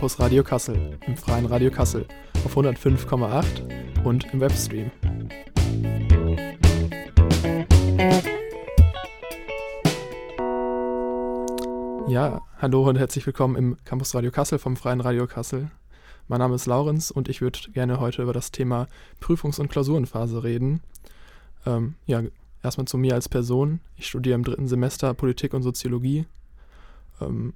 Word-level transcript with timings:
Campus 0.00 0.18
Radio 0.18 0.42
Kassel, 0.42 0.98
im 1.06 1.14
freien 1.14 1.44
Radio 1.44 1.70
Kassel 1.70 2.06
auf 2.46 2.56
105,8 2.56 4.02
und 4.02 4.32
im 4.32 4.40
Webstream. 4.40 4.90
Ja, 12.08 12.40
hallo 12.56 12.88
und 12.88 12.96
herzlich 12.96 13.26
willkommen 13.26 13.56
im 13.56 13.76
Campus 13.84 14.14
Radio 14.14 14.30
Kassel 14.30 14.58
vom 14.58 14.78
Freien 14.78 15.02
Radio 15.02 15.26
Kassel. 15.26 15.70
Mein 16.28 16.38
Name 16.38 16.54
ist 16.54 16.64
Laurenz 16.64 17.10
und 17.10 17.28
ich 17.28 17.42
würde 17.42 17.58
gerne 17.74 18.00
heute 18.00 18.22
über 18.22 18.32
das 18.32 18.52
Thema 18.52 18.88
Prüfungs- 19.20 19.60
und 19.60 19.68
Klausurenphase 19.68 20.42
reden. 20.42 20.80
Ähm, 21.66 21.96
ja, 22.06 22.22
erstmal 22.62 22.86
zu 22.86 22.96
mir 22.96 23.12
als 23.12 23.28
Person. 23.28 23.80
Ich 23.96 24.06
studiere 24.06 24.36
im 24.36 24.44
dritten 24.44 24.66
Semester 24.66 25.12
Politik 25.12 25.52
und 25.52 25.62
Soziologie. 25.62 26.24
Ähm, 27.20 27.52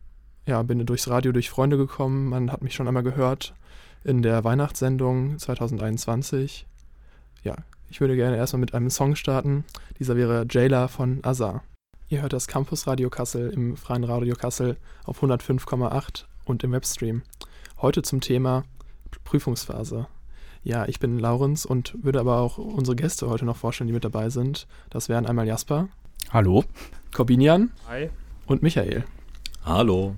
ja, 0.47 0.63
bin 0.63 0.85
durchs 0.85 1.09
Radio 1.09 1.33
durch 1.33 1.51
Freunde 1.51 1.77
gekommen. 1.77 2.29
Man 2.29 2.53
hat 2.53 2.63
mich 2.63 2.75
schon 2.75 2.89
einmal 2.89 3.03
gehört 3.03 3.55
in 4.05 4.23
der 4.23 4.45
Weihnachtssendung 4.45 5.39
2021. 5.39 6.67
Ja, 7.43 7.57
ich 7.91 8.01
würde 8.01 8.17
gerne 8.17 8.37
erstmal 8.37 8.61
mit 8.61 8.75
einem 8.75 8.91
Song 8.91 9.17
starten. 9.17 9.65
Dieser 9.99 10.17
wäre 10.17 10.47
Jailer 10.51 10.89
von 10.89 11.21
Azar. 11.23 11.63
Ihr 12.09 12.23
hört 12.23 12.35
das 12.35 12.47
Campus 12.47 12.87
Radio 12.87 13.09
Kassel 13.09 13.51
im 13.51 13.77
Freien 13.77 14.05
Radio 14.05 14.35
Kassel 14.35 14.77
auf 15.05 15.23
105,8 15.23 16.25
und 16.45 16.63
im 16.63 16.73
Webstream. 16.73 17.23
Heute 17.81 18.03
zum 18.03 18.21
Thema 18.21 18.65
Prüfungsphase. 19.25 20.07
Ja, 20.63 20.87
ich 20.87 20.99
bin 20.99 21.19
Laurenz 21.19 21.65
und 21.65 21.95
würde 22.03 22.21
aber 22.21 22.39
auch 22.39 22.59
unsere 22.59 22.97
Gäste 22.97 23.29
heute 23.29 23.45
noch 23.45 23.57
vorstellen, 23.57 23.89
die 23.89 23.95
mit 23.95 24.05
dabei 24.05 24.31
sind. 24.31 24.67
Das 24.91 25.09
wären 25.09 25.27
einmal 25.27 25.47
Jasper. 25.47 25.89
Hallo. 26.31 26.65
Corbinian. 27.15 27.71
Hi. 27.89 28.11
Und 28.47 28.63
Michael. 28.63 29.05
Hallo. 29.65 30.15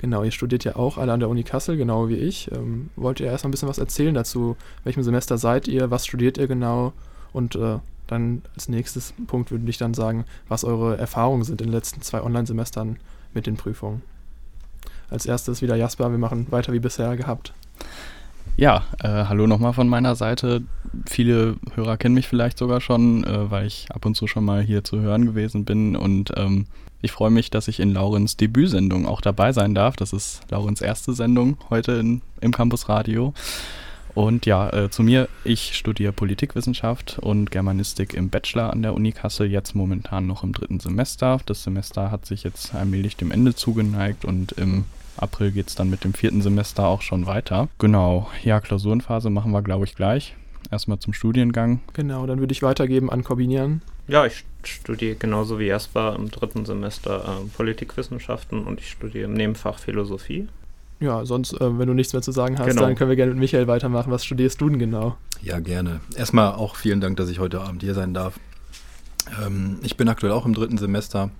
Genau, 0.00 0.22
ihr 0.22 0.30
studiert 0.30 0.64
ja 0.64 0.76
auch 0.76 0.96
alle 0.96 1.12
an 1.12 1.20
der 1.20 1.28
Uni 1.28 1.42
Kassel, 1.42 1.76
genau 1.76 2.08
wie 2.08 2.14
ich. 2.14 2.50
Ähm, 2.52 2.88
wollt 2.96 3.20
ihr 3.20 3.26
erst 3.26 3.44
mal 3.44 3.48
ein 3.48 3.50
bisschen 3.50 3.68
was 3.68 3.76
erzählen 3.76 4.14
dazu? 4.14 4.56
Welchem 4.82 5.02
Semester 5.02 5.36
seid 5.36 5.68
ihr? 5.68 5.90
Was 5.90 6.06
studiert 6.06 6.38
ihr 6.38 6.46
genau? 6.46 6.94
Und 7.34 7.54
äh, 7.54 7.78
dann 8.06 8.40
als 8.54 8.70
nächstes 8.70 9.12
Punkt 9.26 9.50
würde 9.50 9.68
ich 9.68 9.76
dann 9.76 9.92
sagen, 9.92 10.24
was 10.48 10.64
eure 10.64 10.96
Erfahrungen 10.96 11.44
sind 11.44 11.60
in 11.60 11.66
den 11.66 11.74
letzten 11.74 12.00
zwei 12.00 12.22
Online-Semestern 12.22 12.96
mit 13.34 13.46
den 13.46 13.56
Prüfungen. 13.56 14.00
Als 15.10 15.26
erstes 15.26 15.60
wieder 15.60 15.76
Jasper, 15.76 16.10
wir 16.10 16.18
machen 16.18 16.46
weiter 16.50 16.72
wie 16.72 16.80
bisher 16.80 17.14
gehabt. 17.18 17.52
Ja, 18.56 18.84
äh, 19.02 19.08
hallo 19.08 19.46
nochmal 19.46 19.72
von 19.72 19.88
meiner 19.88 20.16
Seite. 20.16 20.62
Viele 21.06 21.56
Hörer 21.74 21.96
kennen 21.96 22.14
mich 22.14 22.28
vielleicht 22.28 22.58
sogar 22.58 22.80
schon, 22.80 23.24
äh, 23.24 23.50
weil 23.50 23.66
ich 23.66 23.86
ab 23.90 24.04
und 24.04 24.16
zu 24.16 24.26
schon 24.26 24.44
mal 24.44 24.60
hier 24.60 24.84
zu 24.84 25.00
hören 25.00 25.24
gewesen 25.24 25.64
bin. 25.64 25.96
Und 25.96 26.32
ähm, 26.36 26.66
ich 27.00 27.12
freue 27.12 27.30
mich, 27.30 27.50
dass 27.50 27.68
ich 27.68 27.80
in 27.80 27.94
Laurens 27.94 28.36
Debütsendung 28.36 29.06
auch 29.06 29.22
dabei 29.22 29.52
sein 29.52 29.74
darf. 29.74 29.96
Das 29.96 30.12
ist 30.12 30.42
Laurens 30.50 30.82
erste 30.82 31.14
Sendung 31.14 31.56
heute 31.70 31.92
in, 31.92 32.20
im 32.42 32.52
Campus 32.52 32.88
Radio. 32.88 33.32
Und 34.14 34.44
ja, 34.44 34.68
äh, 34.70 34.90
zu 34.90 35.02
mir, 35.02 35.28
ich 35.44 35.76
studiere 35.76 36.12
Politikwissenschaft 36.12 37.18
und 37.20 37.50
Germanistik 37.50 38.12
im 38.12 38.28
Bachelor 38.28 38.72
an 38.72 38.82
der 38.82 38.92
Uni 38.94 39.12
Kassel, 39.12 39.46
jetzt 39.46 39.74
momentan 39.74 40.26
noch 40.26 40.42
im 40.42 40.52
dritten 40.52 40.80
Semester. 40.80 41.40
Das 41.46 41.62
Semester 41.62 42.10
hat 42.10 42.26
sich 42.26 42.42
jetzt 42.42 42.74
allmählich 42.74 43.16
dem 43.16 43.30
Ende 43.30 43.54
zugeneigt 43.54 44.24
und 44.24 44.52
im 44.52 44.84
April 45.20 45.52
geht 45.52 45.68
es 45.68 45.74
dann 45.74 45.90
mit 45.90 46.04
dem 46.04 46.14
vierten 46.14 46.42
Semester 46.42 46.86
auch 46.86 47.02
schon 47.02 47.26
weiter. 47.26 47.68
Genau, 47.78 48.28
ja, 48.42 48.60
Klausurenphase 48.60 49.30
machen 49.30 49.52
wir, 49.52 49.62
glaube 49.62 49.84
ich, 49.84 49.94
gleich. 49.94 50.34
Erstmal 50.70 50.98
zum 50.98 51.12
Studiengang. 51.12 51.80
Genau, 51.94 52.26
dann 52.26 52.38
würde 52.38 52.52
ich 52.52 52.62
weitergeben 52.62 53.10
an 53.10 53.24
Corbinian. 53.24 53.82
Ja, 54.06 54.26
ich 54.26 54.44
studiere 54.62 55.16
genauso 55.16 55.58
wie 55.58 55.66
Jasper 55.66 56.16
im 56.16 56.30
dritten 56.30 56.64
Semester 56.64 57.24
äh, 57.24 57.48
Politikwissenschaften 57.56 58.64
und 58.64 58.80
ich 58.80 58.90
studiere 58.90 59.24
im 59.24 59.34
Nebenfach 59.34 59.78
Philosophie. 59.78 60.48
Ja, 61.00 61.24
sonst, 61.24 61.54
äh, 61.54 61.78
wenn 61.78 61.88
du 61.88 61.94
nichts 61.94 62.12
mehr 62.12 62.22
zu 62.22 62.30
sagen 62.30 62.58
hast, 62.58 62.68
genau. 62.68 62.82
dann 62.82 62.94
können 62.94 63.10
wir 63.10 63.16
gerne 63.16 63.32
mit 63.32 63.40
Michael 63.40 63.66
weitermachen. 63.66 64.12
Was 64.12 64.24
studierst 64.24 64.60
du 64.60 64.68
denn 64.68 64.78
genau? 64.78 65.16
Ja, 65.42 65.58
gerne. 65.58 66.00
Erstmal 66.14 66.52
auch 66.52 66.76
vielen 66.76 67.00
Dank, 67.00 67.16
dass 67.16 67.30
ich 67.30 67.38
heute 67.38 67.60
Abend 67.62 67.82
hier 67.82 67.94
sein 67.94 68.12
darf. 68.12 68.38
Ähm, 69.44 69.78
ich 69.82 69.96
bin 69.96 70.08
aktuell 70.08 70.32
auch 70.32 70.44
im 70.44 70.54
dritten 70.54 70.76
Semester, 70.78 71.30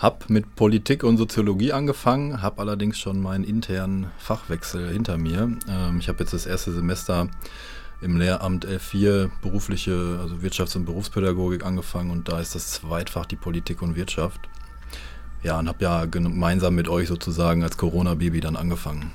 habe 0.00 0.18
mit 0.28 0.56
Politik 0.56 1.04
und 1.04 1.18
Soziologie 1.18 1.72
angefangen, 1.72 2.40
habe 2.40 2.60
allerdings 2.62 2.98
schon 2.98 3.20
meinen 3.20 3.44
internen 3.44 4.06
Fachwechsel 4.18 4.90
hinter 4.90 5.18
mir. 5.18 5.58
Ähm, 5.68 5.98
ich 6.00 6.08
habe 6.08 6.20
jetzt 6.20 6.32
das 6.32 6.46
erste 6.46 6.72
Semester 6.72 7.28
im 8.00 8.16
Lehramt 8.16 8.66
L4 8.66 9.30
berufliche, 9.42 10.18
also 10.22 10.36
Wirtschafts- 10.36 10.74
und 10.74 10.86
Berufspädagogik 10.86 11.66
angefangen 11.66 12.10
und 12.10 12.30
da 12.30 12.40
ist 12.40 12.54
das 12.54 12.70
Zweitfach 12.70 13.26
die 13.26 13.36
Politik 13.36 13.82
und 13.82 13.94
Wirtschaft. 13.94 14.40
Ja, 15.42 15.58
und 15.58 15.68
habe 15.68 15.84
ja 15.84 16.06
gemeinsam 16.06 16.74
mit 16.74 16.88
euch 16.88 17.08
sozusagen 17.08 17.62
als 17.62 17.76
Corona-Baby 17.76 18.40
dann 18.40 18.56
angefangen. 18.56 19.12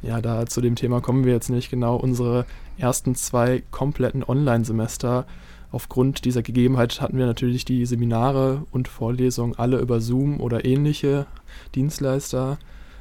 Ja, 0.00 0.22
da 0.22 0.46
zu 0.46 0.62
dem 0.62 0.74
Thema 0.74 1.02
kommen 1.02 1.24
wir 1.24 1.32
jetzt 1.34 1.50
nicht 1.50 1.70
genau. 1.70 1.96
Unsere 1.96 2.46
ersten 2.78 3.14
zwei 3.14 3.62
kompletten 3.70 4.24
Online-Semester. 4.24 5.26
Aufgrund 5.70 6.24
dieser 6.24 6.42
Gegebenheit 6.42 7.00
hatten 7.00 7.18
wir 7.18 7.26
natürlich 7.26 7.64
die 7.64 7.84
Seminare 7.84 8.64
und 8.70 8.88
Vorlesungen 8.88 9.58
alle 9.58 9.78
über 9.78 10.00
Zoom 10.00 10.40
oder 10.40 10.64
ähnliche 10.64 11.26
Dienstleister 11.74 12.58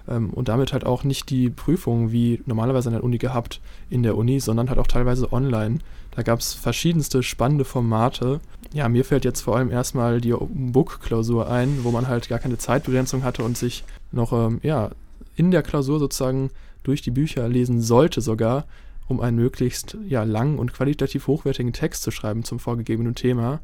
ähm, 0.07 0.31
und 0.31 0.50
damit 0.50 0.73
halt 0.73 0.85
auch 0.85 1.03
nicht 1.03 1.29
die 1.29 1.50
Prüfungen 1.50 2.11
wie 2.11 2.41
normalerweise 2.45 2.89
an 2.89 2.94
der 2.94 3.03
Uni 3.03 3.17
gehabt 3.17 3.61
in 3.89 4.03
der 4.03 4.17
Uni, 4.17 4.39
sondern 4.39 4.69
halt 4.69 4.79
auch 4.79 4.88
teilweise 4.88 5.31
online. 5.31 5.79
Da 6.11 6.23
gab 6.23 6.39
es 6.39 6.53
verschiedenste 6.53 7.23
spannende 7.23 7.63
Formate. 7.63 8.41
Ja, 8.73 8.89
mir 8.89 9.05
fällt 9.05 9.23
jetzt 9.23 9.41
vor 9.41 9.55
allem 9.55 9.72
erstmal 9.72 10.19
die 10.19 10.34
Book-Klausur 10.34 11.49
ein, 11.49 11.84
wo 11.84 11.91
man 11.91 12.07
halt 12.07 12.28
gar 12.28 12.39
keine 12.39 12.57
Zeitbegrenzung 12.57 13.23
hatte 13.23 13.44
und 13.44 13.57
sich 13.57 13.85
noch 14.11 14.34
ähm, 14.34 14.59
ja, 14.63 14.91
in 15.35 15.51
der 15.51 15.63
Klausur 15.63 15.99
sozusagen 15.99 16.49
durch 16.84 17.01
die 17.01 17.11
Bücher 17.11 17.47
lesen 17.47 17.81
sollte 17.81 18.22
sogar, 18.22 18.66
um 19.07 19.22
einen 19.22 19.38
möglichst 19.38 19.97
ja, 20.07 20.23
langen 20.23 20.59
und 20.59 20.73
qualitativ 20.73 21.28
hochwertigen 21.28 21.73
Text 21.73 22.03
zu 22.03 22.12
schreiben 22.12 22.44
zum 22.44 22.59
vorgegebenen 22.59 23.16
Thema. 23.16 23.59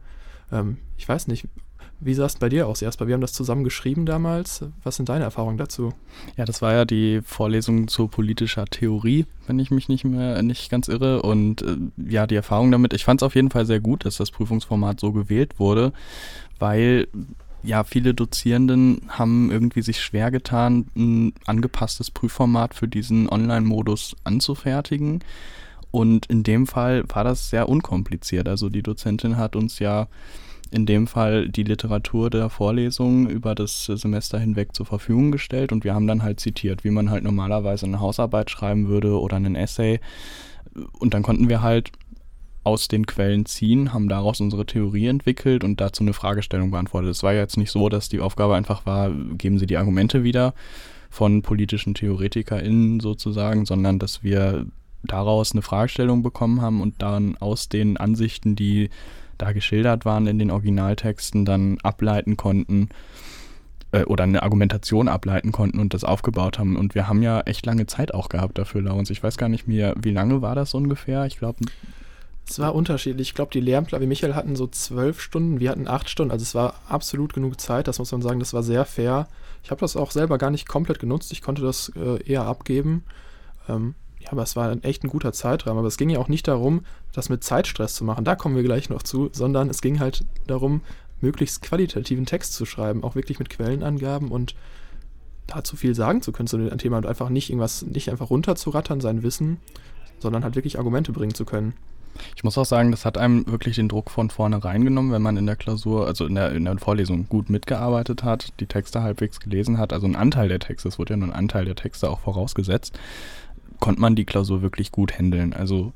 Ähm, 0.51 0.77
ich 0.97 1.07
weiß 1.07 1.27
nicht, 1.27 1.47
wie 2.05 2.13
sah 2.13 2.25
es 2.25 2.35
bei 2.35 2.49
dir 2.49 2.67
aus, 2.67 2.81
Jasper? 2.81 3.07
Wir 3.07 3.13
haben 3.13 3.21
das 3.21 3.33
zusammen 3.33 3.63
geschrieben 3.63 4.05
damals. 4.05 4.65
Was 4.83 4.97
sind 4.97 5.09
deine 5.09 5.23
Erfahrungen 5.23 5.57
dazu? 5.57 5.93
Ja, 6.35 6.43
das 6.43 6.61
war 6.61 6.73
ja 6.73 6.85
die 6.85 7.21
Vorlesung 7.23 7.87
zur 7.87 8.09
politischer 8.09 8.65
Theorie, 8.65 9.25
wenn 9.47 9.59
ich 9.59 9.71
mich 9.71 9.87
nicht 9.87 10.03
mehr 10.03 10.41
nicht 10.43 10.69
ganz 10.69 10.87
irre. 10.89 11.21
Und 11.21 11.61
äh, 11.61 11.77
ja, 11.97 12.27
die 12.27 12.35
Erfahrung 12.35 12.71
damit, 12.71 12.93
ich 12.93 13.05
fand 13.05 13.21
es 13.21 13.25
auf 13.25 13.35
jeden 13.35 13.51
Fall 13.51 13.65
sehr 13.65 13.79
gut, 13.79 14.05
dass 14.05 14.17
das 14.17 14.31
Prüfungsformat 14.31 14.99
so 14.99 15.13
gewählt 15.13 15.59
wurde, 15.59 15.93
weil 16.59 17.07
ja, 17.63 17.83
viele 17.83 18.13
Dozierenden 18.13 19.01
haben 19.07 19.49
irgendwie 19.49 19.81
sich 19.81 20.01
schwer 20.01 20.31
getan, 20.31 20.87
ein 20.95 21.33
angepasstes 21.45 22.11
Prüfformat 22.11 22.73
für 22.73 22.87
diesen 22.87 23.29
Online-Modus 23.29 24.15
anzufertigen. 24.23 25.23
Und 25.91 26.25
in 26.25 26.43
dem 26.43 26.67
Fall 26.67 27.03
war 27.07 27.23
das 27.23 27.49
sehr 27.49 27.69
unkompliziert. 27.69 28.47
Also 28.47 28.69
die 28.69 28.81
Dozentin 28.81 29.37
hat 29.37 29.55
uns 29.55 29.79
ja 29.79 30.07
in 30.71 30.85
dem 30.85 31.05
Fall 31.07 31.47
die 31.47 31.63
Literatur 31.63 32.29
der 32.31 32.49
Vorlesung 32.49 33.29
über 33.29 33.53
das 33.53 33.85
Semester 33.85 34.39
hinweg 34.39 34.73
zur 34.73 34.87
Verfügung 34.87 35.31
gestellt 35.31 35.71
und 35.71 35.83
wir 35.83 35.93
haben 35.93 36.07
dann 36.07 36.23
halt 36.23 36.39
zitiert, 36.39 36.83
wie 36.83 36.89
man 36.89 37.11
halt 37.11 37.23
normalerweise 37.23 37.85
eine 37.85 37.99
Hausarbeit 37.99 38.49
schreiben 38.49 38.87
würde 38.87 39.19
oder 39.19 39.35
einen 39.37 39.55
Essay. 39.55 39.99
Und 40.97 41.13
dann 41.13 41.21
konnten 41.21 41.47
wir 41.47 41.61
halt 41.61 41.91
aus 42.63 42.87
den 42.87 43.05
Quellen 43.05 43.45
ziehen, 43.45 43.93
haben 43.93 44.07
daraus 44.07 44.39
unsere 44.39 44.65
Theorie 44.65 45.07
entwickelt 45.07 45.63
und 45.63 45.81
dazu 45.81 46.03
eine 46.03 46.13
Fragestellung 46.13 46.71
beantwortet. 46.71 47.11
Es 47.11 47.23
war 47.23 47.33
jetzt 47.33 47.57
nicht 47.57 47.71
so, 47.71 47.89
dass 47.89 48.09
die 48.09 48.19
Aufgabe 48.19 48.55
einfach 48.55 48.85
war, 48.85 49.11
geben 49.11 49.59
Sie 49.59 49.65
die 49.65 49.77
Argumente 49.77 50.23
wieder 50.23 50.53
von 51.09 51.41
politischen 51.41 51.93
TheoretikerInnen 51.93 52.99
sozusagen, 52.99 53.65
sondern 53.65 53.99
dass 53.99 54.23
wir 54.23 54.65
daraus 55.03 55.51
eine 55.51 55.61
Fragestellung 55.61 56.23
bekommen 56.23 56.61
haben 56.61 56.81
und 56.81 57.01
dann 57.01 57.37
aus 57.37 57.69
den 57.69 57.97
Ansichten, 57.97 58.55
die 58.55 58.89
da 59.37 59.51
geschildert 59.51 60.05
waren 60.05 60.27
in 60.27 60.39
den 60.39 60.51
Originaltexten, 60.51 61.43
dann 61.43 61.77
ableiten 61.83 62.37
konnten 62.37 62.89
äh, 63.91 64.03
oder 64.03 64.23
eine 64.23 64.43
Argumentation 64.43 65.07
ableiten 65.07 65.51
konnten 65.51 65.79
und 65.79 65.93
das 65.93 66.03
aufgebaut 66.03 66.59
haben. 66.59 66.77
Und 66.77 66.95
wir 66.95 67.07
haben 67.07 67.21
ja 67.21 67.41
echt 67.41 67.65
lange 67.65 67.85
Zeit 67.87 68.13
auch 68.13 68.29
gehabt 68.29 68.57
dafür, 68.57 68.81
Laurens. 68.81 69.09
Ich 69.09 69.21
weiß 69.21 69.37
gar 69.37 69.49
nicht 69.49 69.67
mehr, 69.67 69.95
wie 70.01 70.11
lange 70.11 70.41
war 70.41 70.55
das 70.55 70.73
ungefähr? 70.73 71.25
Ich 71.25 71.37
glaube. 71.37 71.57
Es 72.47 72.59
war 72.59 72.75
unterschiedlich. 72.75 73.29
Ich 73.29 73.35
glaube, 73.35 73.51
die 73.51 73.61
Lehrämtler 73.61 74.01
wie 74.01 74.05
Michael 74.05 74.35
hatten 74.35 74.55
so 74.55 74.67
zwölf 74.67 75.21
Stunden, 75.21 75.59
wir 75.59 75.69
hatten 75.69 75.87
acht 75.87 76.09
Stunden. 76.09 76.31
Also 76.31 76.43
es 76.43 76.55
war 76.55 76.75
absolut 76.87 77.33
genug 77.33 77.59
Zeit, 77.59 77.87
das 77.87 77.99
muss 77.99 78.11
man 78.11 78.21
sagen. 78.21 78.39
Das 78.39 78.53
war 78.53 78.63
sehr 78.63 78.85
fair. 78.85 79.27
Ich 79.63 79.71
habe 79.71 79.79
das 79.79 79.95
auch 79.95 80.11
selber 80.11 80.37
gar 80.37 80.51
nicht 80.51 80.67
komplett 80.67 80.99
genutzt. 80.99 81.31
Ich 81.31 81.41
konnte 81.41 81.61
das 81.61 81.91
äh, 81.95 82.21
eher 82.23 82.43
abgeben. 82.43 83.03
Ähm, 83.69 83.95
ja, 84.19 84.31
aber 84.31 84.43
es 84.43 84.55
war 84.55 84.75
echt 84.83 85.03
ein 85.03 85.09
guter 85.09 85.31
Zeitraum. 85.33 85.77
Aber 85.77 85.87
es 85.87 85.97
ging 85.97 86.09
ja 86.09 86.19
auch 86.19 86.27
nicht 86.27 86.47
darum, 86.47 86.85
das 87.13 87.29
mit 87.29 87.43
Zeitstress 87.43 87.95
zu 87.95 88.03
machen. 88.03 88.25
Da 88.25 88.35
kommen 88.35 88.55
wir 88.55 88.63
gleich 88.63 88.89
noch 88.89 89.03
zu, 89.03 89.29
sondern 89.31 89.69
es 89.69 89.81
ging 89.81 89.99
halt 89.99 90.25
darum, 90.47 90.81
möglichst 91.21 91.61
qualitativen 91.61 92.25
Text 92.25 92.53
zu 92.53 92.65
schreiben, 92.65 93.03
auch 93.03 93.15
wirklich 93.15 93.39
mit 93.39 93.49
Quellenangaben 93.49 94.29
und 94.29 94.55
dazu 95.47 95.75
viel 95.75 95.95
sagen 95.95 96.21
zu 96.21 96.31
können 96.31 96.47
zu 96.47 96.57
dem 96.57 96.77
Thema 96.77 96.97
und 96.97 97.05
einfach 97.05 97.29
nicht 97.29 97.49
irgendwas, 97.49 97.83
nicht 97.83 98.09
einfach 98.11 98.29
runterzurattern, 98.29 99.01
sein 99.01 99.23
Wissen, 99.23 99.57
sondern 100.19 100.43
halt 100.43 100.55
wirklich 100.55 100.77
Argumente 100.77 101.11
bringen 101.11 101.33
zu 101.33 101.45
können. 101.45 101.73
Ich 102.35 102.43
muss 102.43 102.57
auch 102.57 102.65
sagen, 102.65 102.91
das 102.91 103.05
hat 103.05 103.17
einem 103.17 103.45
wirklich 103.47 103.75
den 103.75 103.89
Druck 103.89 104.11
von 104.11 104.29
vorne 104.29 104.63
reingenommen, 104.63 105.11
wenn 105.11 105.21
man 105.21 105.37
in 105.37 105.45
der 105.45 105.55
Klausur, 105.55 106.07
also 106.07 106.25
in 106.25 106.35
der, 106.35 106.51
in 106.53 106.65
der 106.65 106.77
Vorlesung 106.77 107.27
gut 107.29 107.49
mitgearbeitet 107.49 108.23
hat, 108.23 108.53
die 108.59 108.67
Texte 108.67 109.01
halbwegs 109.01 109.39
gelesen 109.39 109.77
hat, 109.77 109.93
also 109.93 110.07
ein 110.07 110.15
Anteil 110.15 110.49
der 110.49 110.59
Texte, 110.59 110.87
es 110.87 110.99
wurde 110.99 111.13
ja 111.13 111.17
nur 111.17 111.29
ein 111.29 111.33
Anteil 111.33 111.65
der 111.65 111.75
Texte 111.75 112.09
auch 112.09 112.19
vorausgesetzt, 112.19 112.97
konnte 113.79 114.01
man 114.01 114.15
die 114.15 114.25
Klausur 114.25 114.61
wirklich 114.61 114.91
gut 114.91 115.17
handeln. 115.17 115.53
Also 115.53 115.93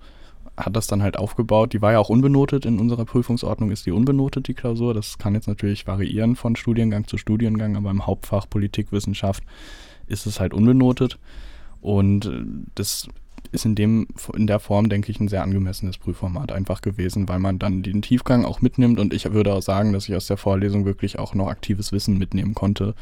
hat 0.57 0.75
das 0.75 0.87
dann 0.87 1.03
halt 1.03 1.17
aufgebaut. 1.17 1.73
Die 1.73 1.81
war 1.81 1.91
ja 1.91 1.99
auch 1.99 2.09
unbenotet. 2.09 2.65
In 2.65 2.79
unserer 2.79 3.05
Prüfungsordnung 3.05 3.71
ist 3.71 3.85
die 3.85 3.91
unbenotet, 3.91 4.47
die 4.47 4.55
Klausur. 4.55 4.93
Das 4.93 5.19
kann 5.19 5.35
jetzt 5.35 5.47
natürlich 5.47 5.85
variieren 5.85 6.35
von 6.35 6.55
Studiengang 6.55 7.05
zu 7.07 7.17
Studiengang, 7.17 7.77
aber 7.77 7.91
im 7.91 8.07
Hauptfach 8.07 8.49
Politikwissenschaft 8.49 9.43
ist 10.07 10.25
es 10.25 10.39
halt 10.39 10.53
unbenotet. 10.53 11.19
Und 11.79 12.25
äh, 12.25 12.43
das 12.73 13.07
ist 13.51 13.65
in, 13.65 13.75
dem, 13.75 14.07
in 14.33 14.47
der 14.47 14.59
Form, 14.59 14.89
denke 14.89 15.11
ich, 15.11 15.19
ein 15.19 15.27
sehr 15.27 15.43
angemessenes 15.43 15.97
Prüfformat 15.97 16.51
einfach 16.51 16.81
gewesen, 16.81 17.27
weil 17.27 17.39
man 17.39 17.59
dann 17.59 17.83
den 17.83 18.01
Tiefgang 18.01 18.45
auch 18.45 18.61
mitnimmt 18.61 18.99
und 18.99 19.13
ich 19.13 19.31
würde 19.31 19.53
auch 19.53 19.61
sagen, 19.61 19.93
dass 19.93 20.07
ich 20.09 20.15
aus 20.15 20.27
der 20.27 20.37
Vorlesung 20.37 20.85
wirklich 20.85 21.19
auch 21.19 21.33
noch 21.33 21.47
aktives 21.47 21.91
Wissen 21.91 22.17
mitnehmen 22.17 22.53
konnte. 22.53 22.93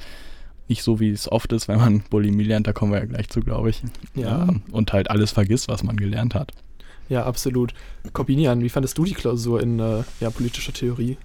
Nicht 0.68 0.84
so, 0.84 1.00
wie 1.00 1.12
es 1.12 1.32
oft 1.32 1.54
ist, 1.54 1.68
wenn 1.68 1.78
man 1.78 2.04
Bulimie 2.10 2.44
lernt, 2.44 2.68
da 2.68 2.74
kommen 2.74 2.92
wir 2.92 3.00
ja 3.00 3.06
gleich 3.06 3.30
zu, 3.30 3.42
glaube 3.42 3.70
ich. 3.70 3.84
Ja. 4.16 4.48
Ähm, 4.50 4.64
und 4.72 4.94
halt 4.94 5.12
alles 5.12 5.32
vergisst, 5.32 5.68
was 5.68 5.84
man 5.84 5.98
gelernt 5.98 6.34
hat. 6.34 6.54
Ja, 7.08 7.26
absolut. 7.26 7.74
Korbinian, 8.14 8.62
wie 8.62 8.70
fandest 8.70 8.98
du 8.98 9.06
die 9.06 9.14
Klausur 9.14 9.62
in 9.62 9.80
äh, 9.80 10.04
ja, 10.20 10.30
politischer 10.32 10.74
Theorie? 10.74 11.18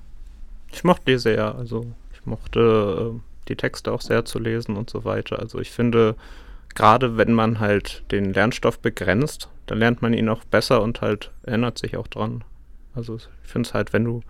Ich 0.73 0.85
mochte 0.85 1.05
die 1.07 1.19
sehr. 1.19 1.55
Also 1.55 1.87
ich 2.13 2.27
mochte 2.27 3.15
äh, 3.15 3.21
die 3.49 3.57
Texte 3.57 3.93
auch 3.93 4.03
sehr 4.03 4.25
zu 4.25 4.39
lesen 4.39 4.77
und 4.77 4.91
so 4.91 5.05
weiter. 5.05 5.39
Also 5.39 5.59
ich 5.59 5.71
finde, 5.71 6.17
gerade 6.75 7.17
wenn 7.17 7.33
man 7.33 7.61
halt 7.61 8.05
den 8.11 8.33
Lernstoff 8.33 8.79
begrenzt, 8.79 9.49
dann 9.67 9.79
lernt 9.79 10.03
man 10.03 10.15
ihn 10.15 10.29
auch 10.29 10.45
besser 10.45 10.83
und 10.83 11.01
halt 11.01 11.31
erinnert 11.43 11.79
sich 11.79 11.97
auch 11.97 12.09
dran. 12.09 12.45
Also 12.95 13.17
ich 13.17 13.29
finde 13.43 13.69
es 13.69 13.75
halt, 13.75 13.93
wenn 13.93 14.05
du 14.05 14.23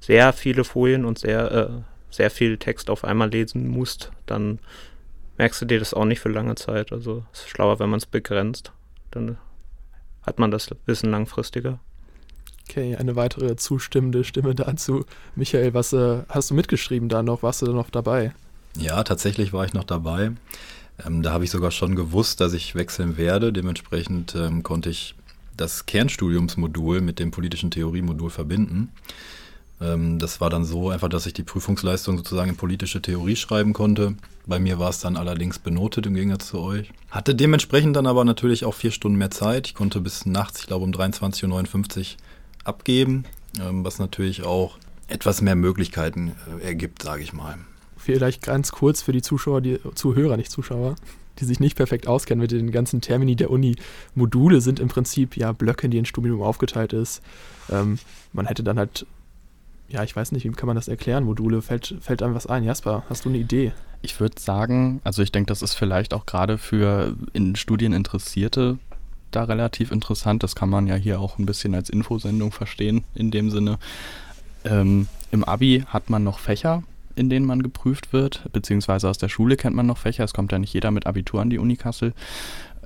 sehr 0.00 0.32
viele 0.32 0.64
Folien 0.64 1.04
und 1.04 1.18
sehr, 1.18 1.52
äh, 1.52 1.70
sehr 2.10 2.30
viel 2.30 2.58
Text 2.58 2.90
auf 2.90 3.04
einmal 3.04 3.30
lesen 3.30 3.68
musst, 3.68 4.10
dann 4.26 4.58
merkst 5.38 5.62
du 5.62 5.66
dir 5.66 5.78
das 5.78 5.94
auch 5.94 6.04
nicht 6.04 6.20
für 6.20 6.28
lange 6.28 6.56
Zeit. 6.56 6.92
Also 6.92 7.24
es 7.32 7.40
ist 7.40 7.48
schlauer, 7.48 7.78
wenn 7.78 7.90
man 7.90 7.98
es 7.98 8.06
begrenzt. 8.06 8.72
Dann 9.10 9.38
hat 10.22 10.38
man 10.38 10.50
das 10.50 10.70
Wissen 10.86 11.10
langfristiger. 11.10 11.78
Okay, 12.68 12.96
eine 12.96 13.16
weitere 13.16 13.56
zustimmende 13.56 14.24
Stimme 14.24 14.54
dazu. 14.54 15.04
Michael, 15.34 15.74
was 15.74 15.92
äh, 15.92 16.22
hast 16.28 16.50
du 16.50 16.54
mitgeschrieben 16.54 17.08
da 17.08 17.22
noch? 17.22 17.42
Warst 17.42 17.62
du 17.62 17.66
da 17.66 17.72
noch 17.72 17.90
dabei? 17.90 18.32
Ja, 18.76 19.04
tatsächlich 19.04 19.52
war 19.52 19.64
ich 19.64 19.74
noch 19.74 19.84
dabei. 19.84 20.32
Ähm, 21.06 21.22
da 21.22 21.32
habe 21.32 21.44
ich 21.44 21.50
sogar 21.50 21.70
schon 21.70 21.96
gewusst, 21.96 22.40
dass 22.40 22.52
ich 22.52 22.74
wechseln 22.74 23.16
werde. 23.16 23.52
Dementsprechend 23.52 24.34
ähm, 24.34 24.62
konnte 24.62 24.90
ich 24.90 25.14
das 25.56 25.86
Kernstudiumsmodul 25.86 27.00
mit 27.00 27.18
dem 27.18 27.30
politischen 27.30 27.70
Theoriemodul 27.70 28.30
verbinden. 28.30 28.90
Ähm, 29.80 30.18
das 30.18 30.40
war 30.40 30.50
dann 30.50 30.64
so 30.64 30.90
einfach, 30.90 31.08
dass 31.08 31.26
ich 31.26 31.34
die 31.34 31.42
Prüfungsleistung 31.42 32.16
sozusagen 32.16 32.50
in 32.50 32.56
politische 32.56 33.02
Theorie 33.02 33.36
schreiben 33.36 33.72
konnte. 33.72 34.14
Bei 34.46 34.58
mir 34.58 34.78
war 34.78 34.90
es 34.90 35.00
dann 35.00 35.16
allerdings 35.16 35.58
benotet 35.58 36.06
im 36.06 36.14
Gegensatz 36.14 36.48
zu 36.48 36.60
euch. 36.60 36.90
Hatte 37.10 37.34
dementsprechend 37.34 37.96
dann 37.96 38.06
aber 38.06 38.24
natürlich 38.24 38.64
auch 38.64 38.74
vier 38.74 38.90
Stunden 38.90 39.18
mehr 39.18 39.30
Zeit. 39.30 39.66
Ich 39.66 39.74
konnte 39.74 40.00
bis 40.00 40.26
nachts, 40.26 40.60
ich 40.60 40.66
glaube 40.66 40.84
um 40.84 40.92
23.59 40.92 41.98
Uhr 41.98 42.06
abgeben, 42.64 43.24
ähm, 43.60 43.84
was 43.84 43.98
natürlich 43.98 44.44
auch 44.44 44.78
etwas 45.08 45.42
mehr 45.42 45.56
Möglichkeiten 45.56 46.32
äh, 46.60 46.64
ergibt, 46.64 47.02
sage 47.02 47.22
ich 47.22 47.32
mal. 47.32 47.58
Vielleicht 48.02 48.42
ganz 48.42 48.72
kurz 48.72 49.02
für 49.02 49.12
die 49.12 49.22
Zuschauer, 49.22 49.60
die 49.60 49.78
Zuhörer, 49.94 50.36
nicht 50.36 50.50
Zuschauer, 50.50 50.96
die 51.38 51.44
sich 51.44 51.60
nicht 51.60 51.76
perfekt 51.76 52.08
auskennen 52.08 52.42
mit 52.42 52.50
den 52.50 52.72
ganzen 52.72 53.00
Termini 53.00 53.36
der 53.36 53.50
Uni. 53.50 53.76
Module 54.14 54.60
sind 54.60 54.80
im 54.80 54.88
Prinzip 54.88 55.36
ja 55.36 55.52
Blöcke, 55.52 55.86
in 55.86 55.90
die 55.92 55.98
ein 55.98 56.04
Studium 56.04 56.42
aufgeteilt 56.42 56.92
ist. 56.92 57.22
Ähm, 57.70 57.98
man 58.32 58.46
hätte 58.46 58.62
dann 58.62 58.78
halt 58.78 59.06
ja, 59.92 60.02
ich 60.02 60.16
weiß 60.16 60.32
nicht, 60.32 60.44
wie 60.44 60.50
kann 60.50 60.66
man 60.66 60.76
das 60.76 60.88
erklären, 60.88 61.24
Module? 61.24 61.60
Fällt, 61.60 61.94
fällt 62.00 62.22
einem 62.22 62.34
was 62.34 62.46
ein? 62.46 62.64
Jasper, 62.64 63.04
hast 63.10 63.24
du 63.24 63.28
eine 63.28 63.38
Idee? 63.38 63.72
Ich 64.00 64.18
würde 64.18 64.40
sagen, 64.40 65.00
also 65.04 65.22
ich 65.22 65.30
denke, 65.30 65.48
das 65.48 65.62
ist 65.62 65.74
vielleicht 65.74 66.14
auch 66.14 66.24
gerade 66.24 66.56
für 66.58 67.14
in 67.34 67.56
Studien 67.56 67.92
Interessierte 67.92 68.78
da 69.30 69.44
relativ 69.44 69.92
interessant. 69.92 70.42
Das 70.42 70.54
kann 70.54 70.70
man 70.70 70.86
ja 70.86 70.94
hier 70.94 71.20
auch 71.20 71.38
ein 71.38 71.46
bisschen 71.46 71.74
als 71.74 71.90
Infosendung 71.90 72.52
verstehen, 72.52 73.04
in 73.14 73.30
dem 73.30 73.50
Sinne. 73.50 73.78
Ähm, 74.64 75.08
Im 75.30 75.44
Abi 75.44 75.84
hat 75.86 76.08
man 76.08 76.24
noch 76.24 76.38
Fächer, 76.38 76.82
in 77.16 77.30
denen 77.30 77.46
man 77.46 77.62
geprüft 77.62 78.12
wird, 78.12 78.48
beziehungsweise 78.52 79.08
aus 79.08 79.18
der 79.18 79.28
Schule 79.28 79.56
kennt 79.56 79.76
man 79.76 79.86
noch 79.86 79.98
Fächer. 79.98 80.24
Es 80.24 80.34
kommt 80.34 80.52
ja 80.52 80.58
nicht 80.58 80.72
jeder 80.72 80.90
mit 80.90 81.06
Abitur 81.06 81.40
an 81.40 81.50
die 81.50 81.58
Uni 81.58 81.76
Kassel. 81.76 82.12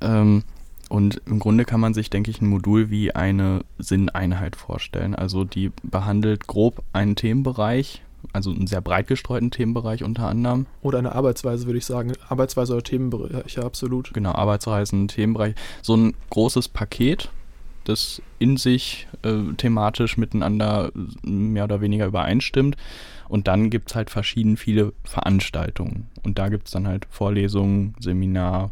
Ähm, 0.00 0.42
und 0.88 1.20
im 1.26 1.38
Grunde 1.38 1.64
kann 1.64 1.80
man 1.80 1.94
sich, 1.94 2.10
denke 2.10 2.30
ich, 2.30 2.40
ein 2.40 2.46
Modul 2.46 2.90
wie 2.90 3.14
eine 3.14 3.64
Sinneinheit 3.78 4.56
vorstellen. 4.56 5.14
Also 5.14 5.44
die 5.44 5.72
behandelt 5.82 6.46
grob 6.46 6.82
einen 6.92 7.16
Themenbereich, 7.16 8.02
also 8.32 8.50
einen 8.50 8.66
sehr 8.66 8.80
breit 8.80 9.08
gestreuten 9.08 9.50
Themenbereich 9.50 10.04
unter 10.04 10.28
anderem. 10.28 10.66
Oder 10.82 10.98
eine 10.98 11.14
Arbeitsweise, 11.14 11.66
würde 11.66 11.78
ich 11.78 11.86
sagen. 11.86 12.12
Arbeitsweise 12.28 12.74
oder 12.74 12.84
Themenbereich, 12.84 13.54
ja, 13.54 13.64
absolut. 13.64 14.12
Genau, 14.14 14.32
Arbeitsweisen, 14.32 15.08
Themenbereich. 15.08 15.54
So 15.82 15.96
ein 15.96 16.14
großes 16.30 16.68
Paket, 16.68 17.30
das 17.84 18.22
in 18.38 18.56
sich 18.56 19.08
äh, 19.22 19.54
thematisch 19.56 20.16
miteinander 20.16 20.92
mehr 21.22 21.64
oder 21.64 21.80
weniger 21.80 22.06
übereinstimmt. 22.06 22.76
Und 23.28 23.48
dann 23.48 23.70
gibt 23.70 23.90
es 23.90 23.96
halt 23.96 24.10
verschieden 24.10 24.56
viele 24.56 24.92
Veranstaltungen. 25.04 26.08
Und 26.22 26.38
da 26.38 26.48
gibt 26.48 26.66
es 26.66 26.72
dann 26.72 26.86
halt 26.86 27.06
Vorlesungen, 27.10 27.94
Seminar, 28.00 28.70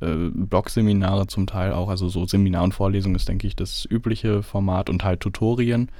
äh, 0.00 0.30
Blog-Seminare 0.32 1.26
zum 1.26 1.46
Teil 1.46 1.72
auch, 1.72 1.88
also 1.88 2.08
so 2.08 2.26
Seminar 2.26 2.64
und 2.64 2.74
Vorlesung 2.74 3.14
ist, 3.14 3.28
denke 3.28 3.46
ich, 3.46 3.56
das 3.56 3.86
übliche 3.88 4.42
Format 4.42 4.90
und 4.90 5.04
halt 5.04 5.20
Tutorien. 5.20 5.90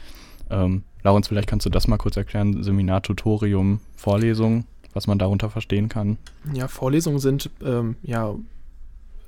Ähm, 0.50 0.82
Laurens, 1.02 1.28
vielleicht 1.28 1.48
kannst 1.48 1.66
du 1.66 1.70
das 1.70 1.88
mal 1.88 1.98
kurz 1.98 2.16
erklären, 2.16 2.62
Seminar, 2.62 3.02
Tutorium, 3.02 3.80
Vorlesung, 3.96 4.64
was 4.94 5.06
man 5.06 5.18
darunter 5.18 5.50
verstehen 5.50 5.88
kann. 5.88 6.16
Ja, 6.54 6.68
Vorlesungen 6.68 7.18
sind 7.18 7.50
ähm, 7.62 7.96
ja 8.02 8.34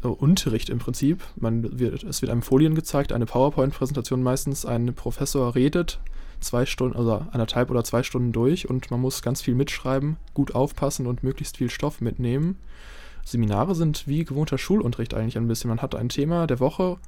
Unterricht 0.02 0.70
im 0.70 0.78
Prinzip. 0.78 1.22
Man 1.36 1.78
wird, 1.78 2.02
es 2.04 2.22
wird 2.22 2.30
einem 2.30 2.42
Folien 2.42 2.74
gezeigt, 2.74 3.12
eine 3.12 3.26
PowerPoint-Präsentation 3.26 4.22
meistens. 4.22 4.64
Ein 4.64 4.94
Professor 4.94 5.54
redet 5.54 5.98
zwei 6.46 6.66
Stunden, 6.66 6.96
also 6.96 7.26
anderthalb 7.31 7.70
oder 7.70 7.84
zwei 7.84 8.02
Stunden 8.02 8.32
durch 8.32 8.69
und 8.69 8.90
man 8.90 9.00
muss 9.00 9.22
ganz 9.22 9.43
viel 9.43 9.54
mitschreiben, 9.54 10.16
gut 10.34 10.54
aufpassen 10.54 11.06
und 11.06 11.22
möglichst 11.22 11.56
viel 11.56 11.70
Stoff 11.70 12.00
mitnehmen. 12.00 12.58
Seminare 13.25 13.75
sind 13.75 14.06
wie 14.06 14.25
gewohnter 14.25 14.56
Schulunterricht 14.56 15.14
eigentlich 15.14 15.37
ein 15.37 15.48
bisschen. 15.48 15.68
Man 15.68 15.82
hat 15.82 15.94
ein 15.94 16.09
Thema 16.09 16.47
der 16.47 16.61
Woche, 16.61 16.99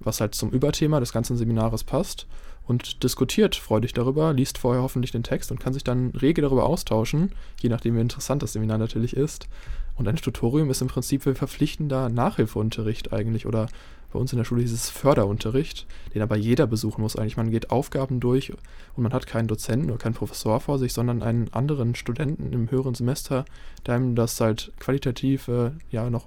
was 0.00 0.20
halt 0.20 0.34
zum 0.34 0.50
Überthema 0.50 1.00
des 1.00 1.12
ganzen 1.12 1.36
Seminares 1.36 1.84
passt 1.84 2.26
und 2.66 3.02
diskutiert 3.02 3.56
freudig 3.56 3.94
darüber, 3.94 4.32
liest 4.32 4.58
vorher 4.58 4.82
hoffentlich 4.82 5.12
den 5.12 5.22
Text 5.22 5.50
und 5.50 5.58
kann 5.58 5.72
sich 5.72 5.84
dann 5.84 6.10
rege 6.10 6.42
darüber 6.42 6.66
austauschen, 6.66 7.32
je 7.60 7.68
nachdem 7.68 7.96
wie 7.96 8.00
interessant 8.00 8.42
das 8.42 8.52
Seminar 8.52 8.78
natürlich 8.78 9.16
ist. 9.16 9.48
Und 9.96 10.06
ein 10.06 10.16
Tutorium 10.16 10.70
ist 10.70 10.82
im 10.82 10.88
Prinzip 10.88 11.22
für 11.22 11.34
verpflichtender 11.34 12.08
Nachhilfeunterricht 12.08 13.12
eigentlich 13.12 13.46
oder 13.46 13.68
bei 14.12 14.18
uns 14.18 14.32
in 14.32 14.38
der 14.38 14.44
Schule 14.44 14.62
hieß 14.62 14.72
es 14.72 14.90
Förderunterricht, 14.90 15.86
den 16.14 16.22
aber 16.22 16.36
jeder 16.36 16.66
besuchen 16.66 17.02
muss 17.02 17.16
eigentlich. 17.16 17.36
Man 17.36 17.50
geht 17.50 17.70
Aufgaben 17.70 18.20
durch 18.20 18.52
und 18.96 19.02
man 19.02 19.12
hat 19.12 19.26
keinen 19.26 19.48
Dozenten 19.48 19.90
oder 19.90 19.98
keinen 19.98 20.14
Professor 20.14 20.60
vor 20.60 20.78
sich, 20.78 20.92
sondern 20.92 21.22
einen 21.22 21.52
anderen 21.52 21.94
Studenten 21.94 22.52
im 22.52 22.70
höheren 22.70 22.94
Semester, 22.94 23.44
der 23.86 23.94
einem 23.94 24.14
das 24.14 24.40
halt 24.40 24.72
qualitativ 24.78 25.48
äh, 25.48 25.72
ja 25.90 26.08
noch 26.10 26.26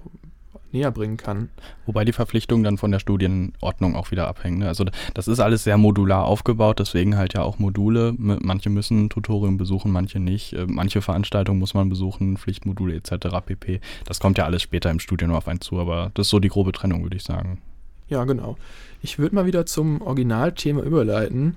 näher 0.72 0.90
bringen 0.90 1.16
kann. 1.16 1.50
Wobei 1.86 2.04
die 2.04 2.12
Verpflichtungen 2.12 2.64
dann 2.64 2.78
von 2.78 2.90
der 2.90 2.98
Studienordnung 2.98 3.94
auch 3.94 4.10
wieder 4.10 4.28
abhängen. 4.28 4.58
Ne? 4.58 4.68
Also 4.68 4.84
das 5.14 5.28
ist 5.28 5.40
alles 5.40 5.64
sehr 5.64 5.78
modular 5.78 6.24
aufgebaut, 6.24 6.78
deswegen 6.78 7.16
halt 7.16 7.34
ja 7.34 7.42
auch 7.42 7.58
Module. 7.58 8.14
Manche 8.16 8.70
müssen 8.70 9.10
Tutorium 9.10 9.56
besuchen, 9.56 9.92
manche 9.92 10.18
nicht. 10.18 10.54
Äh, 10.54 10.66
manche 10.66 11.02
Veranstaltungen 11.02 11.58
muss 11.58 11.74
man 11.74 11.88
besuchen, 11.88 12.36
Pflichtmodule 12.36 12.94
etc. 12.94 13.28
pp. 13.44 13.80
Das 14.06 14.20
kommt 14.20 14.38
ja 14.38 14.44
alles 14.44 14.62
später 14.62 14.90
im 14.90 14.98
Studium 14.98 15.32
auf 15.32 15.48
einen 15.48 15.60
zu, 15.60 15.78
aber 15.78 16.10
das 16.14 16.26
ist 16.26 16.30
so 16.30 16.40
die 16.40 16.48
grobe 16.48 16.72
Trennung, 16.72 17.02
würde 17.02 17.16
ich 17.16 17.24
sagen. 17.24 17.60
Ja, 18.08 18.24
genau. 18.24 18.56
Ich 19.00 19.18
würde 19.18 19.34
mal 19.34 19.46
wieder 19.46 19.66
zum 19.66 20.00
Originalthema 20.00 20.82
überleiten, 20.82 21.56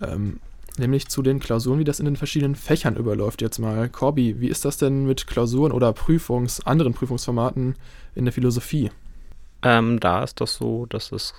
ähm, 0.00 0.40
nämlich 0.78 1.08
zu 1.08 1.22
den 1.22 1.40
Klausuren, 1.40 1.78
wie 1.78 1.84
das 1.84 2.00
in 2.00 2.06
den 2.06 2.16
verschiedenen 2.16 2.54
Fächern 2.54 2.96
überläuft 2.96 3.40
jetzt 3.40 3.58
mal. 3.58 3.88
Corby, 3.88 4.40
wie 4.40 4.48
ist 4.48 4.64
das 4.64 4.76
denn 4.76 5.06
mit 5.06 5.26
Klausuren 5.26 5.72
oder 5.72 5.92
Prüfungs-, 5.92 6.64
anderen 6.64 6.94
Prüfungsformaten 6.94 7.76
in 8.14 8.24
der 8.24 8.32
Philosophie? 8.32 8.90
Ähm, 9.62 10.00
da 10.00 10.24
ist 10.24 10.40
das 10.40 10.54
so, 10.56 10.86
dass 10.86 11.12
es 11.12 11.34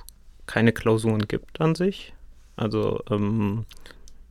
keine 0.45 0.71
Klausuren 0.71 1.27
gibt 1.27 1.61
an 1.61 1.75
sich. 1.75 2.13
Also 2.55 3.01
ähm, 3.09 3.65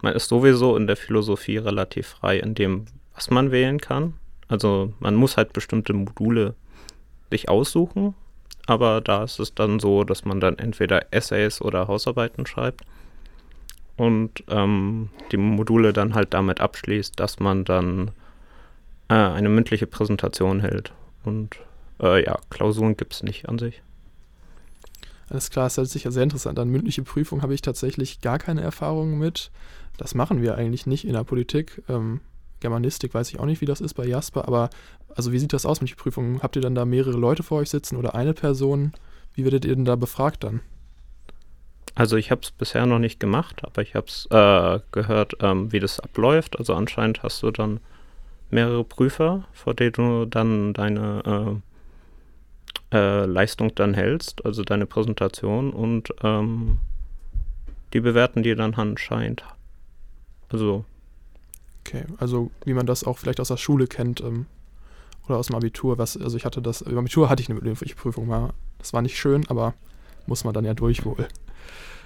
man 0.03 0.15
ist 0.15 0.29
sowieso 0.29 0.77
in 0.77 0.87
der 0.87 0.97
Philosophie 0.97 1.59
relativ 1.59 2.09
frei 2.09 2.39
in 2.39 2.55
dem, 2.55 2.87
was 3.15 3.31
man 3.31 3.51
wählen 3.51 3.81
kann. 3.81 4.15
Also 4.49 4.93
man 5.01 5.15
muss 5.15 5.37
halt 5.37 5.53
bestimmte 5.53 5.93
Module 5.93 6.55
sich 7.31 7.49
aussuchen 7.49 8.15
aber 8.67 9.01
da 9.01 9.25
ist 9.25 9.39
es 9.39 9.55
dann 9.55 9.81
so, 9.81 10.05
dass 10.05 10.25
man 10.25 10.41
dann 10.41 10.59
entweder 10.59 11.13
Essays 11.13 11.61
oder 11.61 11.89
Hausarbeiten 11.89 12.47
schreibt 12.47 12.83
und 13.97 14.45
ähm, 14.49 15.11
die 15.31 15.37
Module 15.37 15.93
dann 15.93 16.15
halt 16.15 16.35
damit 16.35 16.61
abschließt, 16.61 17.19
dass 17.19 17.41
man 17.41 17.65
dann 17.65 18.11
äh, 19.09 19.15
eine 19.15 19.49
mündliche 19.49 19.87
Präsentation 19.87 20.61
hält. 20.61 20.93
Und 21.25 21.57
äh, 22.01 22.25
ja, 22.25 22.39
Klausuren 22.51 22.97
gibt 22.97 23.15
es 23.15 23.23
nicht 23.23 23.49
an 23.49 23.59
sich. 23.59 23.83
Alles 25.29 25.51
klar, 25.51 25.67
ist 25.67 25.79
halt 25.79 25.89
sicher 25.89 26.13
sehr 26.13 26.25
interessant. 26.25 26.59
An 26.59 26.69
mündliche 26.69 27.03
Prüfung 27.03 27.43
habe 27.43 27.55
ich 27.55 27.63
tatsächlich 27.63 28.21
gar 28.21 28.39
keine 28.39 28.61
Erfahrung 28.61 29.19
mit. 29.19 29.51
Das 29.97 30.15
machen 30.15 30.43
wir 30.43 30.57
eigentlich 30.57 30.87
nicht 30.87 31.07
in 31.07 31.13
der 31.13 31.25
Politik. 31.25 31.83
Ähm, 31.89 32.21
Germanistik 32.63 33.13
weiß 33.13 33.29
ich 33.31 33.39
auch 33.39 33.45
nicht, 33.45 33.61
wie 33.61 33.67
das 33.67 33.83
ist 33.83 33.95
bei 33.95 34.07
Jasper, 34.07 34.49
aber 34.49 34.71
also 35.15 35.33
wie 35.33 35.39
sieht 35.39 35.53
das 35.53 35.67
aus 35.67 35.81
mit 35.81 35.91
den 35.91 35.97
Prüfungen? 35.97 36.43
Habt 36.43 36.57
ihr 36.57 36.63
dann 36.63 36.75
da 36.75 36.87
mehrere 36.87 37.19
Leute 37.19 37.43
vor 37.43 37.59
euch 37.59 37.69
sitzen 37.69 37.97
oder 37.97 38.15
eine 38.15 38.33
Person? 38.33 38.93
Wie 39.35 39.45
werdet 39.45 39.65
ihr 39.65 39.75
denn 39.75 39.85
da 39.85 39.97
befragt 39.97 40.45
dann? 40.45 40.61
Also 41.95 42.17
ich 42.17 42.31
habe 42.31 42.41
es 42.43 42.51
bisher 42.51 42.87
noch 42.87 42.99
nicht 42.99 43.21
gemacht, 43.21 43.63
aber 43.65 43.83
ich 43.83 43.95
habe 43.95 44.07
es 44.07 44.27
äh, 44.31 44.81
gehört, 44.93 45.35
ähm, 45.41 45.73
wie 45.73 45.81
das 45.81 46.01
abläuft. 46.01 46.59
Also 46.59 46.75
anscheinend 46.75 47.23
hast 47.23 47.43
du 47.43 47.51
dann 47.51 47.81
mehrere 48.51 48.85
Prüfer, 48.85 49.45
vor 49.53 49.75
denen 49.75 49.93
du 49.93 50.25
dann 50.25 50.73
deine 50.73 51.61
äh, 52.91 52.97
äh, 52.97 53.27
Leistung 53.27 53.75
dann 53.75 53.95
hältst, 53.95 54.45
also 54.47 54.63
deine 54.63 54.87
Präsentation 54.87 55.73
und 55.73 56.15
ähm, 56.23 56.79
die 57.93 58.01
bewerten 58.01 58.43
dir 58.43 58.57
dann 58.57 58.75
anscheinend. 58.75 59.45
Also 60.49 60.85
Okay, 61.85 62.05
also 62.19 62.51
wie 62.65 62.75
man 62.75 62.87
das 62.87 63.05
auch 63.05 63.19
vielleicht 63.19 63.41
aus 63.41 63.49
der 63.49 63.57
Schule 63.57 63.87
kennt 63.87 64.21
ähm, 64.21 64.47
oder 65.27 65.39
aus 65.39 65.49
dem 65.49 65.57
Abitur. 65.57 65.99
Was, 65.99 66.17
also 66.17 66.37
ich 66.37 66.45
hatte 66.45 66.63
das, 66.63 66.81
im 66.83 66.99
Abitur 66.99 67.29
hatte 67.29 67.43
ich 67.43 67.51
eine 67.51 67.61
mündliche 67.61 67.97
Prüfung 67.97 68.27
mal. 68.27 68.51
Das 68.79 68.93
war 68.93 69.03
nicht 69.03 69.19
schön, 69.19 69.45
aber 69.49 69.75
muss 70.27 70.45
man 70.45 70.55
dann 70.55 70.65
ja 70.65 70.75
durch 70.75 71.05
wohl. 71.05 71.29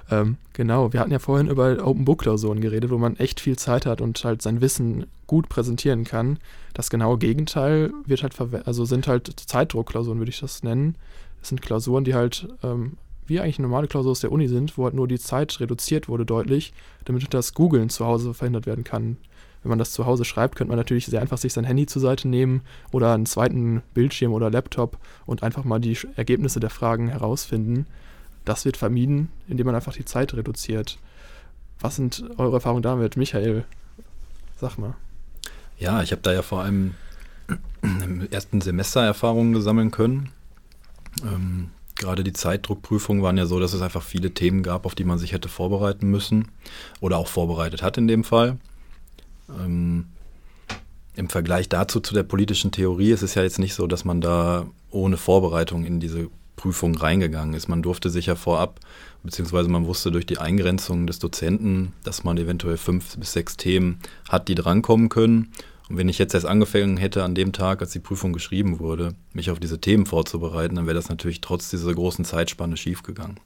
Ähm, 0.09 0.37
genau, 0.52 0.92
wir 0.92 1.00
hatten 1.00 1.11
ja 1.11 1.18
vorhin 1.18 1.49
über 1.49 1.85
Open 1.85 2.04
Book 2.04 2.21
Klausuren 2.21 2.61
geredet, 2.61 2.92
wo 2.92 2.97
man 2.97 3.16
echt 3.16 3.40
viel 3.40 3.56
Zeit 3.56 3.87
hat 3.87 4.00
und 4.00 4.23
halt 4.23 4.40
sein 4.40 4.61
Wissen 4.61 5.06
gut 5.26 5.49
präsentieren 5.49 6.04
kann. 6.04 6.38
Das 6.75 6.90
genaue 6.90 7.18
Gegenteil 7.18 7.92
wird 8.06 8.23
halt 8.23 8.37
also 8.68 8.85
sind 8.85 9.09
halt 9.09 9.28
Zeitdruckklausuren, 9.40 10.21
würde 10.21 10.30
ich 10.30 10.38
das 10.38 10.62
nennen. 10.62 10.95
Das 11.40 11.49
sind 11.49 11.61
Klausuren, 11.61 12.04
die 12.04 12.14
halt 12.14 12.47
ähm, 12.62 12.99
wie 13.26 13.40
eigentlich 13.40 13.59
normale 13.59 13.88
Klausur 13.88 14.12
aus 14.12 14.21
der 14.21 14.30
Uni 14.30 14.47
sind, 14.47 14.78
wo 14.78 14.85
halt 14.85 14.95
nur 14.95 15.09
die 15.09 15.18
Zeit 15.18 15.59
reduziert 15.59 16.09
wurde 16.09 16.25
deutlich, 16.25 16.73
damit 17.04 17.35
das 17.35 17.52
Googlen 17.52 17.88
zu 17.88 18.06
Hause 18.06 18.33
verhindert 18.33 18.66
werden 18.66 18.85
kann 18.85 19.16
wenn 19.66 19.70
man 19.70 19.80
das 19.80 19.90
zu 19.90 20.06
Hause 20.06 20.25
schreibt, 20.25 20.54
könnte 20.54 20.68
man 20.68 20.78
natürlich 20.78 21.06
sehr 21.06 21.20
einfach 21.20 21.38
sich 21.38 21.52
sein 21.52 21.64
Handy 21.64 21.87
zur 21.87 22.00
Seite 22.00 22.28
nehmen 22.28 22.61
oder 22.92 23.12
einen 23.12 23.26
zweiten 23.26 23.82
Bildschirm 23.94 24.32
oder 24.32 24.49
Laptop 24.49 24.96
und 25.26 25.42
einfach 25.42 25.64
mal 25.64 25.80
die 25.80 25.99
Ergebnisse 26.14 26.61
der 26.61 26.70
Fragen 26.70 27.08
herausfinden. 27.08 27.87
Das 28.44 28.64
wird 28.64 28.76
vermieden, 28.76 29.28
indem 29.49 29.66
man 29.66 29.75
einfach 29.75 29.92
die 29.92 30.04
Zeit 30.04 30.35
reduziert. 30.35 30.99
Was 31.80 31.96
sind 31.96 32.25
eure 32.37 32.54
Erfahrungen 32.54 32.82
damit, 32.82 33.16
Michael? 33.16 33.64
Sag 34.56 34.78
mal. 34.78 34.94
Ja, 35.80 36.00
ich 36.00 36.12
habe 36.12 36.23
da 36.23 36.32
ja 36.32 36.42
vor 36.42 36.62
allem 36.62 36.94
im 37.82 38.30
ersten 38.30 38.61
Semester 38.61 39.02
Erfahrungen 39.02 39.61
sammeln 39.61 39.90
können. 39.90 40.30
Ähm, 41.25 41.70
gerade 41.96 42.23
die 42.23 42.32
Zeitdruckprüfungen 42.32 43.20
waren 43.20 43.37
ja 43.37 43.46
so, 43.46 43.58
dass 43.58 43.73
es 43.73 43.82
einfach 43.82 44.02
viele 44.02 44.30
Themen 44.30 44.62
gab, 44.62 44.87
auf 44.87 44.94
die 44.94 45.02
man 45.02 45.18
sich 45.18 45.32
hätte 45.32 45.49
vorbereiten 45.49 46.08
müssen 46.08 46.52
oder 47.00 47.16
auch 47.16 47.26
vorbereitet 47.26 47.82
hat 47.82 47.99
in 47.99 48.06
dem 48.06 48.23
Fall. 48.23 48.58
Ähm, 49.48 50.06
Im 51.14 51.28
Vergleich 51.28 51.68
dazu 51.68 52.00
zu 52.00 52.14
der 52.14 52.22
politischen 52.22 52.72
Theorie 52.72 53.10
ist 53.10 53.22
es 53.22 53.34
ja 53.34 53.42
jetzt 53.42 53.58
nicht 53.58 53.74
so, 53.74 53.86
dass 53.86 54.04
man 54.04 54.20
da 54.20 54.66
ohne 54.90 55.16
Vorbereitung 55.16 55.84
in 55.84 56.00
diese 56.00 56.28
Prüfung 56.56 56.94
reingegangen 56.96 57.54
ist. 57.54 57.68
Man 57.68 57.82
durfte 57.82 58.10
sich 58.10 58.26
ja 58.26 58.34
vorab, 58.34 58.80
beziehungsweise 59.22 59.68
man 59.68 59.86
wusste 59.86 60.10
durch 60.10 60.26
die 60.26 60.38
Eingrenzung 60.38 61.06
des 61.06 61.18
Dozenten, 61.18 61.92
dass 62.02 62.24
man 62.24 62.38
eventuell 62.38 62.78
fünf 62.78 63.16
bis 63.18 63.32
sechs 63.32 63.56
Themen 63.56 64.00
hat, 64.28 64.48
die 64.48 64.54
drankommen 64.54 65.08
können. 65.08 65.52
Und 65.88 65.98
wenn 65.98 66.08
ich 66.08 66.18
jetzt 66.18 66.34
erst 66.34 66.46
angefangen 66.46 66.96
hätte 66.96 67.22
an 67.22 67.36
dem 67.36 67.52
Tag, 67.52 67.80
als 67.80 67.92
die 67.92 68.00
Prüfung 68.00 68.32
geschrieben 68.32 68.80
wurde, 68.80 69.14
mich 69.32 69.50
auf 69.50 69.60
diese 69.60 69.80
Themen 69.80 70.06
vorzubereiten, 70.06 70.74
dann 70.74 70.86
wäre 70.86 70.96
das 70.96 71.08
natürlich 71.08 71.40
trotz 71.40 71.70
dieser 71.70 71.94
großen 71.94 72.24
Zeitspanne 72.24 72.76
schiefgegangen. 72.76 73.38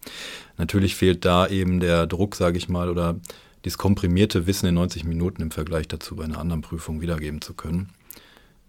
Natürlich 0.57 0.95
fehlt 0.95 1.27
da 1.27 1.47
eben 1.47 1.81
der 1.81 2.07
Druck, 2.07 2.37
sage 2.37 2.57
ich 2.57 2.69
mal, 2.71 2.89
oder 2.89 3.17
dieses 3.65 3.79
komprimierte 3.79 4.47
Wissen 4.47 4.67
in 4.67 4.75
90 4.75 5.05
Minuten 5.05 5.43
im 5.43 5.51
Vergleich 5.51 5.89
dazu 5.89 6.17
bei 6.17 6.25
einer 6.25 6.39
anderen 6.39 6.63
Prüfung 6.63 7.01
wiedergeben 7.01 7.41
zu 7.41 7.55
können, 7.55 7.91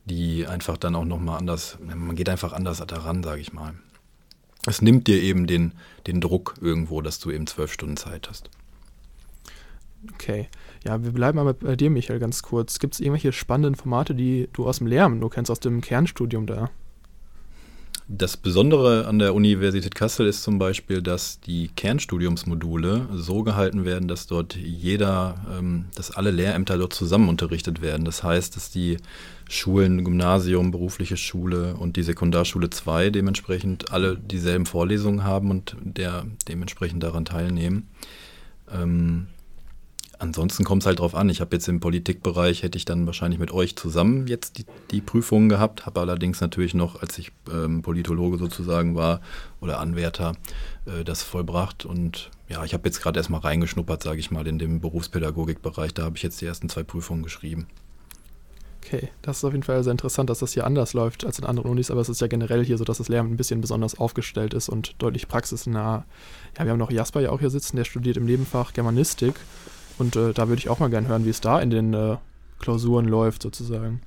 die 0.05 0.48
einfach 0.48 0.77
dann 0.77 0.95
auch 0.95 1.05
nochmal 1.05 1.39
anders, 1.39 1.77
man 1.81 2.15
geht 2.15 2.29
einfach 2.29 2.53
anders 2.53 2.86
daran, 2.86 3.24
sage 3.24 3.41
ich 3.41 3.53
mal. 3.53 3.74
Es 4.67 4.81
nimmt 4.81 5.07
dir 5.07 5.21
eben 5.21 5.48
den, 5.48 5.74
den 6.07 6.21
Druck 6.21 6.55
irgendwo, 6.62 7.01
dass 7.01 7.19
du 7.19 7.31
eben 7.31 7.48
zwölf 7.48 7.74
Stunden 7.74 7.98
Zeit 7.98 8.29
hast. 8.29 8.50
Okay. 10.13 10.48
Ja, 10.83 11.03
wir 11.03 11.12
bleiben 11.12 11.39
aber 11.39 11.53
bei 11.53 11.75
dir, 11.75 11.89
Michael, 11.89 12.19
ganz 12.19 12.41
kurz. 12.41 12.79
Gibt 12.79 12.95
es 12.95 13.00
irgendwelche 13.00 13.31
spannenden 13.31 13.75
Formate, 13.75 14.15
die 14.15 14.50
du 14.53 14.67
aus 14.67 14.79
dem 14.79 14.88
Lehramt 14.88 15.19
nur 15.19 15.29
kennst, 15.29 15.51
aus 15.51 15.60
dem 15.60 15.81
Kernstudium 15.81 16.48
da? 16.48 16.69
Das 18.13 18.36
Besondere 18.36 19.08
an 19.08 19.20
der 19.20 19.34
Universität 19.34 19.96
Kassel 19.96 20.27
ist 20.27 20.44
zum 20.44 20.60
Beispiel, 20.60 21.01
dass 21.01 21.39
die 21.39 21.70
Kernstudiumsmodule 21.70 23.08
so 23.13 23.41
gehalten 23.44 23.86
werden, 23.86 24.10
dass 24.10 24.27
dort 24.27 24.58
jeder, 24.58 25.36
ähm, 25.58 25.86
dass 25.96 26.12
alle 26.12 26.30
Lehrämter 26.30 26.77
dort 26.77 26.94
zusammen 26.94 27.30
unterrichtet 27.30 27.82
werden. 27.82 28.03
Das 28.03 28.22
heißt, 28.22 28.58
dass 28.58 28.70
die 28.70 28.98
Schulen, 29.50 30.03
Gymnasium, 30.03 30.72
berufliche 30.72 31.15
Schule 31.15 31.75
und 31.75 31.96
die 31.96 32.03
Sekundarschule 32.03 32.70
2 32.70 33.12
dementsprechend 33.12 33.94
alle 33.94 34.18
dieselben 34.18 34.65
Vorlesungen 34.65 35.24
haben 35.24 35.50
und 35.50 35.77
der 35.82 36.25
dementsprechend 36.50 37.03
daran 37.03 37.24
teilnehmen. 37.24 37.88
Ansonsten 40.21 40.63
kommt 40.63 40.83
es 40.83 40.85
halt 40.85 40.99
drauf 40.99 41.15
an. 41.15 41.29
Ich 41.29 41.41
habe 41.41 41.55
jetzt 41.55 41.67
im 41.67 41.79
Politikbereich, 41.79 42.61
hätte 42.61 42.77
ich 42.77 42.85
dann 42.85 43.07
wahrscheinlich 43.07 43.39
mit 43.39 43.51
euch 43.51 43.75
zusammen 43.75 44.27
jetzt 44.27 44.59
die, 44.59 44.65
die 44.91 45.01
Prüfungen 45.01 45.49
gehabt, 45.49 45.87
habe 45.87 45.99
allerdings 45.99 46.39
natürlich 46.41 46.75
noch, 46.75 47.01
als 47.01 47.17
ich 47.17 47.31
ähm, 47.51 47.81
Politologe 47.81 48.37
sozusagen 48.37 48.93
war 48.93 49.21
oder 49.61 49.79
Anwärter, 49.79 50.33
äh, 50.85 51.03
das 51.03 51.23
vollbracht. 51.23 51.85
Und 51.85 52.29
ja, 52.47 52.63
ich 52.63 52.75
habe 52.75 52.87
jetzt 52.87 53.01
gerade 53.01 53.19
erstmal 53.19 53.41
reingeschnuppert, 53.41 54.03
sage 54.03 54.19
ich 54.19 54.29
mal, 54.29 54.45
in 54.45 54.59
dem 54.59 54.79
Berufspädagogikbereich. 54.79 55.95
Da 55.95 56.03
habe 56.03 56.17
ich 56.17 56.21
jetzt 56.21 56.39
die 56.39 56.45
ersten 56.45 56.69
zwei 56.69 56.83
Prüfungen 56.83 57.23
geschrieben. 57.23 57.65
Okay, 58.85 59.09
das 59.23 59.37
ist 59.37 59.43
auf 59.43 59.53
jeden 59.53 59.63
Fall 59.63 59.83
sehr 59.83 59.91
interessant, 59.91 60.29
dass 60.29 60.37
das 60.37 60.53
hier 60.53 60.67
anders 60.67 60.93
läuft 60.93 61.25
als 61.25 61.39
in 61.39 61.45
anderen 61.45 61.71
Unis, 61.71 61.89
aber 61.89 62.01
es 62.01 62.09
ist 62.09 62.21
ja 62.21 62.27
generell 62.27 62.63
hier 62.63 62.77
so, 62.77 62.83
dass 62.83 62.99
das 62.99 63.09
Lehramt 63.09 63.31
ein 63.31 63.37
bisschen 63.37 63.59
besonders 63.59 63.97
aufgestellt 63.97 64.53
ist 64.53 64.69
und 64.69 64.93
deutlich 64.99 65.27
praxisnah. 65.27 66.05
Ja, 66.59 66.65
wir 66.65 66.71
haben 66.71 66.79
noch 66.79 66.91
Jasper 66.91 67.21
ja 67.21 67.31
auch 67.31 67.39
hier 67.39 67.49
sitzen, 67.49 67.77
der 67.77 67.85
studiert 67.85 68.17
im 68.17 68.25
Nebenfach 68.25 68.73
Germanistik 68.73 69.33
und 69.98 70.15
äh, 70.15 70.33
da 70.33 70.48
würde 70.48 70.60
ich 70.60 70.69
auch 70.69 70.79
mal 70.79 70.89
gerne 70.89 71.07
hören, 71.07 71.25
wie 71.25 71.29
es 71.29 71.41
da 71.41 71.60
in 71.60 71.69
den 71.69 71.93
äh, 71.93 72.17
Klausuren 72.60 73.05
läuft, 73.05 73.41
sozusagen. 73.43 74.01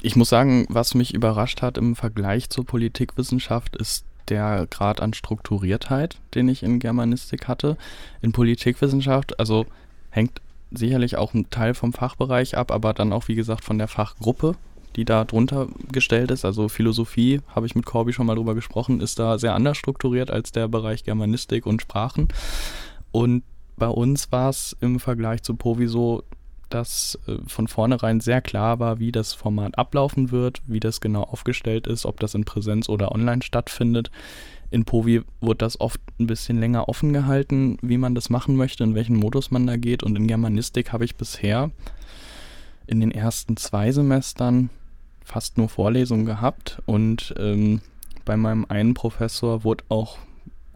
Ich 0.00 0.16
muss 0.16 0.28
sagen, 0.28 0.66
was 0.68 0.94
mich 0.94 1.12
überrascht 1.12 1.62
hat 1.62 1.76
im 1.76 1.96
Vergleich 1.96 2.50
zur 2.50 2.64
Politikwissenschaft, 2.64 3.76
ist 3.76 4.04
der 4.28 4.66
Grad 4.70 5.00
an 5.00 5.14
Strukturiertheit, 5.14 6.18
den 6.34 6.48
ich 6.48 6.62
in 6.62 6.78
Germanistik 6.78 7.48
hatte. 7.48 7.76
In 8.22 8.32
Politikwissenschaft, 8.32 9.38
also 9.38 9.66
hängt 10.10 10.40
sicherlich 10.70 11.16
auch 11.16 11.34
ein 11.34 11.50
Teil 11.50 11.74
vom 11.74 11.92
Fachbereich 11.92 12.56
ab, 12.56 12.72
aber 12.72 12.92
dann 12.94 13.12
auch, 13.12 13.28
wie 13.28 13.34
gesagt, 13.34 13.64
von 13.64 13.78
der 13.78 13.88
Fachgruppe, 13.88 14.56
die 14.96 15.04
da 15.04 15.24
drunter 15.24 15.68
gestellt 15.92 16.30
ist. 16.30 16.44
Also 16.44 16.68
Philosophie, 16.68 17.40
habe 17.54 17.66
ich 17.66 17.74
mit 17.74 17.86
Corby 17.86 18.12
schon 18.12 18.26
mal 18.26 18.34
drüber 18.34 18.54
gesprochen, 18.54 19.00
ist 19.00 19.18
da 19.18 19.38
sehr 19.38 19.54
anders 19.54 19.76
strukturiert 19.76 20.30
als 20.30 20.52
der 20.52 20.68
Bereich 20.68 21.04
Germanistik 21.04 21.66
und 21.66 21.82
Sprachen. 21.82 22.28
Und 23.12 23.42
bei 23.76 23.88
uns 23.88 24.32
war 24.32 24.50
es 24.50 24.76
im 24.80 25.00
Vergleich 25.00 25.42
zu 25.42 25.54
Povi 25.54 25.86
so, 25.86 26.22
dass 26.68 27.18
äh, 27.26 27.36
von 27.46 27.68
vornherein 27.68 28.20
sehr 28.20 28.40
klar 28.40 28.78
war, 28.78 28.98
wie 28.98 29.12
das 29.12 29.34
Format 29.34 29.78
ablaufen 29.78 30.30
wird, 30.30 30.62
wie 30.66 30.80
das 30.80 31.00
genau 31.00 31.22
aufgestellt 31.22 31.86
ist, 31.86 32.06
ob 32.06 32.20
das 32.20 32.34
in 32.34 32.44
Präsenz 32.44 32.88
oder 32.88 33.12
online 33.12 33.42
stattfindet. 33.42 34.10
In 34.70 34.84
Povi 34.84 35.22
wurde 35.40 35.58
das 35.58 35.80
oft 35.80 36.00
ein 36.18 36.26
bisschen 36.26 36.58
länger 36.58 36.88
offen 36.88 37.12
gehalten, 37.12 37.78
wie 37.82 37.98
man 37.98 38.14
das 38.14 38.30
machen 38.30 38.56
möchte, 38.56 38.82
in 38.82 38.94
welchen 38.94 39.16
Modus 39.16 39.50
man 39.50 39.66
da 39.66 39.76
geht. 39.76 40.02
Und 40.02 40.16
in 40.16 40.26
Germanistik 40.26 40.92
habe 40.92 41.04
ich 41.04 41.14
bisher 41.14 41.70
in 42.86 43.00
den 43.00 43.12
ersten 43.12 43.56
zwei 43.56 43.92
Semestern 43.92 44.70
fast 45.24 45.56
nur 45.56 45.68
Vorlesungen 45.68 46.26
gehabt. 46.26 46.82
Und 46.84 47.32
ähm, 47.38 47.80
bei 48.24 48.36
meinem 48.36 48.66
einen 48.68 48.94
Professor 48.94 49.62
wurde 49.62 49.84
auch 49.88 50.18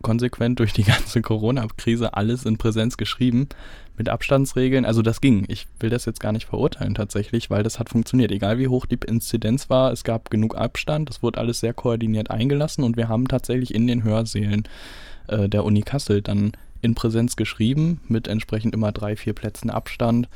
konsequent 0.02 0.58
durch 0.58 0.72
die 0.72 0.84
ganze 0.84 1.22
Corona-Krise 1.22 2.14
alles 2.14 2.44
in 2.44 2.58
Präsenz 2.58 2.96
geschrieben 2.96 3.48
mit 3.96 4.08
Abstandsregeln. 4.08 4.84
Also 4.84 5.02
das 5.02 5.20
ging. 5.20 5.44
Ich 5.48 5.66
will 5.78 5.90
das 5.90 6.06
jetzt 6.06 6.20
gar 6.20 6.32
nicht 6.32 6.46
verurteilen 6.46 6.94
tatsächlich, 6.94 7.50
weil 7.50 7.62
das 7.62 7.78
hat 7.78 7.90
funktioniert. 7.90 8.32
Egal 8.32 8.58
wie 8.58 8.68
hoch 8.68 8.86
die 8.86 8.98
Inzidenz 9.06 9.68
war, 9.68 9.92
es 9.92 10.04
gab 10.04 10.30
genug 10.30 10.56
Abstand, 10.56 11.10
es 11.10 11.22
wurde 11.22 11.38
alles 11.38 11.60
sehr 11.60 11.74
koordiniert 11.74 12.30
eingelassen 12.30 12.84
und 12.84 12.96
wir 12.96 13.08
haben 13.08 13.28
tatsächlich 13.28 13.74
in 13.74 13.86
den 13.86 14.02
Hörsälen 14.02 14.64
äh, 15.28 15.48
der 15.48 15.64
Uni 15.64 15.82
Kassel 15.82 16.22
dann 16.22 16.52
in 16.82 16.94
Präsenz 16.94 17.36
geschrieben 17.36 18.00
mit 18.08 18.26
entsprechend 18.26 18.74
immer 18.74 18.92
drei, 18.92 19.16
vier 19.16 19.34
Plätzen 19.34 19.70
Abstand. 19.70 20.28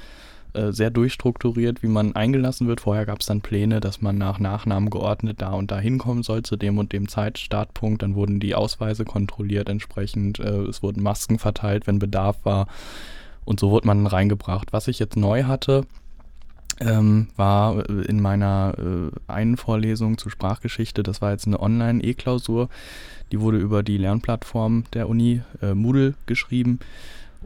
Äh, 0.55 0.73
sehr 0.73 0.91
durchstrukturiert, 0.91 1.83
wie 1.83 1.89
man 1.89 2.15
eingelassen 2.15 2.69
wird. 2.69 2.81
Vorher 2.81 3.07
gab 3.07 3.19
es 3.19 3.27
dann 3.27 3.41
Pläne, 3.41 3.81
dass 3.81 4.01
man 4.01 4.17
nach 4.17 4.39
Nachnamen 4.39 4.89
geordnet 4.89 5.43
da 5.43 5.51
und 5.51 5.73
da 5.73 5.81
hinkommen 5.81 6.23
soll 6.23 6.45
zu 6.45 6.55
dem 6.55 6.79
und 6.79 6.93
dem 6.93 7.09
Zeitstartpunkt. 7.09 8.03
Dann 8.03 8.15
wurden 8.15 8.39
die 8.39 8.55
Ausweise 8.55 9.05
kontrolliert 9.05 9.69
entsprechend. 9.69 10.39
Äh, 10.39 10.63
es 10.63 10.81
wurden 10.81 11.03
Masken 11.03 11.41
verteilt, 11.41 11.89
wenn 11.89 11.99
Bedarf 11.99 12.37
war. 12.45 12.69
Und 13.45 13.59
so 13.59 13.73
wurde 13.73 13.89
man 13.89 14.07
reingebracht. 14.07 14.73
Was 14.73 14.87
ich 14.87 15.01
jetzt 15.01 15.17
neu 15.17 15.43
hatte, 15.43 15.87
ähm, 16.81 17.27
war 17.35 17.89
in 17.91 18.23
meiner 18.23 18.75
äh, 18.79 19.11
einen 19.27 19.57
Vorlesung 19.57 20.19
zur 20.19 20.31
Sprachgeschichte, 20.31 21.03
das 21.03 21.21
war 21.21 21.33
jetzt 21.33 21.49
eine 21.49 21.61
Online-E-Klausur, 21.61 22.69
die 23.33 23.41
wurde 23.41 23.59
über 23.59 23.83
die 23.83 23.99
Lernplattform 23.99 24.85
der 24.93 25.09
Uni 25.09 25.43
äh, 25.63 25.75
Moodle 25.75 26.15
geschrieben 26.27 26.79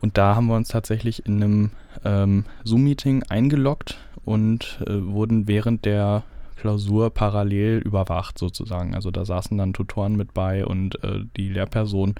und 0.00 0.18
da 0.18 0.34
haben 0.36 0.46
wir 0.46 0.56
uns 0.56 0.68
tatsächlich 0.68 1.26
in 1.26 1.42
einem 1.42 1.70
ähm, 2.04 2.44
Zoom-Meeting 2.64 3.24
eingeloggt 3.28 3.98
und 4.24 4.80
äh, 4.86 5.04
wurden 5.04 5.48
während 5.48 5.84
der 5.84 6.22
Klausur 6.56 7.10
parallel 7.10 7.78
überwacht 7.78 8.36
sozusagen. 8.38 8.94
Also 8.94 9.10
da 9.10 9.24
saßen 9.24 9.56
dann 9.56 9.72
Tutoren 9.72 10.16
mit 10.16 10.34
bei 10.34 10.66
und 10.66 11.02
äh, 11.04 11.20
die 11.36 11.48
Lehrperson 11.48 12.16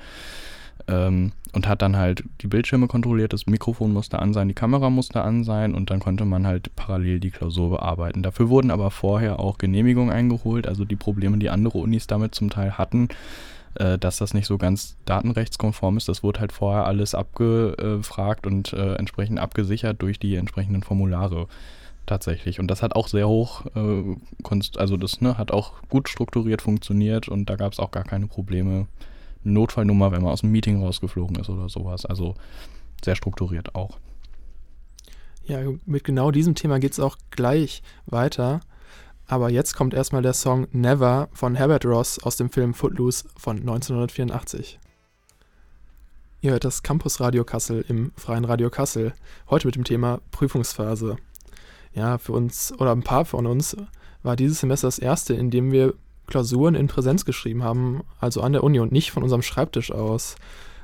ähm, 0.86 1.32
und 1.52 1.66
hat 1.66 1.82
dann 1.82 1.96
halt 1.96 2.24
die 2.40 2.46
Bildschirme 2.46 2.86
kontrolliert, 2.86 3.32
das 3.32 3.46
Mikrofon 3.46 3.92
musste 3.92 4.18
an 4.18 4.32
sein, 4.32 4.48
die 4.48 4.54
Kamera 4.54 4.90
musste 4.90 5.22
an 5.22 5.44
sein 5.44 5.74
und 5.74 5.90
dann 5.90 6.00
konnte 6.00 6.24
man 6.24 6.46
halt 6.46 6.74
parallel 6.76 7.20
die 7.20 7.30
Klausur 7.30 7.70
bearbeiten. 7.70 8.22
Dafür 8.22 8.48
wurden 8.48 8.70
aber 8.70 8.90
vorher 8.90 9.40
auch 9.40 9.58
Genehmigungen 9.58 10.12
eingeholt, 10.12 10.66
also 10.66 10.84
die 10.84 10.96
Probleme, 10.96 11.38
die 11.38 11.50
andere 11.50 11.78
Unis 11.78 12.06
damit 12.06 12.34
zum 12.34 12.50
Teil 12.50 12.78
hatten, 12.78 13.08
äh, 13.78 13.98
dass 13.98 14.18
das 14.18 14.34
nicht 14.34 14.46
so 14.46 14.58
ganz 14.58 14.96
datenrechtskonform 15.04 15.96
ist, 15.96 16.08
das 16.08 16.22
wurde 16.22 16.40
halt 16.40 16.52
vorher 16.52 16.86
alles 16.86 17.14
abgefragt 17.14 18.46
und 18.46 18.72
äh, 18.72 18.94
entsprechend 18.94 19.38
abgesichert 19.38 20.02
durch 20.02 20.18
die 20.18 20.36
entsprechenden 20.36 20.82
Formulare 20.82 21.46
tatsächlich. 22.06 22.58
Und 22.58 22.68
das 22.68 22.82
hat 22.82 22.96
auch 22.96 23.08
sehr 23.08 23.28
hoch, 23.28 23.66
äh, 23.76 24.16
also 24.76 24.96
das 24.96 25.20
ne, 25.20 25.38
hat 25.38 25.52
auch 25.52 25.74
gut 25.88 26.08
strukturiert 26.08 26.62
funktioniert 26.62 27.28
und 27.28 27.48
da 27.48 27.56
gab 27.56 27.72
es 27.72 27.78
auch 27.78 27.90
gar 27.90 28.04
keine 28.04 28.26
Probleme 28.26 28.86
Notfallnummer, 29.44 30.10
wenn 30.10 30.22
man 30.22 30.32
aus 30.32 30.40
dem 30.40 30.50
Meeting 30.50 30.82
rausgeflogen 30.82 31.36
ist 31.36 31.48
oder 31.48 31.68
sowas. 31.68 32.04
Also 32.04 32.34
sehr 33.04 33.14
strukturiert 33.14 33.74
auch. 33.74 33.98
Ja, 35.44 35.60
mit 35.86 36.04
genau 36.04 36.30
diesem 36.30 36.54
Thema 36.54 36.78
geht 36.78 36.92
es 36.92 37.00
auch 37.00 37.16
gleich 37.30 37.82
weiter. 38.06 38.60
Aber 39.30 39.50
jetzt 39.50 39.76
kommt 39.76 39.92
erstmal 39.92 40.22
der 40.22 40.32
Song 40.32 40.68
Never 40.72 41.28
von 41.34 41.54
Herbert 41.54 41.84
Ross 41.84 42.18
aus 42.18 42.36
dem 42.36 42.48
Film 42.48 42.72
Footloose 42.72 43.26
von 43.36 43.58
1984. 43.58 44.80
Ihr 46.40 46.52
hört 46.52 46.64
das 46.64 46.82
Campus 46.82 47.20
Radio 47.20 47.44
Kassel 47.44 47.84
im 47.88 48.12
Freien 48.16 48.46
Radio 48.46 48.70
Kassel. 48.70 49.12
Heute 49.50 49.68
mit 49.68 49.76
dem 49.76 49.84
Thema 49.84 50.22
Prüfungsphase. 50.30 51.16
Ja, 51.92 52.16
für 52.16 52.32
uns 52.32 52.72
oder 52.78 52.92
ein 52.92 53.02
paar 53.02 53.26
von 53.26 53.46
uns 53.46 53.76
war 54.22 54.34
dieses 54.34 54.60
Semester 54.60 54.86
das 54.86 54.98
erste, 54.98 55.34
in 55.34 55.50
dem 55.50 55.72
wir 55.72 55.92
Klausuren 56.26 56.74
in 56.74 56.86
Präsenz 56.86 57.26
geschrieben 57.26 57.62
haben, 57.62 58.04
also 58.20 58.40
an 58.40 58.54
der 58.54 58.64
Uni 58.64 58.80
und 58.80 58.92
nicht 58.92 59.10
von 59.10 59.22
unserem 59.22 59.42
Schreibtisch 59.42 59.92
aus. 59.92 60.36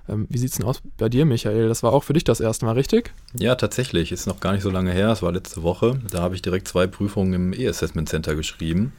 Ähm, 0.09 0.27
wie 0.29 0.39
sieht 0.39 0.51
es 0.51 0.57
denn 0.57 0.67
aus 0.67 0.83
bei 0.99 1.09
dir, 1.09 1.25
Michael? 1.25 1.69
Das 1.69 1.83
war 1.83 1.93
auch 1.93 2.05
für 2.05 2.13
dich 2.13 2.25
das 2.25 2.41
erste 2.41 2.67
Mal, 2.67 2.73
richtig? 2.73 3.13
Ja, 3.39 3.55
tatsächlich. 3.55 4.13
Ist 4.13 4.27
noch 4.27 4.41
gar 4.41 4.53
nicht 4.53 4.63
so 4.63 4.71
lange 4.71 4.93
her. 4.93 5.11
Es 5.11 5.23
war 5.23 5.33
letzte 5.33 5.63
Woche. 5.63 5.99
Da 6.11 6.21
habe 6.21 6.35
ich 6.35 6.43
direkt 6.43 6.69
zwei 6.69 6.87
Prüfungen 6.87 7.33
im 7.33 7.53
E-Assessment 7.53 8.09
Center 8.09 8.35
geschrieben. 8.35 8.93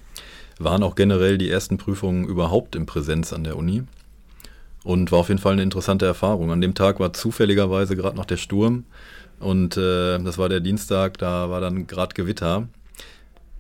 Waren 0.58 0.84
auch 0.84 0.96
generell 0.96 1.38
die 1.38 1.50
ersten 1.50 1.78
Prüfungen 1.78 2.26
überhaupt 2.26 2.76
in 2.76 2.86
Präsenz 2.86 3.34
an 3.34 3.44
der 3.44 3.58
Uni. 3.58 3.84
Und 4.84 5.12
war 5.12 5.20
auf 5.20 5.30
jeden 5.30 5.42
Fall 5.42 5.54
eine 5.54 5.64
interessante 5.64 6.06
Erfahrung. 6.06 6.52
An 6.52 6.62
dem 6.62 6.76
Tag 6.76 7.00
war 7.00 7.12
zufälligerweise 7.14 7.96
gerade 7.96 8.16
noch 8.16 8.26
der 8.26 8.38
Sturm. 8.38 8.86
Und 9.40 9.78
äh, 9.78 10.18
das 10.20 10.38
war 10.38 10.50
der 10.50 10.60
Dienstag, 10.60 11.18
da 11.18 11.50
war 11.50 11.60
dann 11.60 11.88
gerade 11.88 12.14
Gewitter. 12.14 12.68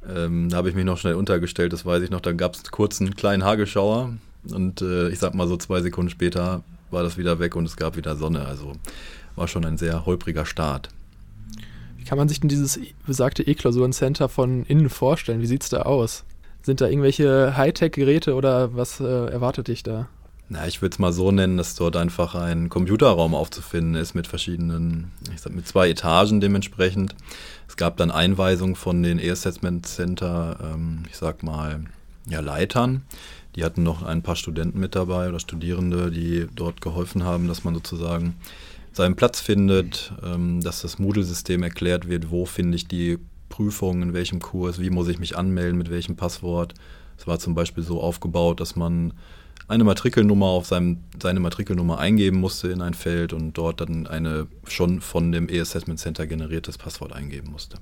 Ähm, 0.07 0.49
da 0.49 0.57
habe 0.57 0.69
ich 0.69 0.75
mich 0.75 0.85
noch 0.85 0.97
schnell 0.97 1.15
untergestellt, 1.15 1.73
das 1.73 1.85
weiß 1.85 2.03
ich 2.03 2.09
noch. 2.09 2.21
Da 2.21 2.31
gab 2.31 2.55
es 2.55 2.63
kurz 2.71 3.01
einen 3.01 3.15
kleinen 3.15 3.43
Hagelschauer 3.43 4.13
und 4.51 4.81
äh, 4.81 5.09
ich 5.09 5.19
sag 5.19 5.33
mal 5.33 5.47
so 5.47 5.57
zwei 5.57 5.81
Sekunden 5.81 6.09
später 6.09 6.63
war 6.95 7.03
das 7.03 7.17
wieder 7.17 7.37
weg 7.37 7.55
und 7.55 7.65
es 7.65 7.77
gab 7.77 7.95
wieder 7.95 8.15
Sonne. 8.15 8.45
Also 8.45 8.71
war 9.35 9.47
schon 9.47 9.65
ein 9.65 9.77
sehr 9.77 10.07
holpriger 10.07 10.45
Start. 10.45 10.89
Wie 11.97 12.05
kann 12.05 12.17
man 12.17 12.29
sich 12.29 12.39
denn 12.39 12.49
dieses 12.49 12.79
besagte 13.05 13.43
E-Klausuren-Center 13.43 14.29
von 14.29 14.63
innen 14.65 14.89
vorstellen? 14.89 15.41
Wie 15.41 15.45
sieht 15.45 15.63
es 15.63 15.69
da 15.69 15.83
aus? 15.83 16.23
Sind 16.63 16.81
da 16.81 16.87
irgendwelche 16.87 17.55
Hightech-Geräte 17.55 18.33
oder 18.33 18.75
was 18.75 18.99
äh, 18.99 19.03
erwartet 19.03 19.67
dich 19.67 19.83
da? 19.83 20.07
Na, 20.47 20.67
ich 20.67 20.81
würde 20.81 20.93
es 20.93 20.99
mal 20.99 21.11
so 21.11 21.31
nennen, 21.31 21.57
dass 21.57 21.75
dort 21.75 21.95
einfach 21.95 22.35
ein 22.35 22.69
Computerraum 22.69 23.33
aufzufinden 23.33 23.95
ist 23.95 24.13
mit 24.13 24.27
verschiedenen, 24.27 25.11
ich 25.33 25.41
sag 25.41 25.53
mit 25.53 25.67
zwei 25.67 25.89
Etagen 25.89 26.39
dementsprechend. 26.39 27.15
Es 27.67 27.77
gab 27.77 27.97
dann 27.97 28.11
Einweisungen 28.11 28.75
von 28.75 29.01
den 29.01 29.19
E-Assessment 29.19 29.87
Center, 29.87 30.57
ähm, 30.61 31.03
ich 31.09 31.17
sag 31.17 31.41
mal, 31.41 31.81
ja, 32.27 32.39
Leitern. 32.39 33.03
Die 33.55 33.63
hatten 33.63 33.83
noch 33.83 34.03
ein 34.03 34.21
paar 34.21 34.35
Studenten 34.35 34.79
mit 34.79 34.95
dabei 34.95 35.29
oder 35.29 35.39
Studierende, 35.39 36.11
die 36.11 36.47
dort 36.53 36.81
geholfen 36.81 37.23
haben, 37.23 37.47
dass 37.47 37.63
man 37.63 37.73
sozusagen 37.73 38.35
seinen 38.91 39.15
Platz 39.15 39.39
findet, 39.39 40.13
ähm, 40.23 40.61
dass 40.61 40.81
das 40.81 40.99
Moodle-System 40.99 41.63
erklärt 41.63 42.07
wird, 42.07 42.31
wo 42.31 42.45
finde 42.45 42.75
ich 42.75 42.87
die 42.87 43.17
Prüfung, 43.49 44.01
in 44.01 44.13
welchem 44.13 44.39
Kurs, 44.39 44.79
wie 44.79 44.89
muss 44.89 45.07
ich 45.07 45.19
mich 45.19 45.37
anmelden, 45.37 45.77
mit 45.77 45.89
welchem 45.89 46.15
Passwort. 46.15 46.73
Es 47.17 47.27
war 47.27 47.39
zum 47.39 47.55
Beispiel 47.55 47.83
so 47.83 48.01
aufgebaut, 48.01 48.59
dass 48.59 48.75
man 48.75 49.13
eine 49.67 49.83
Matrikelnummer 49.83 50.47
auf 50.47 50.65
seinem, 50.67 50.99
seine 51.21 51.39
Matrikelnummer 51.39 51.97
eingeben 51.97 52.39
musste 52.39 52.69
in 52.69 52.81
ein 52.81 52.93
Feld 52.93 53.33
und 53.33 53.53
dort 53.53 53.81
dann 53.81 54.07
eine 54.07 54.47
schon 54.67 55.01
von 55.01 55.31
dem 55.31 55.49
E-Assessment 55.49 55.99
Center 55.99 56.27
generiertes 56.27 56.77
Passwort 56.77 57.13
eingeben 57.13 57.51
musste. 57.51 57.77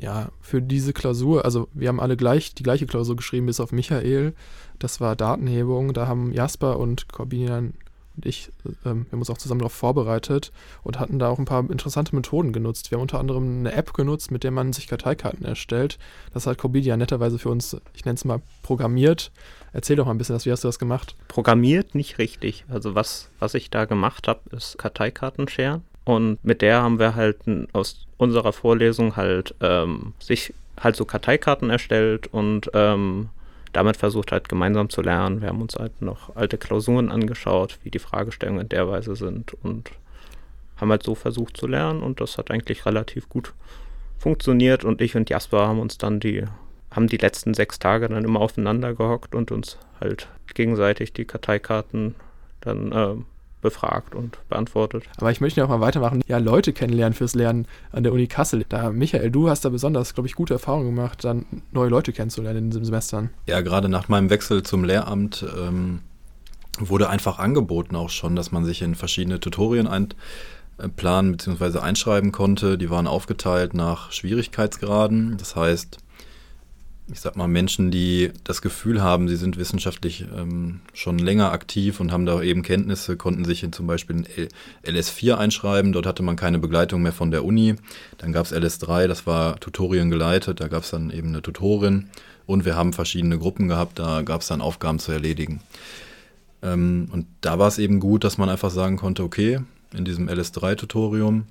Ja, 0.00 0.30
für 0.40 0.62
diese 0.62 0.92
Klausur, 0.92 1.44
also 1.44 1.68
wir 1.74 1.88
haben 1.88 2.00
alle 2.00 2.16
gleich 2.16 2.54
die 2.54 2.62
gleiche 2.62 2.86
Klausur 2.86 3.16
geschrieben, 3.16 3.46
bis 3.46 3.58
auf 3.58 3.72
Michael. 3.72 4.32
Das 4.78 5.00
war 5.00 5.16
Datenhebung. 5.16 5.92
Da 5.92 6.06
haben 6.06 6.32
Jasper 6.32 6.78
und 6.78 7.12
Corbinian 7.12 7.74
und 8.18 8.26
ich, 8.26 8.50
ähm, 8.84 9.06
wir 9.06 9.12
haben 9.12 9.20
uns 9.20 9.30
auch 9.30 9.38
zusammen 9.38 9.60
darauf 9.60 9.72
vorbereitet 9.72 10.50
und 10.82 10.98
hatten 10.98 11.20
da 11.20 11.28
auch 11.28 11.38
ein 11.38 11.44
paar 11.44 11.70
interessante 11.70 12.16
Methoden 12.16 12.52
genutzt. 12.52 12.90
Wir 12.90 12.96
haben 12.96 13.02
unter 13.02 13.20
anderem 13.20 13.60
eine 13.60 13.72
App 13.72 13.94
genutzt, 13.94 14.32
mit 14.32 14.42
der 14.42 14.50
man 14.50 14.72
sich 14.72 14.88
Karteikarten 14.88 15.44
erstellt. 15.44 15.98
Das 16.34 16.48
hat 16.48 16.58
Corbinian 16.58 16.98
netterweise 16.98 17.38
für 17.38 17.48
uns, 17.48 17.76
ich 17.94 18.04
nenne 18.04 18.16
es 18.16 18.24
mal, 18.24 18.42
programmiert. 18.62 19.30
Erzähl 19.72 19.94
doch 19.94 20.06
mal 20.06 20.12
ein 20.12 20.18
bisschen, 20.18 20.44
wie 20.44 20.50
hast 20.50 20.64
du 20.64 20.68
das 20.68 20.80
gemacht? 20.80 21.14
Programmiert 21.28 21.94
nicht 21.94 22.18
richtig. 22.18 22.64
Also 22.68 22.96
was, 22.96 23.30
was 23.38 23.54
ich 23.54 23.70
da 23.70 23.84
gemacht 23.84 24.26
habe, 24.26 24.40
ist 24.50 24.78
Karteikarten 24.78 25.46
scheren. 25.46 25.84
Und 26.08 26.42
mit 26.42 26.62
der 26.62 26.80
haben 26.80 26.98
wir 26.98 27.16
halt 27.16 27.36
aus 27.74 28.06
unserer 28.16 28.54
Vorlesung 28.54 29.16
halt 29.16 29.54
ähm, 29.60 30.14
sich 30.18 30.54
halt 30.80 30.96
so 30.96 31.04
Karteikarten 31.04 31.68
erstellt 31.68 32.28
und 32.28 32.70
ähm, 32.72 33.28
damit 33.74 33.98
versucht 33.98 34.32
halt 34.32 34.48
gemeinsam 34.48 34.88
zu 34.88 35.02
lernen. 35.02 35.42
Wir 35.42 35.48
haben 35.48 35.60
uns 35.60 35.76
halt 35.76 36.00
noch 36.00 36.34
alte 36.34 36.56
Klausuren 36.56 37.10
angeschaut, 37.10 37.78
wie 37.82 37.90
die 37.90 37.98
Fragestellungen 37.98 38.62
in 38.62 38.68
der 38.70 38.88
Weise 38.88 39.16
sind 39.16 39.52
und 39.62 39.90
haben 40.78 40.90
halt 40.90 41.02
so 41.02 41.14
versucht 41.14 41.58
zu 41.58 41.66
lernen 41.66 42.02
und 42.02 42.22
das 42.22 42.38
hat 42.38 42.50
eigentlich 42.50 42.86
relativ 42.86 43.28
gut 43.28 43.52
funktioniert 44.18 44.86
und 44.86 45.02
ich 45.02 45.14
und 45.14 45.28
Jasper 45.28 45.68
haben 45.68 45.78
uns 45.78 45.98
dann 45.98 46.20
die 46.20 46.44
haben 46.90 47.08
die 47.08 47.18
letzten 47.18 47.52
sechs 47.52 47.78
Tage 47.78 48.08
dann 48.08 48.24
immer 48.24 48.40
aufeinander 48.40 48.94
gehockt 48.94 49.34
und 49.34 49.52
uns 49.52 49.76
halt 50.00 50.28
gegenseitig 50.54 51.12
die 51.12 51.26
Karteikarten 51.26 52.14
dann 52.62 52.92
äh, 52.92 53.16
befragt 53.60 54.14
und 54.14 54.38
beantwortet. 54.48 55.04
Aber 55.16 55.30
ich 55.30 55.40
möchte 55.40 55.60
ja 55.60 55.64
auch 55.64 55.68
mal 55.68 55.80
weitermachen. 55.80 56.22
Ja, 56.26 56.38
Leute 56.38 56.72
kennenlernen 56.72 57.14
fürs 57.14 57.34
Lernen 57.34 57.66
an 57.92 58.02
der 58.02 58.12
Uni 58.12 58.26
Kassel. 58.26 58.64
Da, 58.68 58.90
Michael, 58.90 59.30
du 59.30 59.48
hast 59.48 59.64
da 59.64 59.68
besonders, 59.68 60.14
glaube 60.14 60.28
ich, 60.28 60.34
gute 60.34 60.54
Erfahrungen 60.54 60.94
gemacht, 60.94 61.24
dann 61.24 61.46
neue 61.72 61.88
Leute 61.88 62.12
kennenzulernen 62.12 62.58
in 62.58 62.70
diesen 62.70 62.84
Semestern. 62.84 63.30
Ja, 63.46 63.60
gerade 63.60 63.88
nach 63.88 64.08
meinem 64.08 64.30
Wechsel 64.30 64.62
zum 64.62 64.84
Lehramt 64.84 65.44
ähm, 65.58 66.00
wurde 66.78 67.08
einfach 67.08 67.38
angeboten 67.38 67.96
auch 67.96 68.10
schon, 68.10 68.36
dass 68.36 68.52
man 68.52 68.64
sich 68.64 68.82
in 68.82 68.94
verschiedene 68.94 69.40
Tutorien 69.40 69.88
einplanen 69.88 71.32
bzw. 71.32 71.80
einschreiben 71.80 72.32
konnte. 72.32 72.78
Die 72.78 72.90
waren 72.90 73.06
aufgeteilt 73.06 73.74
nach 73.74 74.12
Schwierigkeitsgraden. 74.12 75.36
Das 75.38 75.56
heißt, 75.56 75.98
ich 77.10 77.20
sag 77.20 77.36
mal, 77.36 77.48
Menschen, 77.48 77.90
die 77.90 78.32
das 78.44 78.60
Gefühl 78.60 79.02
haben, 79.02 79.28
sie 79.28 79.36
sind 79.36 79.56
wissenschaftlich 79.56 80.26
ähm, 80.36 80.80
schon 80.92 81.18
länger 81.18 81.52
aktiv 81.52 82.00
und 82.00 82.12
haben 82.12 82.26
da 82.26 82.42
eben 82.42 82.62
Kenntnisse, 82.62 83.16
konnten 83.16 83.44
sich 83.44 83.62
in 83.62 83.72
zum 83.72 83.86
Beispiel 83.86 84.24
in 84.36 84.48
LS4 84.94 85.36
einschreiben. 85.36 85.92
Dort 85.92 86.06
hatte 86.06 86.22
man 86.22 86.36
keine 86.36 86.58
Begleitung 86.58 87.02
mehr 87.02 87.12
von 87.12 87.30
der 87.30 87.44
Uni. 87.44 87.76
Dann 88.18 88.32
gab 88.32 88.44
es 88.44 88.52
LS3, 88.52 89.06
das 89.06 89.26
war 89.26 89.58
Tutorien 89.58 90.10
geleitet, 90.10 90.60
da 90.60 90.68
gab 90.68 90.82
es 90.82 90.90
dann 90.90 91.10
eben 91.10 91.28
eine 91.28 91.42
Tutorin. 91.42 92.10
Und 92.46 92.64
wir 92.64 92.76
haben 92.76 92.92
verschiedene 92.92 93.38
Gruppen 93.38 93.68
gehabt, 93.68 93.98
da 93.98 94.22
gab 94.22 94.42
es 94.42 94.48
dann 94.48 94.60
Aufgaben 94.60 94.98
zu 94.98 95.12
erledigen. 95.12 95.60
Ähm, 96.62 97.08
und 97.12 97.26
da 97.40 97.58
war 97.58 97.68
es 97.68 97.78
eben 97.78 98.00
gut, 98.00 98.24
dass 98.24 98.38
man 98.38 98.48
einfach 98.48 98.70
sagen 98.70 98.96
konnte, 98.96 99.22
okay, 99.22 99.60
in 99.94 100.04
diesem 100.04 100.28
LS3-Tutorium 100.28 101.46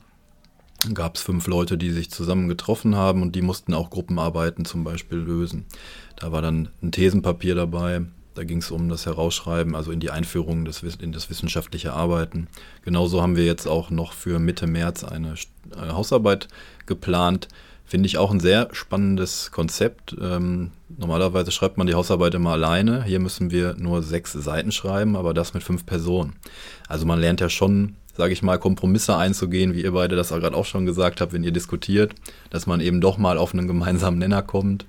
gab 0.93 1.15
es 1.15 1.21
fünf 1.21 1.47
Leute, 1.47 1.78
die 1.78 1.91
sich 1.91 2.10
zusammen 2.10 2.47
getroffen 2.47 2.95
haben 2.95 3.21
und 3.21 3.36
die 3.36 3.41
mussten 3.41 3.73
auch 3.73 3.89
Gruppenarbeiten 3.89 4.65
zum 4.65 4.84
Beispiel 4.84 5.17
lösen. 5.17 5.65
Da 6.15 6.32
war 6.32 6.41
dann 6.41 6.69
ein 6.82 6.91
Thesenpapier 6.91 7.56
dabei, 7.56 8.02
da 8.38 8.43
ging 8.43 8.60
es 8.60 8.69
um 8.69 8.88
das 8.88 9.08
Herausschreiben, 9.08 9.76
also 9.76 9.91
in 9.91 10.00
die 10.00 10.12
Einführung 10.12 10.63
des, 10.63 10.84
in 10.84 11.12
das 11.12 11.30
wissenschaftliche 11.30 11.93
Arbeiten. 11.93 12.47
Genauso 12.84 13.21
haben 13.21 13.36
wir 13.36 13.45
jetzt 13.45 13.67
auch 13.67 13.89
noch 13.89 14.13
für 14.13 14.38
Mitte 14.38 14.67
März 14.67 15.04
eine, 15.04 15.34
eine 15.76 15.93
Hausarbeit 15.93 16.47
geplant. 16.86 17.47
Finde 17.84 18.06
ich 18.06 18.17
auch 18.17 18.32
ein 18.32 18.39
sehr 18.39 18.67
spannendes 18.73 19.52
Konzept. 19.52 20.15
Ähm, 20.21 20.71
normalerweise 21.00 21.52
schreibt 21.52 21.78
man 21.78 21.88
die 21.88 21.95
Hausarbeit 21.95 22.36
immer 22.36 22.52
alleine. 22.52 23.04
Hier 23.06 23.19
müssen 23.19 23.50
wir 23.50 23.76
nur 23.76 24.04
sechs 24.04 24.34
Seiten 24.34 24.71
schreiben, 24.71 25.15
aber 25.15 25.34
das 25.34 25.54
mit 25.54 25.63
fünf 25.63 25.86
Personen. 25.86 26.36
Also 26.88 27.06
man 27.08 27.19
lernt 27.19 27.41
ja 27.41 27.50
schon 27.50 27.95
sage 28.17 28.34
ich 28.34 28.41
mal, 28.41 28.58
Kompromisse 28.58 29.15
einzugehen, 29.15 29.73
wie 29.75 29.84
ihr 29.84 29.91
beide 29.91 30.15
das 30.15 30.30
gerade 30.30 30.56
auch 30.56 30.65
schon 30.65 30.86
gesagt 30.86 31.21
habt, 31.21 31.34
wenn 31.34 31.43
ihr 31.43 31.51
diskutiert, 31.51 32.13
dass 32.49 32.65
man 32.65 32.82
eben 32.82 32.99
doch 32.99 33.17
mal 33.17 33.38
auf 33.38 33.53
einen 33.53 33.67
gemeinsamen 33.67 34.17
Nenner 34.17 34.41
kommt 34.41 34.86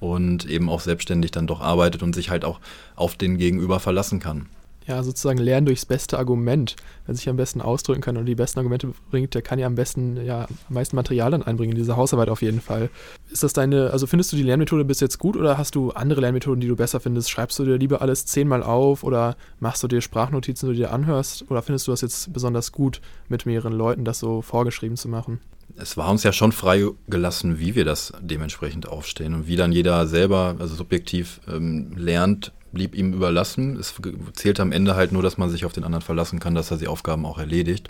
und 0.00 0.46
eben 0.46 0.68
auch 0.68 0.80
selbstständig 0.80 1.30
dann 1.30 1.46
doch 1.46 1.60
arbeitet 1.60 2.02
und 2.02 2.14
sich 2.14 2.30
halt 2.30 2.44
auch 2.44 2.60
auf 2.96 3.14
den 3.14 3.38
Gegenüber 3.38 3.78
verlassen 3.78 4.18
kann 4.18 4.46
ja, 4.86 5.02
sozusagen 5.02 5.38
lernen 5.38 5.66
durchs 5.66 5.86
beste 5.86 6.18
Argument. 6.18 6.76
Wer 7.06 7.14
sich 7.14 7.28
am 7.28 7.36
besten 7.36 7.60
ausdrücken 7.60 8.00
kann 8.00 8.16
und 8.16 8.26
die 8.26 8.34
besten 8.34 8.58
Argumente 8.58 8.92
bringt, 9.10 9.34
der 9.34 9.42
kann 9.42 9.58
ja 9.58 9.66
am 9.66 9.74
besten, 9.74 10.24
ja, 10.24 10.42
am 10.44 10.74
meisten 10.74 10.96
Material 10.96 11.30
dann 11.30 11.42
einbringen 11.42 11.72
in 11.72 11.78
diese 11.78 11.96
Hausarbeit 11.96 12.28
auf 12.28 12.42
jeden 12.42 12.60
Fall. 12.60 12.90
Ist 13.30 13.42
das 13.42 13.52
deine, 13.52 13.90
also 13.90 14.06
findest 14.06 14.32
du 14.32 14.36
die 14.36 14.42
Lernmethode 14.42 14.84
bis 14.84 15.00
jetzt 15.00 15.18
gut 15.18 15.36
oder 15.36 15.58
hast 15.58 15.74
du 15.74 15.90
andere 15.90 16.20
Lernmethoden, 16.20 16.60
die 16.60 16.68
du 16.68 16.76
besser 16.76 17.00
findest? 17.00 17.30
Schreibst 17.30 17.58
du 17.58 17.64
dir 17.64 17.78
lieber 17.78 18.02
alles 18.02 18.26
zehnmal 18.26 18.62
auf 18.62 19.04
oder 19.04 19.36
machst 19.60 19.82
du 19.82 19.88
dir 19.88 20.00
Sprachnotizen, 20.00 20.68
die 20.68 20.74
du 20.74 20.82
dir 20.82 20.92
anhörst? 20.92 21.50
Oder 21.50 21.62
findest 21.62 21.86
du 21.86 21.90
das 21.92 22.00
jetzt 22.00 22.32
besonders 22.32 22.72
gut, 22.72 23.00
mit 23.28 23.46
mehreren 23.46 23.72
Leuten 23.72 24.04
das 24.04 24.18
so 24.18 24.42
vorgeschrieben 24.42 24.96
zu 24.96 25.08
machen? 25.08 25.40
Es 25.76 25.96
war 25.96 26.10
uns 26.10 26.22
ja 26.22 26.32
schon 26.32 26.52
freigelassen, 26.52 27.58
wie 27.58 27.74
wir 27.74 27.84
das 27.84 28.12
dementsprechend 28.20 28.88
aufstehen 28.88 29.34
und 29.34 29.46
wie 29.46 29.56
dann 29.56 29.72
jeder 29.72 30.06
selber, 30.06 30.56
also 30.58 30.74
subjektiv 30.74 31.40
ähm, 31.48 31.92
lernt, 31.96 32.52
blieb 32.72 32.94
ihm 32.94 33.12
überlassen. 33.12 33.76
Es 33.76 33.94
zählt 34.32 34.60
am 34.60 34.72
Ende 34.72 34.96
halt 34.96 35.12
nur, 35.12 35.22
dass 35.22 35.38
man 35.38 35.50
sich 35.50 35.64
auf 35.64 35.72
den 35.72 35.84
anderen 35.84 36.02
verlassen 36.02 36.40
kann, 36.40 36.54
dass 36.54 36.70
er 36.70 36.78
die 36.78 36.88
Aufgaben 36.88 37.26
auch 37.26 37.38
erledigt. 37.38 37.88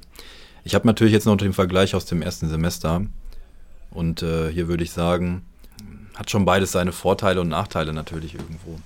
Ich 0.64 0.74
habe 0.74 0.86
natürlich 0.86 1.12
jetzt 1.12 1.26
noch 1.26 1.36
den 1.36 1.52
Vergleich 1.52 1.94
aus 1.94 2.04
dem 2.04 2.22
ersten 2.22 2.48
Semester. 2.48 3.06
Und 3.90 4.22
äh, 4.22 4.50
hier 4.50 4.68
würde 4.68 4.84
ich 4.84 4.90
sagen, 4.90 5.42
hat 6.14 6.30
schon 6.30 6.44
beides 6.44 6.72
seine 6.72 6.92
Vorteile 6.92 7.40
und 7.40 7.48
Nachteile 7.48 7.92
natürlich 7.92 8.34
irgendwo. 8.34 8.78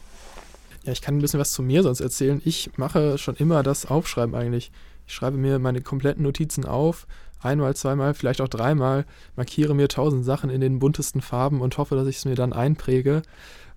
Ja, 0.84 0.92
ich 0.92 1.02
kann 1.02 1.16
ein 1.16 1.20
bisschen 1.20 1.40
was 1.40 1.52
zu 1.52 1.62
mir 1.62 1.82
sonst 1.82 2.00
erzählen. 2.00 2.40
Ich 2.44 2.70
mache 2.76 3.18
schon 3.18 3.36
immer 3.36 3.62
das 3.62 3.86
Aufschreiben 3.86 4.34
eigentlich. 4.34 4.70
Ich 5.06 5.14
schreibe 5.14 5.36
mir 5.36 5.58
meine 5.58 5.80
kompletten 5.80 6.22
Notizen 6.22 6.64
auf, 6.64 7.06
einmal, 7.40 7.74
zweimal, 7.76 8.14
vielleicht 8.14 8.40
auch 8.40 8.48
dreimal, 8.48 9.04
markiere 9.36 9.74
mir 9.74 9.88
tausend 9.88 10.24
Sachen 10.24 10.50
in 10.50 10.60
den 10.60 10.78
buntesten 10.78 11.20
Farben 11.20 11.60
und 11.60 11.78
hoffe, 11.78 11.94
dass 11.94 12.06
ich 12.06 12.16
es 12.16 12.24
mir 12.24 12.34
dann 12.34 12.52
einpräge. 12.52 13.22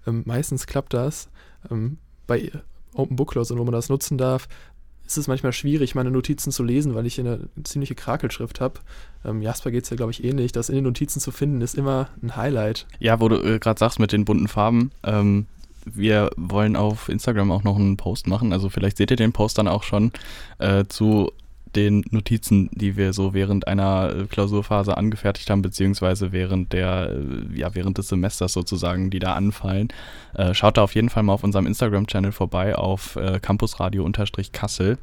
Ähm, 0.07 0.23
meistens 0.25 0.67
klappt 0.67 0.93
das. 0.93 1.29
Ähm, 1.69 1.97
bei 2.29 2.51
Open 2.93 3.17
Book 3.17 3.31
Close 3.31 3.53
und 3.53 3.59
wo 3.59 3.65
man 3.65 3.73
das 3.73 3.89
nutzen 3.89 4.17
darf, 4.17 4.47
ist 5.05 5.17
es 5.17 5.27
manchmal 5.27 5.53
schwierig, 5.53 5.95
meine 5.95 6.11
Notizen 6.11 6.51
zu 6.51 6.63
lesen, 6.63 6.93
weil 6.93 7.07
ich 7.07 7.19
eine 7.19 7.39
ziemliche 7.63 7.95
Krakelschrift 7.95 8.61
habe. 8.61 8.79
Ähm, 9.25 9.41
Jasper 9.41 9.71
geht 9.71 9.83
es 9.83 9.89
ja, 9.89 9.97
glaube 9.97 10.11
ich, 10.11 10.23
ähnlich. 10.23 10.51
Das 10.51 10.69
in 10.69 10.75
den 10.75 10.83
Notizen 10.83 11.19
zu 11.19 11.31
finden, 11.31 11.61
ist 11.61 11.75
immer 11.75 12.09
ein 12.21 12.35
Highlight. 12.35 12.85
Ja, 12.99 13.19
wo 13.19 13.27
du 13.27 13.37
äh, 13.37 13.59
gerade 13.59 13.79
sagst 13.79 13.99
mit 13.99 14.11
den 14.11 14.23
bunten 14.23 14.47
Farben, 14.47 14.91
ähm, 15.03 15.47
wir 15.85 16.29
wollen 16.37 16.75
auf 16.75 17.09
Instagram 17.09 17.51
auch 17.51 17.63
noch 17.63 17.77
einen 17.77 17.97
Post 17.97 18.27
machen. 18.27 18.53
Also 18.53 18.69
vielleicht 18.69 18.97
seht 18.97 19.09
ihr 19.09 19.17
den 19.17 19.33
Post 19.33 19.57
dann 19.57 19.67
auch 19.67 19.81
schon 19.81 20.11
äh, 20.59 20.85
zu 20.87 21.31
den 21.75 22.03
Notizen, 22.11 22.69
die 22.73 22.97
wir 22.97 23.13
so 23.13 23.33
während 23.33 23.67
einer 23.67 24.13
äh, 24.15 24.25
Klausurphase 24.25 24.97
angefertigt 24.97 25.49
haben, 25.49 25.61
beziehungsweise 25.61 26.31
während 26.31 26.73
der, 26.73 27.11
äh, 27.11 27.57
ja, 27.57 27.75
während 27.75 27.97
des 27.97 28.07
Semesters 28.07 28.53
sozusagen, 28.53 29.09
die 29.09 29.19
da 29.19 29.33
anfallen. 29.33 29.89
Äh, 30.33 30.53
schaut 30.53 30.77
da 30.77 30.83
auf 30.83 30.95
jeden 30.95 31.09
Fall 31.09 31.23
mal 31.23 31.33
auf 31.33 31.43
unserem 31.43 31.67
Instagram-Channel 31.67 32.31
vorbei 32.31 32.75
auf 32.75 33.15
äh, 33.15 33.39
campusradio-kassel. 33.39 34.97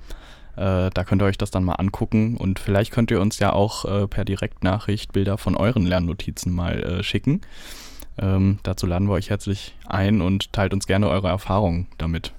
Äh, 0.56 0.90
da 0.90 1.04
könnt 1.04 1.22
ihr 1.22 1.26
euch 1.26 1.38
das 1.38 1.50
dann 1.50 1.64
mal 1.64 1.74
angucken 1.74 2.36
und 2.36 2.58
vielleicht 2.58 2.92
könnt 2.92 3.10
ihr 3.10 3.20
uns 3.20 3.38
ja 3.38 3.52
auch 3.52 4.08
per 4.08 4.24
Direktnachricht 4.24 5.12
Bilder 5.12 5.38
von 5.38 5.56
euren 5.56 5.86
Lernnotizen 5.86 6.52
mal 6.52 7.02
schicken. 7.04 7.42
Ähm, 8.18 8.58
dazu 8.62 8.86
laden 8.86 9.08
wir 9.08 9.14
euch 9.14 9.28
herzlich 9.28 9.74
ein 9.86 10.22
und 10.22 10.52
teilt 10.52 10.72
uns 10.72 10.86
gerne 10.86 11.08
eure 11.08 11.28
Erfahrungen 11.28 11.86
damit. 11.98 12.32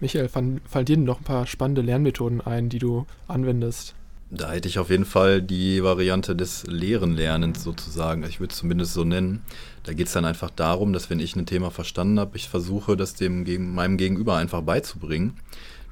Michael, 0.00 0.30
fallen, 0.30 0.60
dir 0.86 0.96
noch 0.96 1.20
ein 1.20 1.24
paar 1.24 1.46
spannende 1.46 1.82
Lernmethoden 1.82 2.40
ein, 2.40 2.70
die 2.70 2.78
du 2.78 3.06
anwendest? 3.28 3.94
Da 4.30 4.52
hätte 4.52 4.68
ich 4.68 4.78
auf 4.78 4.88
jeden 4.88 5.04
Fall 5.04 5.42
die 5.42 5.82
Variante 5.82 6.34
des 6.34 6.64
leeren 6.66 7.12
Lernens 7.12 7.62
sozusagen. 7.62 8.22
Ich 8.22 8.40
würde 8.40 8.52
es 8.52 8.58
zumindest 8.58 8.94
so 8.94 9.04
nennen. 9.04 9.42
Da 9.82 9.92
geht 9.92 10.06
es 10.06 10.14
dann 10.14 10.24
einfach 10.24 10.48
darum, 10.48 10.94
dass 10.94 11.10
wenn 11.10 11.20
ich 11.20 11.36
ein 11.36 11.44
Thema 11.44 11.70
verstanden 11.70 12.18
habe, 12.18 12.36
ich 12.36 12.48
versuche, 12.48 12.96
das 12.96 13.14
dem 13.14 13.44
meinem 13.74 13.98
Gegenüber 13.98 14.36
einfach 14.36 14.62
beizubringen. 14.62 15.34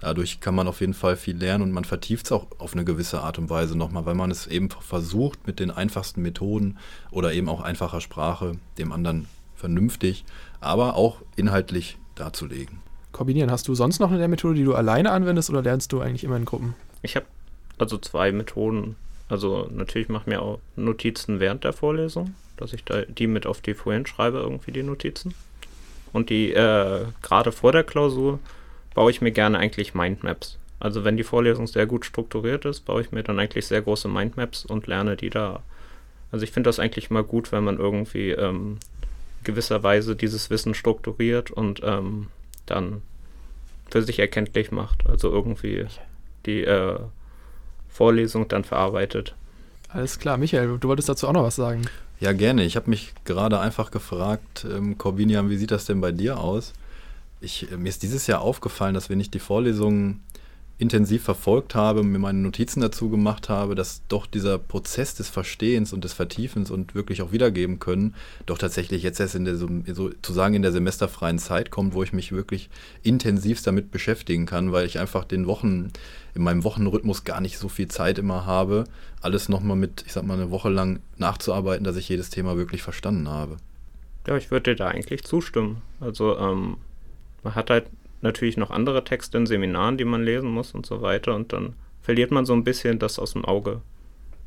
Dadurch 0.01 0.41
kann 0.41 0.55
man 0.55 0.69
auf 0.69 0.81
jeden 0.81 0.95
Fall 0.95 1.17
viel 1.17 1.37
lernen 1.37 1.65
und 1.65 1.73
man 1.73 1.85
vertieft 1.85 2.27
es 2.27 2.33
auch 2.33 2.47
auf 2.59 2.73
eine 2.73 2.85
gewisse 2.85 3.21
Art 3.21 3.39
und 3.39 3.51
Weise 3.51 3.77
nochmal, 3.77 4.07
weil 4.07 4.15
man 4.15 4.31
es 4.31 4.47
eben 4.47 4.71
versucht, 4.71 5.47
mit 5.47 5.59
den 5.59 5.71
einfachsten 5.71 6.23
Methoden 6.23 6.79
oder 7.11 7.35
eben 7.35 7.49
auch 7.49 7.61
einfacher 7.61 8.01
Sprache 8.01 8.53
dem 8.79 8.93
anderen 8.93 9.27
vernünftig, 9.57 10.25
aber 10.61 10.95
auch 10.95 11.21
inhaltlich 11.37 11.99
darzulegen 12.15 12.88
kombinieren. 13.19 13.51
Hast 13.51 13.69
du 13.69 13.75
sonst 13.75 13.99
noch 13.99 14.11
eine 14.11 14.29
Methode, 14.29 14.55
die 14.55 14.65
du 14.65 14.75
alleine 14.75 15.11
anwendest 15.11 15.51
oder 15.51 15.61
lernst 15.61 15.93
du 15.93 16.01
eigentlich 16.01 16.25
immer 16.25 16.37
in 16.37 16.45
Gruppen? 16.45 16.75
Ich 17.03 17.17
habe 17.17 17.27
also 17.77 17.99
zwei 17.99 18.33
Methoden. 18.33 18.97
Also 19.29 19.69
natürlich 19.71 20.09
mache 20.09 20.23
ich 20.23 20.27
mir 20.29 20.41
auch 20.41 20.61
Notizen 20.77 21.41
während 21.41 21.65
der 21.65 21.73
Vorlesung, 21.73 22.35
dass 22.57 22.73
ich 22.73 22.85
da 22.85 23.03
die 23.03 23.27
mit 23.27 23.47
auf 23.47 23.61
die 23.61 23.75
Folien 23.75 24.07
schreibe, 24.07 24.39
irgendwie 24.39 24.73
die 24.73 24.83
Notizen. 24.83 25.35
Und 26.13 26.31
die 26.31 26.53
äh, 26.53 27.05
gerade 27.21 27.53
vor 27.53 27.73
der 27.73 27.85
Klausur 27.85 28.39
baue 28.95 29.11
ich 29.11 29.21
mir 29.21 29.33
gerne 29.33 29.59
eigentlich 29.59 29.95
Mindmaps. 29.95 30.59
Also 30.81 31.05
wenn 31.05 31.17
die 31.17 31.25
Vorlesung 31.25 31.67
sehr 31.67 31.87
gut 31.87 32.07
strukturiert 32.07 32.65
ist, 32.65 32.85
baue 32.85 33.03
ich 33.03 33.11
mir 33.11 33.23
dann 33.25 33.39
eigentlich 33.39 33.67
sehr 33.67 33.83
große 33.83 34.09
Mindmaps 34.09 34.65
und 34.65 34.87
lerne 34.87 35.17
die 35.17 35.29
da. 35.29 35.63
Also 36.31 36.45
ich 36.45 36.53
finde 36.53 36.69
das 36.69 36.79
eigentlich 36.79 37.11
mal 37.11 37.25
gut, 37.25 37.53
wenn 37.53 37.65
man 37.65 37.79
irgendwie 37.79 38.31
ähm, 38.31 38.79
gewisserweise 39.43 40.15
dieses 40.15 40.51
Wissen 40.51 40.75
strukturiert 40.75 41.51
und 41.51 41.81
ähm, 41.85 42.29
dann 42.71 43.03
für 43.91 44.03
sich 44.03 44.19
erkenntlich 44.19 44.71
macht. 44.71 45.07
Also 45.07 45.31
irgendwie 45.31 45.87
die 46.47 46.65
äh, 46.65 46.99
Vorlesung 47.89 48.49
dann 48.49 48.65
verarbeitet. 48.65 49.35
Alles 49.89 50.19
klar, 50.19 50.37
Michael, 50.37 50.79
du 50.79 50.89
wolltest 50.89 51.09
dazu 51.09 51.27
auch 51.29 51.33
noch 51.33 51.45
was 51.45 51.57
sagen. 51.57 51.83
Ja, 52.21 52.33
gerne. 52.33 52.65
Ich 52.65 52.77
habe 52.77 52.91
mich 52.91 53.15
gerade 53.25 53.61
einfach 53.61 53.91
gefragt, 53.91 54.67
ähm, 54.71 54.99
Corbinian, 54.99 55.51
wie 55.51 55.57
sieht 55.57 55.71
das 55.71 55.85
denn 55.85 56.01
bei 56.01 56.13
dir 56.13 56.39
aus? 56.39 56.73
Ich, 57.41 57.71
äh, 57.71 57.77
mir 57.77 57.89
ist 57.89 58.03
dieses 58.03 58.27
Jahr 58.27 58.41
aufgefallen, 58.41 58.95
dass 58.95 59.09
wenn 59.09 59.21
ich 59.21 59.31
die 59.31 59.39
Vorlesungen 59.39 60.23
intensiv 60.79 61.25
verfolgt 61.25 61.75
habe, 61.75 62.05
mir 62.05 62.21
meine 62.21 62.39
Notizen 62.39 62.81
dazu 62.81 63.11
gemacht 63.11 63.49
habe, 63.49 63.75
dass 63.75 64.03
doch 64.07 64.27
dieser 64.27 64.59
Prozess 64.59 65.15
des 65.15 65.29
Verstehens 65.29 65.93
und 65.93 66.05
des 66.05 66.13
Vertiefens 66.13 66.71
und 66.71 66.95
wirklich 66.95 67.21
auch 67.21 67.33
wiedergeben 67.33 67.81
können, 67.81 68.15
doch 68.47 68.59
tatsächlich 68.59 69.03
jetzt 69.03 69.19
erst 69.19 69.35
in 69.35 69.45
der, 69.45 69.57
sozusagen 69.57 70.55
in 70.55 70.63
der 70.63 70.71
semesterfreien 70.71 71.41
Zeit 71.41 71.73
kommt, 71.73 71.95
wo 71.95 72.05
ich 72.05 72.13
mich 72.13 72.31
wirklich 72.31 72.71
intensivst 73.03 73.67
damit 73.67 73.91
beschäftigen 73.91 74.47
kann, 74.47 74.71
weil 74.71 74.87
ich 74.87 75.01
einfach 75.01 75.25
den 75.25 75.49
Wochen, 75.49 75.91
in 76.35 76.43
meinem 76.43 76.63
Wochenrhythmus 76.63 77.25
gar 77.25 77.41
nicht 77.41 77.59
so 77.59 77.69
viel 77.69 77.89
Zeit 77.89 78.17
immer 78.19 78.47
habe, 78.47 78.85
alles 79.21 79.49
nochmal 79.49 79.77
mit, 79.77 80.05
ich 80.07 80.13
sag 80.13 80.25
mal, 80.25 80.35
eine 80.35 80.53
Woche 80.53 80.69
lang 80.69 81.01
nachzuarbeiten, 81.17 81.83
dass 81.83 81.97
ich 81.97 82.09
jedes 82.09 82.31
Thema 82.31 82.57
wirklich 82.57 82.83
verstanden 82.83 83.29
habe. 83.29 83.57
Ja, 84.29 84.37
ich 84.37 84.53
würde 84.53 84.71
dir 84.71 84.77
da 84.77 84.89
eigentlich 84.89 85.25
zustimmen. 85.25 85.83
Also 85.99 86.39
ähm, 86.39 86.77
man 87.43 87.57
hat 87.57 87.71
halt 87.71 87.87
natürlich 88.21 88.57
noch 88.57 88.71
andere 88.71 89.05
Texte 89.05 89.39
in 89.39 89.47
Seminaren, 89.47 89.99
die 89.99 90.05
man 90.05 90.23
lesen 90.23 90.51
muss 90.51 90.75
und 90.75 90.87
so 90.87 91.03
weiter. 91.03 91.35
Und 91.35 91.53
dann 91.53 91.75
verliert 92.03 92.31
man 92.31 92.45
so 92.45 92.53
ein 92.53 92.65
bisschen 92.65 92.99
das 92.99 93.19
aus 93.19 93.33
dem 93.33 93.45
Auge. 93.45 93.81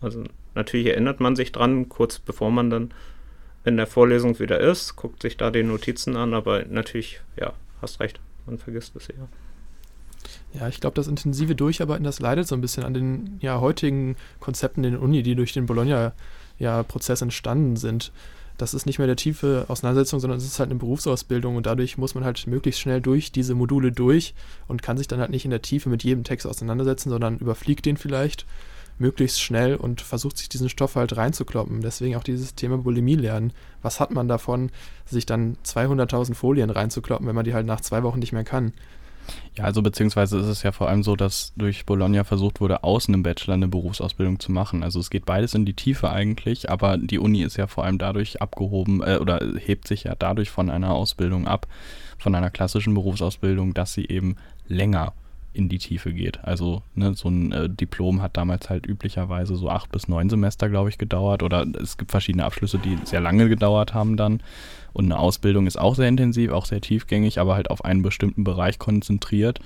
Also 0.01 0.23
natürlich 0.55 0.87
erinnert 0.87 1.19
man 1.19 1.35
sich 1.35 1.51
dran, 1.51 1.89
kurz 1.89 2.19
bevor 2.19 2.51
man 2.51 2.69
dann 2.69 2.93
in 3.63 3.77
der 3.77 3.87
Vorlesung 3.87 4.39
wieder 4.39 4.59
ist, 4.59 4.95
guckt 4.95 5.21
sich 5.21 5.37
da 5.37 5.51
die 5.51 5.63
Notizen 5.63 6.15
an, 6.15 6.33
aber 6.33 6.65
natürlich, 6.65 7.21
ja, 7.39 7.53
hast 7.81 7.99
recht, 7.99 8.19
man 8.47 8.57
vergisst 8.57 8.95
es 8.95 9.09
eher. 9.09 9.27
Ja, 10.53 10.67
ich 10.67 10.79
glaube, 10.79 10.95
das 10.95 11.07
intensive 11.07 11.55
Durcharbeiten, 11.55 12.03
das 12.03 12.19
leidet 12.19 12.47
so 12.47 12.55
ein 12.55 12.61
bisschen 12.61 12.83
an 12.83 12.93
den 12.93 13.37
ja, 13.39 13.59
heutigen 13.61 14.15
Konzepten 14.39 14.83
in 14.83 14.93
der 14.93 15.01
Uni, 15.01 15.23
die 15.23 15.35
durch 15.35 15.53
den 15.53 15.67
Bologna-Prozess 15.67 17.19
ja, 17.19 17.25
entstanden 17.25 17.75
sind 17.75 18.11
das 18.57 18.73
ist 18.73 18.85
nicht 18.85 18.99
mehr 18.99 19.07
der 19.07 19.15
tiefe 19.15 19.65
Auseinandersetzung, 19.67 20.19
sondern 20.19 20.37
es 20.37 20.45
ist 20.45 20.59
halt 20.59 20.69
eine 20.69 20.79
Berufsausbildung 20.79 21.55
und 21.55 21.65
dadurch 21.65 21.97
muss 21.97 22.15
man 22.15 22.23
halt 22.23 22.45
möglichst 22.47 22.81
schnell 22.81 23.01
durch 23.01 23.31
diese 23.31 23.55
Module 23.55 23.91
durch 23.91 24.33
und 24.67 24.81
kann 24.81 24.97
sich 24.97 25.07
dann 25.07 25.19
halt 25.19 25.31
nicht 25.31 25.45
in 25.45 25.51
der 25.51 25.61
Tiefe 25.61 25.89
mit 25.89 26.03
jedem 26.03 26.23
Text 26.23 26.45
auseinandersetzen, 26.45 27.09
sondern 27.09 27.37
überfliegt 27.37 27.85
den 27.85 27.97
vielleicht 27.97 28.45
möglichst 28.99 29.41
schnell 29.41 29.75
und 29.75 30.01
versucht 30.01 30.37
sich 30.37 30.47
diesen 30.47 30.69
Stoff 30.69 30.95
halt 30.95 31.17
reinzukloppen. 31.17 31.81
Deswegen 31.81 32.15
auch 32.15 32.23
dieses 32.23 32.55
Thema 32.55 32.77
Bulimie 32.77 33.15
lernen. 33.15 33.51
Was 33.81 33.99
hat 33.99 34.11
man 34.11 34.27
davon, 34.27 34.69
sich 35.05 35.25
dann 35.25 35.57
200.000 35.65 36.35
Folien 36.35 36.69
reinzukloppen, 36.69 37.27
wenn 37.27 37.35
man 37.35 37.45
die 37.45 37.53
halt 37.53 37.65
nach 37.65 37.81
zwei 37.81 38.03
Wochen 38.03 38.19
nicht 38.19 38.31
mehr 38.31 38.43
kann? 38.43 38.73
Ja, 39.57 39.65
also 39.65 39.81
beziehungsweise 39.81 40.39
ist 40.39 40.47
es 40.47 40.63
ja 40.63 40.71
vor 40.71 40.89
allem 40.89 41.03
so, 41.03 41.15
dass 41.15 41.53
durch 41.57 41.85
Bologna 41.85 42.23
versucht 42.23 42.61
wurde, 42.61 42.83
außen 42.83 43.13
im 43.13 43.23
Bachelor 43.23 43.55
eine 43.55 43.67
Berufsausbildung 43.67 44.39
zu 44.39 44.51
machen. 44.51 44.83
Also 44.83 44.99
es 44.99 45.09
geht 45.09 45.25
beides 45.25 45.53
in 45.53 45.65
die 45.65 45.73
Tiefe 45.73 46.09
eigentlich, 46.09 46.69
aber 46.69 46.97
die 46.97 47.19
Uni 47.19 47.41
ist 47.41 47.57
ja 47.57 47.67
vor 47.67 47.83
allem 47.83 47.97
dadurch 47.97 48.41
abgehoben 48.41 49.01
äh, 49.01 49.17
oder 49.17 49.39
hebt 49.57 49.87
sich 49.87 50.03
ja 50.03 50.15
dadurch 50.17 50.49
von 50.49 50.69
einer 50.69 50.91
Ausbildung 50.91 51.47
ab, 51.47 51.67
von 52.17 52.33
einer 52.33 52.49
klassischen 52.49 52.93
Berufsausbildung, 52.93 53.73
dass 53.73 53.93
sie 53.93 54.05
eben 54.07 54.37
länger 54.67 55.13
in 55.53 55.69
die 55.69 55.79
Tiefe 55.79 56.13
geht. 56.13 56.43
Also 56.43 56.81
ne, 56.95 57.13
so 57.13 57.29
ein 57.29 57.51
äh, 57.51 57.69
Diplom 57.69 58.21
hat 58.21 58.37
damals 58.37 58.69
halt 58.69 58.85
üblicherweise 58.85 59.55
so 59.55 59.69
acht 59.69 59.91
bis 59.91 60.07
neun 60.07 60.29
Semester, 60.29 60.69
glaube 60.69 60.89
ich, 60.89 60.97
gedauert. 60.97 61.43
Oder 61.43 61.65
es 61.81 61.97
gibt 61.97 62.11
verschiedene 62.11 62.45
Abschlüsse, 62.45 62.79
die 62.79 62.97
sehr 63.03 63.21
lange 63.21 63.49
gedauert 63.49 63.93
haben 63.93 64.17
dann. 64.17 64.41
Und 64.93 65.05
eine 65.05 65.19
Ausbildung 65.19 65.67
ist 65.67 65.79
auch 65.79 65.95
sehr 65.95 66.07
intensiv, 66.07 66.51
auch 66.51 66.65
sehr 66.65 66.81
tiefgängig, 66.81 67.39
aber 67.39 67.55
halt 67.55 67.69
auf 67.69 67.85
einen 67.85 68.01
bestimmten 68.01 68.43
Bereich 68.43 68.79
konzentriert. 68.79 69.59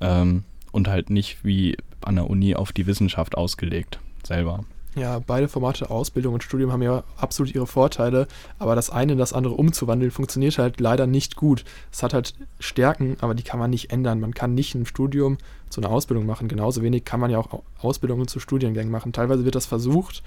Ähm, 0.00 0.44
und 0.72 0.88
halt 0.88 1.10
nicht 1.10 1.44
wie 1.44 1.76
an 2.02 2.16
der 2.16 2.28
Uni 2.28 2.54
auf 2.54 2.72
die 2.72 2.86
Wissenschaft 2.86 3.36
ausgelegt 3.36 3.98
selber. 4.24 4.64
Ja, 4.94 5.20
beide 5.24 5.48
Formate 5.48 5.90
Ausbildung 5.90 6.34
und 6.34 6.42
Studium 6.42 6.72
haben 6.72 6.82
ja 6.82 7.04
absolut 7.16 7.54
ihre 7.54 7.66
Vorteile, 7.66 8.26
aber 8.58 8.74
das 8.74 8.90
eine 8.90 9.12
in 9.12 9.18
das 9.18 9.32
andere 9.32 9.54
umzuwandeln 9.54 10.10
funktioniert 10.10 10.58
halt 10.58 10.80
leider 10.80 11.06
nicht 11.06 11.36
gut. 11.36 11.64
Es 11.92 12.02
hat 12.02 12.14
halt 12.14 12.34
Stärken, 12.58 13.16
aber 13.20 13.34
die 13.34 13.44
kann 13.44 13.60
man 13.60 13.70
nicht 13.70 13.92
ändern. 13.92 14.18
Man 14.18 14.34
kann 14.34 14.54
nicht 14.54 14.74
ein 14.74 14.86
Studium 14.86 15.38
zu 15.68 15.80
einer 15.80 15.90
Ausbildung 15.90 16.26
machen. 16.26 16.48
Genauso 16.48 16.82
wenig 16.82 17.04
kann 17.04 17.20
man 17.20 17.30
ja 17.30 17.38
auch 17.38 17.62
Ausbildungen 17.80 18.26
zu 18.26 18.40
Studiengängen 18.40 18.90
machen. 18.90 19.12
Teilweise 19.12 19.44
wird 19.44 19.54
das 19.54 19.66
versucht. 19.66 20.22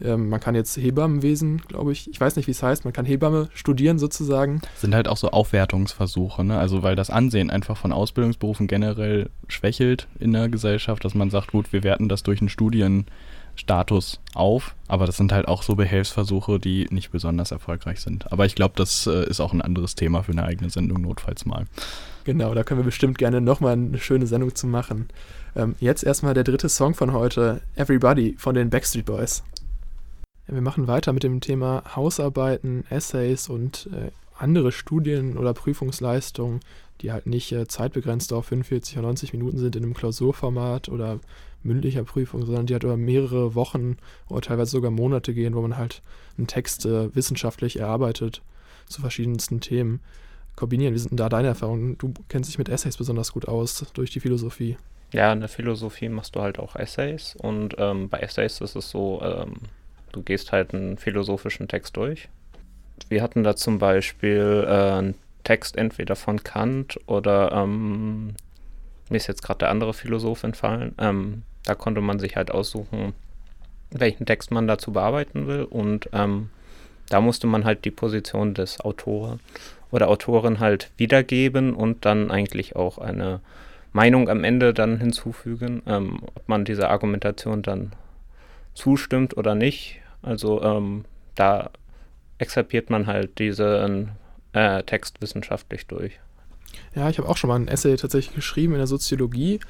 Ähm, 0.00 0.28
man 0.28 0.40
kann 0.40 0.54
jetzt 0.54 0.76
Hebammenwesen, 0.76 1.62
glaube 1.68 1.92
ich, 1.92 2.10
ich 2.10 2.20
weiß 2.20 2.36
nicht, 2.36 2.46
wie 2.46 2.52
es 2.52 2.62
heißt, 2.62 2.84
man 2.84 2.92
kann 2.92 3.06
Hebamme 3.06 3.48
studieren 3.54 3.98
sozusagen. 3.98 4.60
Sind 4.76 4.94
halt 4.94 5.08
auch 5.08 5.16
so 5.16 5.30
Aufwertungsversuche, 5.30 6.44
ne? 6.44 6.58
Also 6.58 6.82
weil 6.82 6.96
das 6.96 7.10
Ansehen 7.10 7.50
einfach 7.50 7.76
von 7.76 7.92
Ausbildungsberufen 7.92 8.66
generell 8.66 9.30
schwächelt 9.48 10.06
in 10.18 10.32
der 10.32 10.48
Gesellschaft, 10.48 11.04
dass 11.04 11.14
man 11.14 11.30
sagt, 11.30 11.52
gut, 11.52 11.72
wir 11.72 11.82
werten 11.82 12.08
das 12.08 12.22
durch 12.22 12.40
einen 12.40 12.48
Studien 12.48 13.06
Status 13.56 14.20
auf, 14.34 14.74
aber 14.86 15.06
das 15.06 15.16
sind 15.16 15.32
halt 15.32 15.48
auch 15.48 15.62
so 15.62 15.74
Behelfsversuche, 15.74 16.60
die 16.60 16.86
nicht 16.90 17.10
besonders 17.10 17.50
erfolgreich 17.50 18.00
sind. 18.00 18.30
Aber 18.30 18.44
ich 18.44 18.54
glaube, 18.54 18.74
das 18.76 19.06
äh, 19.06 19.28
ist 19.28 19.40
auch 19.40 19.52
ein 19.52 19.62
anderes 19.62 19.94
Thema 19.94 20.22
für 20.22 20.32
eine 20.32 20.44
eigene 20.44 20.70
Sendung 20.70 21.00
notfalls 21.00 21.46
mal. 21.46 21.64
Genau, 22.24 22.54
da 22.54 22.64
können 22.64 22.80
wir 22.80 22.84
bestimmt 22.84 23.18
gerne 23.18 23.40
nochmal 23.40 23.72
eine 23.72 23.98
schöne 23.98 24.26
Sendung 24.26 24.54
zu 24.54 24.66
machen. 24.66 25.08
Ähm, 25.54 25.74
jetzt 25.80 26.04
erstmal 26.04 26.34
der 26.34 26.44
dritte 26.44 26.68
Song 26.68 26.94
von 26.94 27.12
heute, 27.12 27.62
Everybody 27.76 28.34
von 28.38 28.54
den 28.54 28.68
Backstreet 28.68 29.06
Boys. 29.06 29.42
Wir 30.46 30.60
machen 30.60 30.86
weiter 30.86 31.12
mit 31.12 31.24
dem 31.24 31.40
Thema 31.40 31.82
Hausarbeiten, 31.96 32.84
Essays 32.88 33.48
und 33.48 33.88
äh, 33.92 34.10
andere 34.38 34.70
Studien- 34.70 35.38
oder 35.38 35.54
Prüfungsleistungen, 35.54 36.60
die 37.00 37.10
halt 37.10 37.26
nicht 37.26 37.50
äh, 37.52 37.66
zeitbegrenzt 37.66 38.32
auf 38.32 38.46
45 38.46 38.98
oder 38.98 39.08
90 39.08 39.32
Minuten 39.32 39.58
sind 39.58 39.74
in 39.76 39.82
einem 39.82 39.94
Klausurformat 39.94 40.88
oder 40.88 41.18
mündlicher 41.62 42.04
Prüfung, 42.04 42.46
sondern 42.46 42.66
die 42.66 42.74
halt 42.74 42.84
über 42.84 42.96
mehrere 42.96 43.54
Wochen 43.54 43.96
oder 44.28 44.40
teilweise 44.40 44.70
sogar 44.70 44.90
Monate 44.90 45.34
gehen, 45.34 45.54
wo 45.54 45.62
man 45.62 45.76
halt 45.76 46.00
einen 46.38 46.46
Text 46.46 46.86
äh, 46.86 47.14
wissenschaftlich 47.14 47.78
erarbeitet 47.78 48.42
zu 48.86 49.00
verschiedensten 49.00 49.60
Themen. 49.60 50.00
Kombinieren, 50.54 50.94
wie 50.94 50.98
sind 50.98 51.10
denn 51.10 51.16
da 51.18 51.28
deine 51.28 51.48
Erfahrungen? 51.48 51.98
Du 51.98 52.14
kennst 52.28 52.48
dich 52.48 52.58
mit 52.58 52.68
Essays 52.68 52.96
besonders 52.96 53.32
gut 53.32 53.48
aus 53.48 53.84
durch 53.94 54.10
die 54.10 54.20
Philosophie. 54.20 54.76
Ja, 55.12 55.32
in 55.32 55.40
der 55.40 55.48
Philosophie 55.48 56.08
machst 56.08 56.36
du 56.36 56.40
halt 56.40 56.58
auch 56.58 56.76
Essays 56.76 57.36
und 57.36 57.74
ähm, 57.78 58.08
bei 58.08 58.18
Essays 58.20 58.60
ist 58.60 58.76
es 58.76 58.90
so, 58.90 59.20
ähm, 59.22 59.54
du 60.16 60.22
gehst 60.22 60.50
halt 60.50 60.74
einen 60.74 60.96
philosophischen 60.96 61.68
Text 61.68 61.96
durch. 61.96 62.28
Wir 63.08 63.22
hatten 63.22 63.44
da 63.44 63.54
zum 63.54 63.78
Beispiel 63.78 64.64
äh, 64.66 64.70
einen 64.70 65.14
Text 65.44 65.76
entweder 65.76 66.16
von 66.16 66.42
Kant 66.42 66.98
oder 67.06 67.52
ähm, 67.52 68.34
mir 69.10 69.16
ist 69.18 69.28
jetzt 69.28 69.42
gerade 69.42 69.58
der 69.58 69.70
andere 69.70 69.94
Philosoph 69.94 70.42
entfallen. 70.42 70.94
Ähm, 70.98 71.42
da 71.64 71.74
konnte 71.74 72.00
man 72.00 72.18
sich 72.18 72.34
halt 72.36 72.50
aussuchen, 72.50 73.12
welchen 73.90 74.26
Text 74.26 74.50
man 74.50 74.66
dazu 74.66 74.92
bearbeiten 74.92 75.46
will. 75.46 75.64
Und 75.64 76.08
ähm, 76.12 76.48
da 77.08 77.20
musste 77.20 77.46
man 77.46 77.64
halt 77.64 77.84
die 77.84 77.90
Position 77.90 78.54
des 78.54 78.80
Autoren 78.80 79.38
oder 79.90 80.08
Autorin 80.08 80.58
halt 80.58 80.90
wiedergeben 80.96 81.74
und 81.74 82.04
dann 82.04 82.30
eigentlich 82.30 82.74
auch 82.74 82.98
eine 82.98 83.40
Meinung 83.92 84.28
am 84.28 84.42
Ende 84.42 84.74
dann 84.74 84.98
hinzufügen, 84.98 85.82
ähm, 85.86 86.20
ob 86.34 86.48
man 86.48 86.64
dieser 86.64 86.90
Argumentation 86.90 87.62
dann 87.62 87.92
zustimmt 88.74 89.36
oder 89.36 89.54
nicht. 89.54 90.00
Also 90.26 90.60
ähm, 90.62 91.04
da 91.36 91.70
exerpiert 92.38 92.90
man 92.90 93.06
halt 93.06 93.38
diesen 93.38 94.10
äh, 94.52 94.82
Text 94.82 95.22
wissenschaftlich 95.22 95.86
durch. 95.86 96.18
Ja, 96.94 97.08
ich 97.08 97.18
habe 97.18 97.28
auch 97.28 97.36
schon 97.36 97.48
mal 97.48 97.56
ein 97.56 97.68
Essay 97.68 97.96
tatsächlich 97.96 98.34
geschrieben 98.34 98.72
in 98.72 98.78
der 98.78 98.86
Soziologie 98.86 99.60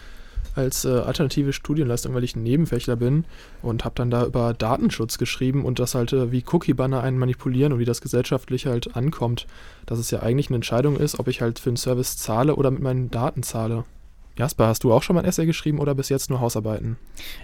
als 0.54 0.86
äh, 0.86 0.88
alternative 0.88 1.52
Studienleistung, 1.52 2.14
weil 2.14 2.24
ich 2.24 2.34
ein 2.34 2.42
Nebenfächler 2.42 2.96
bin 2.96 3.26
und 3.62 3.84
habe 3.84 3.94
dann 3.96 4.10
da 4.10 4.24
über 4.24 4.54
Datenschutz 4.54 5.18
geschrieben 5.18 5.64
und 5.64 5.78
das 5.78 5.94
halt, 5.94 6.14
äh, 6.14 6.32
wie 6.32 6.44
Cookie-Banner 6.50 7.02
einen 7.02 7.18
manipulieren 7.18 7.74
und 7.74 7.78
wie 7.78 7.84
das 7.84 8.00
gesellschaftlich 8.00 8.64
halt 8.64 8.96
ankommt. 8.96 9.46
Dass 9.84 9.98
es 9.98 10.10
ja 10.10 10.20
eigentlich 10.20 10.48
eine 10.48 10.56
Entscheidung 10.56 10.96
ist, 10.96 11.18
ob 11.18 11.28
ich 11.28 11.42
halt 11.42 11.58
für 11.58 11.70
einen 11.70 11.76
Service 11.76 12.16
zahle 12.16 12.56
oder 12.56 12.70
mit 12.70 12.80
meinen 12.80 13.10
Daten 13.10 13.42
zahle. 13.42 13.84
Jasper, 14.38 14.66
hast 14.66 14.84
du 14.84 14.92
auch 14.92 15.02
schon 15.02 15.16
mal 15.16 15.22
ein 15.22 15.28
Essay 15.28 15.46
geschrieben 15.46 15.78
oder 15.78 15.94
bis 15.94 16.10
jetzt 16.10 16.28
nur 16.28 16.40
Hausarbeiten? 16.40 16.96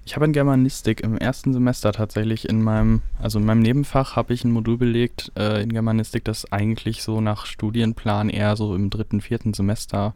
Ich 0.05 0.15
habe 0.15 0.27
in 0.27 0.33
Germanistik 0.33 1.01
im 1.01 1.17
ersten 1.17 1.55
Semester 1.55 1.91
tatsächlich 1.93 2.49
in 2.49 2.63
meinem, 2.63 3.01
also 3.19 3.39
in 3.39 3.47
meinem 3.47 3.61
Nebenfach 3.61 4.15
habe 4.15 4.35
ich 4.35 4.45
ein 4.45 4.53
Modul 4.53 4.77
belegt 4.77 5.33
äh, 5.35 5.63
in 5.63 5.73
Germanistik, 5.73 6.25
das 6.25 6.53
eigentlich 6.53 7.03
so 7.03 7.23
nach 7.23 7.47
Studienplan 7.47 8.29
eher 8.29 8.57
so 8.57 8.75
im 8.75 8.91
dritten, 8.91 9.23
vierten 9.23 9.55
Semester 9.55 10.15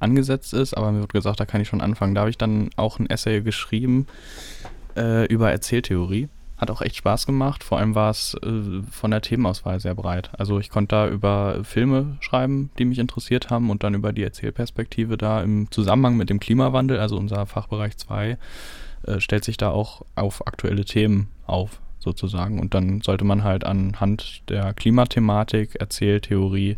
angesetzt 0.00 0.54
ist, 0.54 0.74
aber 0.74 0.90
mir 0.90 1.00
wird 1.00 1.12
gesagt, 1.12 1.40
da 1.40 1.44
kann 1.44 1.60
ich 1.60 1.68
schon 1.68 1.82
anfangen. 1.82 2.14
Da 2.14 2.22
habe 2.22 2.30
ich 2.30 2.38
dann 2.38 2.70
auch 2.76 2.98
ein 2.98 3.10
Essay 3.10 3.42
geschrieben 3.42 4.06
äh, 4.96 5.26
über 5.26 5.50
Erzähltheorie. 5.50 6.28
Hat 6.56 6.70
auch 6.70 6.80
echt 6.80 6.96
Spaß 6.96 7.26
gemacht. 7.26 7.62
Vor 7.62 7.78
allem 7.78 7.94
war 7.94 8.10
es 8.10 8.34
äh, 8.42 8.82
von 8.90 9.10
der 9.10 9.20
Themenauswahl 9.20 9.78
sehr 9.80 9.94
breit. 9.94 10.30
Also 10.38 10.58
ich 10.58 10.70
konnte 10.70 10.94
da 10.94 11.08
über 11.08 11.64
Filme 11.64 12.16
schreiben, 12.20 12.70
die 12.78 12.86
mich 12.86 12.98
interessiert 12.98 13.50
haben 13.50 13.70
und 13.70 13.82
dann 13.82 13.94
über 13.94 14.12
die 14.12 14.22
Erzählperspektive 14.22 15.18
da 15.18 15.42
im 15.42 15.70
Zusammenhang 15.70 16.16
mit 16.16 16.30
dem 16.30 16.40
Klimawandel, 16.40 16.98
also 16.98 17.16
unser 17.16 17.44
Fachbereich 17.46 17.96
2, 17.98 18.38
äh, 19.02 19.20
stellt 19.20 19.44
sich 19.44 19.56
da 19.56 19.70
auch 19.70 20.02
auf 20.14 20.46
aktuelle 20.46 20.84
Themen 20.84 21.28
auf 21.46 21.80
sozusagen. 21.98 22.58
Und 22.58 22.72
dann 22.72 23.02
sollte 23.02 23.24
man 23.24 23.44
halt 23.44 23.64
anhand 23.64 24.48
der 24.48 24.72
Klimathematik, 24.72 25.74
Erzähltheorie, 25.74 26.76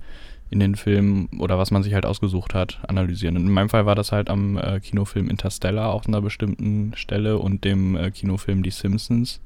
in 0.51 0.61
den 0.61 0.77
Filmen 0.77 1.29
oder 1.39 1.59
was 1.59 1.71
man 1.71 1.83
sich 1.83 1.95
halt 1.95 2.07
ausgesucht 2.07 2.55
hat, 2.55 2.81
analysieren. 2.89 3.37
Und 3.37 3.47
in 3.47 3.53
meinem 3.53 3.69
Fall 3.69 3.87
war 3.87 3.95
das 3.95 4.13
halt 4.13 4.31
am 4.31 4.57
äh, 4.57 4.81
Kinofilm 4.81 5.29
Interstellar 5.29 5.93
auf 5.93 6.07
einer 6.07 6.21
bestimmten 6.21 6.93
Stelle 6.97 7.39
und 7.39 7.65
dem 7.65 7.97
äh, 7.97 8.11
Kinofilm 8.11 8.63
Die 8.63 8.71
Simpsons. 8.71 9.41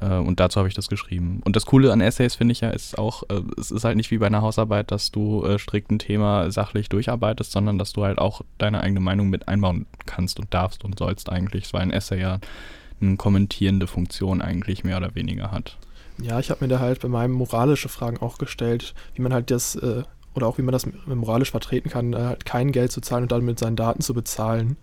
Äh, 0.00 0.14
und 0.16 0.40
dazu 0.40 0.58
habe 0.58 0.68
ich 0.68 0.74
das 0.74 0.88
geschrieben. 0.88 1.40
Und 1.44 1.56
das 1.56 1.66
Coole 1.66 1.92
an 1.92 2.00
Essays 2.00 2.36
finde 2.36 2.52
ich 2.52 2.60
ja, 2.60 2.70
ist 2.70 2.98
auch, 2.98 3.24
äh, 3.28 3.40
es 3.58 3.70
ist 3.70 3.84
halt 3.84 3.96
nicht 3.96 4.10
wie 4.10 4.18
bei 4.18 4.26
einer 4.26 4.42
Hausarbeit, 4.42 4.90
dass 4.90 5.10
du 5.10 5.44
äh, 5.44 5.58
strikt 5.58 5.90
ein 5.90 5.98
Thema 5.98 6.50
sachlich 6.50 6.88
durcharbeitest, 6.88 7.50
sondern 7.50 7.78
dass 7.78 7.92
du 7.92 8.04
halt 8.04 8.18
auch 8.18 8.42
deine 8.58 8.80
eigene 8.80 9.00
Meinung 9.00 9.28
mit 9.28 9.48
einbauen 9.48 9.86
kannst 10.04 10.38
und 10.38 10.52
darfst 10.52 10.84
und 10.84 10.98
sollst 10.98 11.30
eigentlich, 11.30 11.72
weil 11.72 11.82
ein 11.82 11.90
Essay 11.90 12.20
ja 12.20 12.38
eine 13.00 13.16
kommentierende 13.16 13.86
Funktion 13.86 14.40
eigentlich 14.40 14.84
mehr 14.84 14.96
oder 14.96 15.14
weniger 15.14 15.50
hat. 15.50 15.76
Ja, 16.22 16.40
ich 16.40 16.50
habe 16.50 16.64
mir 16.64 16.68
da 16.68 16.78
halt 16.78 17.00
bei 17.00 17.08
meinem 17.08 17.32
moralische 17.32 17.88
Fragen 17.88 18.18
auch 18.18 18.38
gestellt, 18.38 18.94
wie 19.14 19.22
man 19.22 19.32
halt 19.32 19.50
das, 19.50 19.76
äh, 19.76 20.02
oder 20.34 20.46
auch 20.46 20.58
wie 20.58 20.62
man 20.62 20.72
das 20.72 20.86
moralisch 21.06 21.50
vertreten 21.50 21.90
kann, 21.90 22.12
äh, 22.12 22.18
halt 22.18 22.44
kein 22.44 22.72
Geld 22.72 22.92
zu 22.92 23.00
zahlen 23.00 23.24
und 23.24 23.32
dann 23.32 23.44
mit 23.44 23.58
seinen 23.58 23.76
Daten 23.76 24.00
zu 24.00 24.14
bezahlen. 24.14 24.76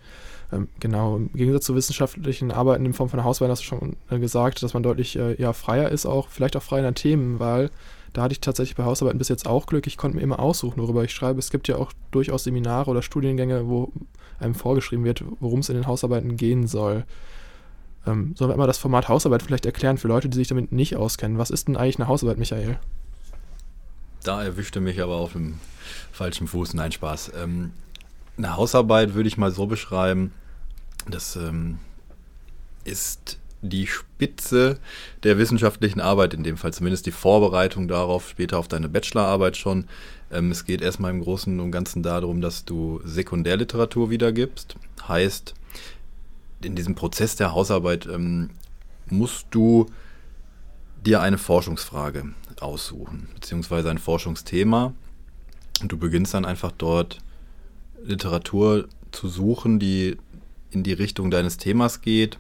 Ähm, 0.52 0.68
genau, 0.80 1.18
im 1.18 1.34
Gegensatz 1.34 1.66
zu 1.66 1.76
wissenschaftlichen 1.76 2.52
Arbeiten 2.52 2.86
in 2.86 2.94
Form 2.94 3.10
von 3.10 3.24
Hauswahl 3.24 3.50
hast 3.50 3.62
du 3.62 3.66
schon 3.66 3.96
äh, 4.10 4.20
gesagt, 4.20 4.62
dass 4.62 4.74
man 4.74 4.84
deutlich 4.84 5.16
ja, 5.16 5.54
freier 5.54 5.90
ist, 5.90 6.06
auch 6.06 6.30
vielleicht 6.30 6.56
auch 6.56 6.64
freier 6.64 6.80
in 6.80 6.86
der 6.86 6.94
Themenwahl. 6.94 7.72
Da 8.14 8.22
hatte 8.22 8.34
ich 8.34 8.42
tatsächlich 8.42 8.76
bei 8.76 8.84
Hausarbeiten 8.84 9.18
bis 9.18 9.30
jetzt 9.30 9.48
auch 9.48 9.66
Glück. 9.66 9.88
Ich 9.88 9.98
konnte 9.98 10.18
mir 10.18 10.24
immer 10.24 10.40
aussuchen, 10.40 10.80
worüber 10.80 11.04
ich 11.04 11.14
schreibe. 11.14 11.40
Es 11.40 11.50
gibt 11.50 11.68
ja 11.68 11.78
auch 11.78 11.92
durchaus 12.12 12.44
Seminare 12.44 12.92
oder 12.92 13.02
Studiengänge, 13.02 13.68
wo 13.68 13.92
einem 14.40 14.54
vorgeschrieben 14.54 15.04
wird, 15.04 15.24
worum 15.40 15.60
es 15.60 15.70
in 15.70 15.76
den 15.76 15.88
Hausarbeiten 15.88 16.38
gehen 16.38 16.68
soll. 16.68 17.06
Ähm, 18.06 18.36
sollen 18.36 18.50
wir 18.50 18.54
einmal 18.54 18.68
das 18.68 18.78
Format 18.78 19.08
Hausarbeit 19.08 19.44
vielleicht 19.44 19.66
erklären 19.66 19.98
für 19.98 20.08
Leute, 20.08 20.30
die 20.30 20.38
sich 20.38 20.48
damit 20.48 20.72
nicht 20.72 20.96
auskennen? 20.96 21.38
Was 21.38 21.52
ist 21.52 21.68
denn 21.68 21.78
eigentlich 21.78 22.00
eine 22.00 22.08
Hausarbeit, 22.08 22.38
Michael? 22.38 22.78
Da 24.24 24.44
erwischte 24.44 24.82
mich 24.82 25.02
aber 25.02 25.16
auf 25.16 25.34
dem 25.34 25.60
falschen 26.12 26.48
Fuß. 26.48 26.74
Nein, 26.74 26.92
Spaß. 26.92 27.32
Ähm, 27.42 27.72
eine 28.38 28.56
Hausarbeit 28.56 29.14
würde 29.14 29.28
ich 29.28 29.38
mal 29.38 29.52
so 29.52 29.68
beschreiben, 29.68 30.34
das 31.10 31.36
ähm, 31.36 31.80
ist 32.84 33.38
die 33.62 33.88
Spitze 33.88 34.78
der 35.24 35.38
wissenschaftlichen 35.38 36.02
Arbeit, 36.02 36.34
in 36.34 36.44
dem 36.44 36.58
Fall 36.58 36.74
zumindest 36.74 37.06
die 37.06 37.12
Vorbereitung 37.12 37.88
darauf, 37.88 38.30
später 38.30 38.58
auf 38.58 38.68
deine 38.68 38.90
Bachelorarbeit 38.90 39.58
schon. 39.58 39.86
Ähm, 40.32 40.52
es 40.52 40.66
geht 40.66 40.82
erstmal 40.82 41.12
im 41.12 41.22
Großen 41.22 41.60
und 41.60 41.72
Ganzen 41.72 42.04
darum, 42.04 42.42
dass 42.42 42.66
du 42.66 43.02
Sekundärliteratur 43.06 44.10
wiedergibst. 44.10 44.76
Heißt, 45.08 45.54
in 46.66 46.76
diesem 46.76 46.96
Prozess 46.96 47.36
der 47.36 47.54
Hausarbeit 47.54 48.06
ähm, 48.06 48.50
musst 49.10 49.48
du 49.52 49.88
dir 51.06 51.22
eine 51.22 51.38
Forschungsfrage 51.38 52.34
aussuchen, 52.60 53.28
beziehungsweise 53.34 53.90
ein 53.90 53.98
Forschungsthema. 53.98 54.94
Und 55.82 55.92
du 55.92 55.98
beginnst 55.98 56.34
dann 56.34 56.46
einfach 56.46 56.72
dort 56.72 57.20
Literatur 58.04 58.88
zu 59.12 59.28
suchen, 59.28 59.80
die 59.80 60.18
in 60.72 60.84
die 60.84 60.94
Richtung 60.94 61.30
deines 61.30 61.58
Themas 61.58 62.02
geht, 62.02 62.38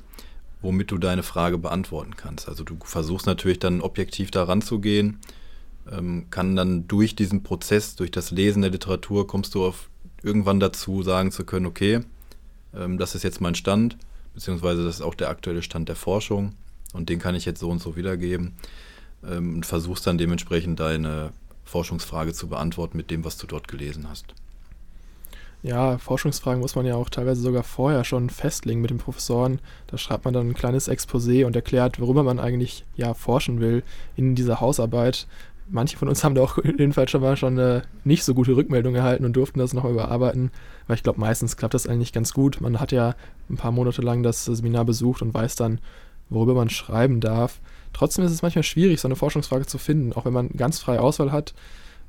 womit 0.61 0.91
du 0.91 0.97
deine 0.97 1.23
Frage 1.23 1.57
beantworten 1.57 2.15
kannst. 2.15 2.47
Also 2.47 2.63
du 2.63 2.77
versuchst 2.83 3.25
natürlich 3.25 3.59
dann 3.59 3.81
objektiv 3.81 4.31
daran 4.31 4.61
zu 4.61 4.79
gehen, 4.79 5.19
ähm, 5.91 6.27
kann 6.29 6.55
dann 6.55 6.87
durch 6.87 7.15
diesen 7.15 7.43
Prozess, 7.43 7.95
durch 7.95 8.11
das 8.11 8.31
Lesen 8.31 8.61
der 8.61 8.71
Literatur, 8.71 9.27
kommst 9.27 9.55
du 9.55 9.65
auf 9.65 9.89
irgendwann 10.23 10.59
dazu, 10.59 11.03
sagen 11.03 11.31
zu 11.31 11.43
können, 11.43 11.65
okay, 11.65 11.99
ähm, 12.73 12.97
das 12.97 13.13
ist 13.13 13.23
jetzt 13.23 13.41
mein 13.41 13.55
Stand 13.55 13.97
beziehungsweise 14.33 14.83
das 14.83 14.95
ist 14.95 15.01
auch 15.01 15.15
der 15.15 15.29
aktuelle 15.29 15.61
Stand 15.61 15.89
der 15.89 15.95
Forschung 15.95 16.53
und 16.93 17.09
den 17.09 17.19
kann 17.19 17.35
ich 17.35 17.45
jetzt 17.45 17.59
so 17.59 17.69
und 17.69 17.81
so 17.81 17.95
wiedergeben 17.95 18.53
ähm, 19.25 19.55
und 19.55 19.65
versuchst 19.65 20.05
dann 20.07 20.17
dementsprechend 20.17 20.79
deine 20.79 21.31
Forschungsfrage 21.63 22.33
zu 22.33 22.47
beantworten 22.47 22.97
mit 22.97 23.09
dem, 23.09 23.23
was 23.23 23.37
du 23.37 23.47
dort 23.47 23.67
gelesen 23.67 24.07
hast. 24.09 24.33
ja, 25.63 25.97
Forschungsfragen 25.97 26.59
muss 26.59 26.75
man 26.75 26.85
ja 26.85 26.95
auch 26.95 27.09
teilweise 27.09 27.41
sogar 27.41 27.63
vorher 27.63 28.03
schon 28.03 28.29
festlegen 28.29 28.81
mit 28.81 28.89
den 28.89 28.97
Professoren. 28.97 29.59
Da 29.87 29.97
schreibt 29.97 30.25
man 30.25 30.33
dann 30.33 30.49
ein 30.49 30.53
kleines 30.53 30.89
Exposé 30.89 31.45
und 31.45 31.55
erklärt, 31.55 32.01
worüber 32.01 32.23
man 32.23 32.39
eigentlich 32.39 32.83
ja 32.95 33.13
forschen 33.13 33.61
will 33.61 33.83
in 34.17 34.35
dieser 34.35 34.59
Hausarbeit. 34.59 35.25
Manche 35.69 35.97
von 35.97 36.07
uns 36.07 36.23
haben 36.23 36.35
da 36.35 36.41
auch 36.41 36.57
jedenfalls 36.63 37.11
schon 37.11 37.21
mal 37.21 37.37
schon 37.37 37.57
eine 37.57 37.83
nicht 38.03 38.23
so 38.23 38.33
gute 38.33 38.55
Rückmeldung 38.55 38.95
erhalten 38.95 39.25
und 39.25 39.33
durften 39.33 39.59
das 39.59 39.73
nochmal 39.73 39.93
überarbeiten, 39.93 40.51
weil 40.87 40.97
ich 40.97 41.03
glaube, 41.03 41.19
meistens 41.19 41.57
klappt 41.57 41.73
das 41.73 41.87
eigentlich 41.87 42.13
ganz 42.13 42.33
gut. 42.33 42.61
Man 42.61 42.79
hat 42.79 42.91
ja 42.91 43.15
ein 43.49 43.57
paar 43.57 43.71
Monate 43.71 44.01
lang 44.01 44.23
das 44.23 44.45
Seminar 44.45 44.85
besucht 44.85 45.21
und 45.21 45.33
weiß 45.33 45.55
dann, 45.55 45.79
worüber 46.29 46.53
man 46.53 46.69
schreiben 46.69 47.19
darf. 47.19 47.59
Trotzdem 47.93 48.25
ist 48.25 48.31
es 48.31 48.41
manchmal 48.41 48.63
schwierig, 48.63 48.99
so 48.99 49.07
eine 49.07 49.15
Forschungsfrage 49.15 49.65
zu 49.65 49.77
finden, 49.77 50.13
auch 50.13 50.25
wenn 50.25 50.33
man 50.33 50.49
ganz 50.49 50.79
freie 50.79 51.01
Auswahl 51.01 51.31
hat 51.31 51.53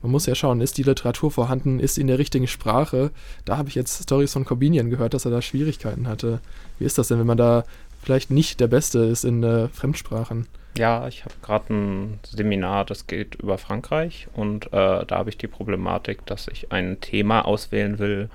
man 0.05 0.11
muss 0.11 0.27
ja 0.27 0.35
schauen, 0.35 0.61
ist 0.61 0.77
die 0.77 0.83
Literatur 0.83 1.31
vorhanden, 1.31 1.81
ist 1.81 1.95
sie 1.95 2.03
in 2.03 2.09
der 2.09 2.19
richtigen 2.19 2.47
Sprache. 2.47 3.11
Da 3.47 3.57
habe 3.57 3.71
ich 3.71 3.75
jetzt 3.75 4.03
Stories 4.03 4.35
von 4.35 4.45
Corbinian 4.45 4.91
gehört, 4.91 5.15
dass 5.15 5.25
er 5.25 5.31
da 5.31 5.41
Schwierigkeiten 5.41 6.09
hatte. 6.09 6.43
Wie 6.79 6.85
ist 6.85 6.99
das 6.99 7.09
denn, 7.09 7.19
wenn 7.19 7.27
man 7.27 7.39
da 7.39 7.65
vielleicht 8.03 8.31
nicht 8.31 8.61
der 8.61 8.67
Beste 8.67 8.99
ist 8.99 9.25
in 9.25 9.43
äh, 9.43 9.69
Fremdsprachen? 9.69 10.47
Ja, 10.77 11.07
ich 11.07 11.25
habe 11.25 11.35
gerade 11.41 11.73
ein 11.73 12.21
Seminar, 12.25 12.85
das 12.85 13.07
geht 13.07 13.37
über 13.37 13.59
Frankreich 13.59 14.27
und 14.35 14.67
äh, 14.67 15.07
da 15.07 15.11
habe 15.11 15.31
ich 15.31 15.39
die 15.39 15.47
Problematik, 15.47 16.27
dass 16.27 16.49
ich 16.49 16.73
ein 16.73 17.01
Thema 17.01 17.45
auswählen 17.45 18.01
will, 18.01 18.29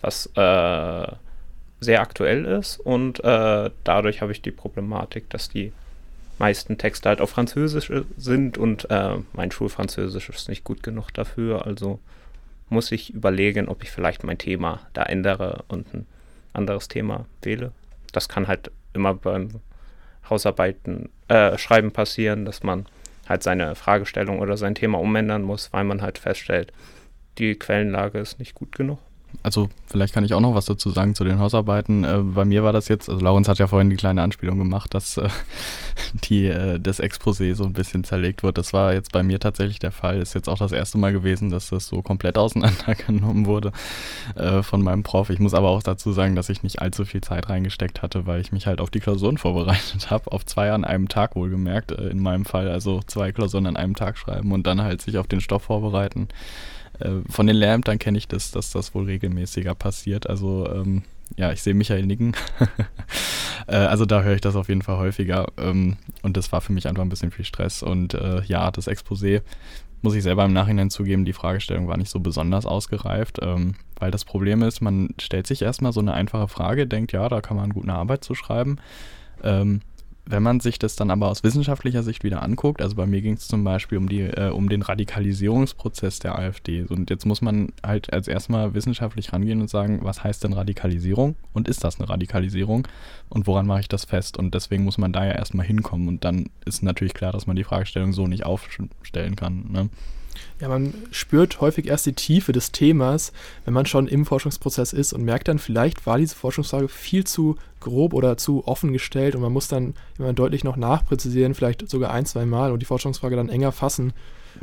was 0.00 0.26
äh, 0.36 1.06
sehr 1.80 2.00
aktuell 2.00 2.46
ist 2.46 2.80
und 2.80 3.22
äh, 3.22 3.70
dadurch 3.84 4.22
habe 4.22 4.32
ich 4.32 4.40
die 4.40 4.52
Problematik, 4.52 5.28
dass 5.28 5.50
die 5.50 5.72
meisten 6.38 6.78
Texte 6.78 7.10
halt 7.10 7.20
auf 7.20 7.30
Französisch 7.30 7.92
sind 8.16 8.56
und 8.56 8.90
äh, 8.90 9.16
mein 9.34 9.50
Schulfranzösisch 9.50 10.30
ist 10.30 10.48
nicht 10.48 10.64
gut 10.64 10.82
genug 10.82 11.10
dafür. 11.12 11.66
Also 11.66 11.98
muss 12.68 12.92
ich 12.92 13.14
überlegen, 13.14 13.68
ob 13.68 13.82
ich 13.82 13.90
vielleicht 13.90 14.24
mein 14.24 14.38
Thema 14.38 14.80
da 14.92 15.02
ändere 15.02 15.64
und 15.68 15.92
ein 15.94 16.06
anderes 16.52 16.88
Thema 16.88 17.26
wähle. 17.42 17.72
Das 18.12 18.28
kann 18.28 18.48
halt 18.48 18.70
immer 18.92 19.14
beim 19.14 19.60
Hausarbeiten, 20.30 21.08
äh, 21.28 21.56
Schreiben 21.58 21.92
passieren, 21.92 22.44
dass 22.44 22.62
man 22.62 22.86
halt 23.28 23.42
seine 23.42 23.74
Fragestellung 23.74 24.40
oder 24.40 24.56
sein 24.56 24.74
Thema 24.74 24.98
umändern 24.98 25.42
muss, 25.42 25.72
weil 25.72 25.84
man 25.84 26.02
halt 26.02 26.18
feststellt, 26.18 26.72
die 27.38 27.54
Quellenlage 27.54 28.18
ist 28.18 28.38
nicht 28.38 28.54
gut 28.54 28.74
genug 28.76 28.98
also 29.42 29.68
vielleicht 29.86 30.14
kann 30.14 30.24
ich 30.24 30.34
auch 30.34 30.40
noch 30.40 30.54
was 30.54 30.66
dazu 30.66 30.90
sagen 30.90 31.14
zu 31.14 31.24
den 31.24 31.38
Hausarbeiten. 31.38 32.04
Äh, 32.04 32.18
bei 32.18 32.44
mir 32.44 32.62
war 32.64 32.72
das 32.72 32.88
jetzt, 32.88 33.08
also 33.08 33.22
Laurens 33.22 33.48
hat 33.48 33.58
ja 33.58 33.66
vorhin 33.66 33.90
die 33.90 33.96
kleine 33.96 34.22
Anspielung 34.22 34.58
gemacht, 34.58 34.94
dass 34.94 35.16
äh, 35.16 35.28
die, 36.24 36.46
äh, 36.46 36.78
das 36.80 37.00
Exposé 37.00 37.54
so 37.54 37.64
ein 37.64 37.72
bisschen 37.72 38.04
zerlegt 38.04 38.42
wird. 38.42 38.58
Das 38.58 38.72
war 38.72 38.92
jetzt 38.92 39.12
bei 39.12 39.22
mir 39.22 39.40
tatsächlich 39.40 39.78
der 39.78 39.92
Fall. 39.92 40.20
Ist 40.20 40.34
jetzt 40.34 40.48
auch 40.48 40.58
das 40.58 40.72
erste 40.72 40.98
Mal 40.98 41.12
gewesen, 41.12 41.50
dass 41.50 41.70
das 41.70 41.86
so 41.86 42.02
komplett 42.02 42.38
auseinandergenommen 42.38 43.46
wurde 43.46 43.72
äh, 44.34 44.62
von 44.62 44.82
meinem 44.82 45.02
Prof. 45.02 45.30
Ich 45.30 45.38
muss 45.38 45.54
aber 45.54 45.68
auch 45.68 45.82
dazu 45.82 46.12
sagen, 46.12 46.36
dass 46.36 46.48
ich 46.48 46.62
nicht 46.62 46.80
allzu 46.80 47.04
viel 47.04 47.20
Zeit 47.20 47.48
reingesteckt 47.48 48.02
hatte, 48.02 48.26
weil 48.26 48.40
ich 48.40 48.52
mich 48.52 48.66
halt 48.66 48.80
auf 48.80 48.90
die 48.90 49.00
Klausuren 49.00 49.38
vorbereitet 49.38 50.10
habe. 50.10 50.32
Auf 50.32 50.44
zwei 50.46 50.72
an 50.72 50.84
einem 50.84 51.08
Tag 51.08 51.36
wohlgemerkt, 51.36 51.92
äh, 51.92 52.08
in 52.08 52.20
meinem 52.20 52.44
Fall. 52.44 52.68
Also 52.68 53.00
zwei 53.06 53.32
Klausuren 53.32 53.66
an 53.66 53.76
einem 53.76 53.94
Tag 53.94 54.18
schreiben 54.18 54.52
und 54.52 54.66
dann 54.66 54.82
halt 54.82 55.02
sich 55.02 55.18
auf 55.18 55.26
den 55.26 55.40
Stoff 55.40 55.64
vorbereiten. 55.64 56.28
Äh, 56.98 57.22
von 57.28 57.46
den 57.46 57.56
Lehrämtern 57.56 57.98
kenne 57.98 58.18
ich 58.18 58.28
das, 58.28 58.50
dass 58.50 58.70
das 58.70 58.94
wohl 58.94 59.04
regelmäßiger 59.04 59.74
passiert. 59.74 60.28
Also 60.28 60.68
ähm, 60.72 61.02
ja, 61.36 61.52
ich 61.52 61.62
sehe 61.62 61.74
Michael 61.74 62.06
nicken. 62.06 62.34
äh, 63.66 63.76
also 63.76 64.06
da 64.06 64.22
höre 64.22 64.34
ich 64.34 64.40
das 64.40 64.56
auf 64.56 64.68
jeden 64.68 64.82
Fall 64.82 64.98
häufiger. 64.98 65.46
Ähm, 65.56 65.96
und 66.22 66.36
das 66.36 66.52
war 66.52 66.60
für 66.60 66.72
mich 66.72 66.86
einfach 66.86 67.02
ein 67.02 67.08
bisschen 67.08 67.32
viel 67.32 67.44
Stress. 67.44 67.82
Und 67.82 68.14
äh, 68.14 68.42
ja, 68.44 68.70
das 68.70 68.88
Exposé, 68.88 69.42
muss 70.02 70.14
ich 70.14 70.22
selber 70.22 70.44
im 70.44 70.52
Nachhinein 70.52 70.90
zugeben, 70.90 71.24
die 71.24 71.32
Fragestellung 71.32 71.88
war 71.88 71.96
nicht 71.96 72.10
so 72.10 72.20
besonders 72.20 72.66
ausgereift. 72.66 73.38
Ähm, 73.42 73.74
weil 73.98 74.10
das 74.10 74.24
Problem 74.24 74.62
ist, 74.62 74.80
man 74.80 75.14
stellt 75.20 75.46
sich 75.46 75.62
erstmal 75.62 75.92
so 75.92 76.00
eine 76.00 76.14
einfache 76.14 76.48
Frage, 76.48 76.86
denkt, 76.86 77.12
ja, 77.12 77.28
da 77.28 77.40
kann 77.40 77.56
man 77.56 77.72
gut 77.72 77.84
eine 77.84 77.94
Arbeit 77.94 78.22
zu 78.22 78.34
schreiben. 78.34 78.76
Ähm, 79.42 79.80
wenn 80.28 80.42
man 80.42 80.58
sich 80.58 80.78
das 80.78 80.96
dann 80.96 81.10
aber 81.10 81.28
aus 81.28 81.44
wissenschaftlicher 81.44 82.02
Sicht 82.02 82.24
wieder 82.24 82.42
anguckt, 82.42 82.82
also 82.82 82.96
bei 82.96 83.06
mir 83.06 83.22
ging 83.22 83.34
es 83.34 83.46
zum 83.46 83.62
Beispiel 83.62 83.96
um, 83.96 84.08
die, 84.08 84.22
äh, 84.22 84.50
um 84.50 84.68
den 84.68 84.82
Radikalisierungsprozess 84.82 86.18
der 86.18 86.36
AfD. 86.36 86.82
Und 86.82 87.10
jetzt 87.10 87.26
muss 87.26 87.42
man 87.42 87.72
halt 87.84 88.12
als 88.12 88.26
erstmal 88.26 88.74
wissenschaftlich 88.74 89.32
rangehen 89.32 89.60
und 89.60 89.70
sagen, 89.70 90.00
was 90.02 90.24
heißt 90.24 90.42
denn 90.42 90.52
Radikalisierung 90.52 91.36
und 91.52 91.68
ist 91.68 91.84
das 91.84 92.00
eine 92.00 92.08
Radikalisierung 92.08 92.88
und 93.28 93.46
woran 93.46 93.66
mache 93.66 93.80
ich 93.80 93.88
das 93.88 94.04
fest? 94.04 94.36
Und 94.36 94.54
deswegen 94.54 94.82
muss 94.82 94.98
man 94.98 95.12
da 95.12 95.24
ja 95.24 95.32
erstmal 95.32 95.64
hinkommen. 95.64 96.08
Und 96.08 96.24
dann 96.24 96.50
ist 96.64 96.82
natürlich 96.82 97.14
klar, 97.14 97.32
dass 97.32 97.46
man 97.46 97.54
die 97.54 97.64
Fragestellung 97.64 98.12
so 98.12 98.26
nicht 98.26 98.44
aufstellen 98.44 99.36
kann. 99.36 99.70
Ne? 99.70 99.90
Ja, 100.60 100.68
man 100.68 100.94
spürt 101.10 101.60
häufig 101.60 101.86
erst 101.86 102.06
die 102.06 102.14
Tiefe 102.14 102.52
des 102.52 102.72
Themas, 102.72 103.32
wenn 103.66 103.74
man 103.74 103.84
schon 103.84 104.08
im 104.08 104.24
Forschungsprozess 104.24 104.94
ist 104.94 105.12
und 105.12 105.22
merkt 105.22 105.48
dann, 105.48 105.58
vielleicht 105.58 106.06
war 106.06 106.16
diese 106.16 106.34
Forschungsfrage 106.34 106.88
viel 106.88 107.24
zu 107.24 107.56
grob 107.78 108.14
oder 108.14 108.38
zu 108.38 108.66
offen 108.66 108.94
gestellt 108.94 109.34
und 109.34 109.42
man 109.42 109.52
muss 109.52 109.68
dann 109.68 109.94
immer 110.18 110.32
deutlich 110.32 110.64
noch 110.64 110.76
nachpräzisieren, 110.76 111.54
vielleicht 111.54 111.86
sogar 111.90 112.10
ein, 112.10 112.24
zwei 112.24 112.46
Mal 112.46 112.72
und 112.72 112.80
die 112.80 112.86
Forschungsfrage 112.86 113.36
dann 113.36 113.50
enger 113.50 113.70
fassen 113.70 114.14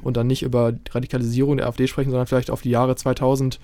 und 0.02 0.18
dann 0.18 0.26
nicht 0.26 0.42
über 0.42 0.74
Radikalisierung 0.90 1.58
der 1.58 1.68
AfD 1.68 1.86
sprechen, 1.86 2.10
sondern 2.10 2.26
vielleicht 2.26 2.50
auf 2.50 2.64
die 2.64 2.72
Jahre 2.72 2.96
2014 2.96 3.60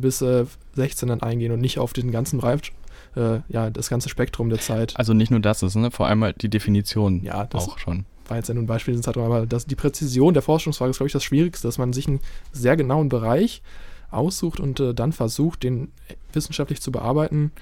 bis 0.00 0.20
äh, 0.20 0.46
16 0.74 1.08
dann 1.08 1.22
eingehen 1.22 1.52
und 1.52 1.60
nicht 1.60 1.78
auf 1.78 1.92
den 1.92 2.10
ganzen 2.10 2.40
Bereich, 2.40 2.72
äh, 3.14 3.38
ja, 3.48 3.70
das 3.70 3.88
ganze 3.88 4.08
Spektrum 4.08 4.48
der 4.50 4.58
Zeit. 4.58 4.94
Also 4.96 5.14
nicht 5.14 5.30
nur 5.30 5.38
das 5.38 5.62
ist, 5.62 5.76
ne? 5.76 5.92
vor 5.92 6.08
allem 6.08 6.24
halt 6.24 6.42
die 6.42 6.48
Definition 6.48 7.22
ja, 7.22 7.44
das, 7.44 7.68
auch 7.68 7.78
schon 7.78 8.04
war 8.28 8.36
jetzt 8.36 8.48
ja 8.48 8.54
nur 8.54 8.64
ein 8.64 8.68
Beispiel 8.68 8.94
in 8.94 9.02
Zeitung, 9.02 9.24
aber 9.24 9.46
das, 9.46 9.66
die 9.66 9.76
Präzision 9.76 10.34
der 10.34 10.42
Forschungsfrage 10.42 10.90
ist, 10.90 10.98
glaube 10.98 11.08
ich, 11.08 11.12
das 11.12 11.24
Schwierigste, 11.24 11.66
dass 11.66 11.78
man 11.78 11.92
sich 11.92 12.08
einen 12.08 12.20
sehr 12.52 12.76
genauen 12.76 13.08
Bereich 13.08 13.62
aussucht 14.10 14.60
und 14.60 14.80
äh, 14.80 14.94
dann 14.94 15.12
versucht, 15.12 15.62
den 15.62 15.92
wissenschaftlich 16.32 16.80
zu 16.80 16.92
bearbeiten 16.92 17.52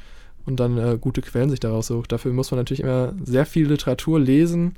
und 0.44 0.61
dann 0.61 0.79
äh, 0.79 0.98
gute 1.00 1.22
Quellen 1.22 1.50
sich 1.50 1.61
daraus 1.61 1.88
sucht. 1.88 2.12
Dafür 2.12 2.33
muss 2.33 2.50
man 2.50 2.59
natürlich 2.59 2.83
immer 2.83 3.14
sehr 3.24 3.46
viel 3.46 3.68
Literatur 3.68 4.20
lesen 4.20 4.76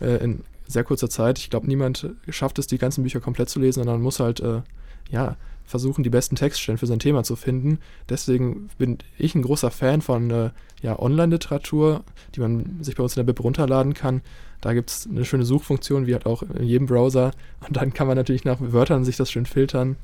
äh, 0.00 0.22
in 0.22 0.44
sehr 0.66 0.84
kurzer 0.84 1.10
Zeit. 1.10 1.38
Ich 1.38 1.50
glaube, 1.50 1.66
niemand 1.66 2.08
schafft 2.28 2.58
es, 2.58 2.66
die 2.66 2.78
ganzen 2.78 3.02
Bücher 3.02 3.20
komplett 3.20 3.48
zu 3.48 3.60
lesen, 3.60 3.80
sondern 3.80 4.00
muss 4.00 4.20
halt, 4.20 4.40
äh, 4.40 4.62
ja, 5.10 5.36
versuchen, 5.70 6.02
die 6.02 6.10
besten 6.10 6.36
Textstellen 6.36 6.78
für 6.78 6.86
sein 6.86 6.98
Thema 6.98 7.22
zu 7.22 7.36
finden. 7.36 7.78
Deswegen 8.08 8.68
bin 8.76 8.98
ich 9.18 9.34
ein 9.34 9.42
großer 9.42 9.70
Fan 9.70 10.00
von 10.00 10.30
äh, 10.30 10.50
ja, 10.82 10.98
Online-Literatur, 10.98 12.02
die 12.34 12.40
man 12.40 12.78
sich 12.82 12.96
bei 12.96 13.02
uns 13.02 13.16
in 13.16 13.24
der 13.24 13.32
Bib 13.32 13.42
runterladen 13.42 13.94
kann. 13.94 14.22
Da 14.60 14.74
gibt 14.74 14.90
es 14.90 15.08
eine 15.10 15.24
schöne 15.24 15.44
Suchfunktion, 15.44 16.06
wie 16.06 16.14
halt 16.14 16.26
auch 16.26 16.42
in 16.42 16.64
jedem 16.64 16.86
Browser. 16.86 17.32
Und 17.66 17.76
dann 17.76 17.94
kann 17.94 18.06
man 18.06 18.16
natürlich 18.16 18.44
nach 18.44 18.58
Wörtern 18.60 19.04
sich 19.04 19.16
das 19.16 19.30
schön 19.30 19.46
filtern. 19.46 19.96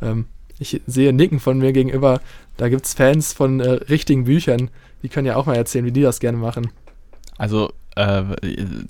Ähm, 0.00 0.26
ich 0.58 0.80
sehe 0.86 1.12
Nicken 1.12 1.40
von 1.40 1.58
mir 1.58 1.72
gegenüber. 1.72 2.20
Da 2.56 2.68
gibt 2.68 2.86
es 2.86 2.94
Fans 2.94 3.32
von 3.32 3.60
äh, 3.60 3.70
richtigen 3.70 4.24
Büchern. 4.24 4.70
Die 5.02 5.08
können 5.08 5.26
ja 5.26 5.36
auch 5.36 5.46
mal 5.46 5.56
erzählen, 5.56 5.84
wie 5.84 5.92
die 5.92 6.02
das 6.02 6.20
gerne 6.20 6.38
machen. 6.38 6.70
Also 7.38 7.72
äh, 7.96 8.22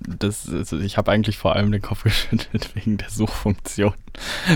das, 0.07 0.49
also 0.49 0.79
ich 0.79 0.97
habe 0.97 1.11
eigentlich 1.11 1.39
vor 1.39 1.57
allem 1.57 1.73
den 1.73 1.83
Kopf 1.83 2.03
geschüttelt 2.05 2.71
wegen 2.75 2.99
der 2.99 3.11
Suchfunktion 3.11 3.95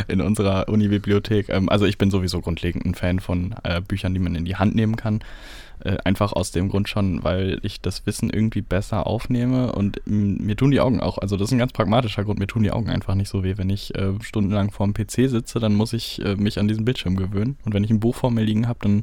in 0.08 0.20
unserer 0.20 0.68
Uni-Bibliothek. 0.68 1.48
Ähm, 1.48 1.68
also 1.68 1.86
ich 1.86 1.98
bin 1.98 2.10
sowieso 2.10 2.40
grundlegend 2.40 2.84
ein 2.84 2.94
Fan 2.94 3.20
von 3.20 3.54
äh, 3.62 3.80
Büchern, 3.80 4.14
die 4.14 4.20
man 4.20 4.34
in 4.34 4.44
die 4.44 4.56
Hand 4.56 4.74
nehmen 4.74 4.96
kann. 4.96 5.20
Äh, 5.80 5.98
einfach 6.04 6.32
aus 6.32 6.52
dem 6.52 6.68
Grund 6.68 6.88
schon, 6.88 7.22
weil 7.22 7.58
ich 7.62 7.80
das 7.80 8.06
Wissen 8.06 8.30
irgendwie 8.30 8.62
besser 8.62 9.06
aufnehme 9.06 9.72
und 9.72 10.00
mir 10.06 10.56
tun 10.56 10.70
die 10.70 10.80
Augen 10.80 11.00
auch, 11.00 11.18
also 11.18 11.36
das 11.36 11.48
ist 11.48 11.52
ein 11.52 11.58
ganz 11.58 11.72
pragmatischer 11.72 12.24
Grund, 12.24 12.38
mir 12.38 12.46
tun 12.46 12.62
die 12.62 12.70
Augen 12.70 12.88
einfach 12.88 13.14
nicht 13.14 13.28
so 13.28 13.44
weh. 13.44 13.58
Wenn 13.58 13.68
ich 13.68 13.94
äh, 13.94 14.14
stundenlang 14.22 14.70
vorm 14.70 14.94
PC 14.94 15.28
sitze, 15.28 15.60
dann 15.60 15.74
muss 15.74 15.92
ich 15.92 16.24
äh, 16.24 16.34
mich 16.36 16.58
an 16.58 16.68
diesen 16.68 16.84
Bildschirm 16.86 17.16
gewöhnen. 17.16 17.58
Und 17.64 17.74
wenn 17.74 17.84
ich 17.84 17.90
ein 17.90 18.00
Buch 18.00 18.14
vor 18.14 18.30
mir 18.30 18.42
liegen 18.42 18.68
habe, 18.68 18.78
dann 18.82 19.02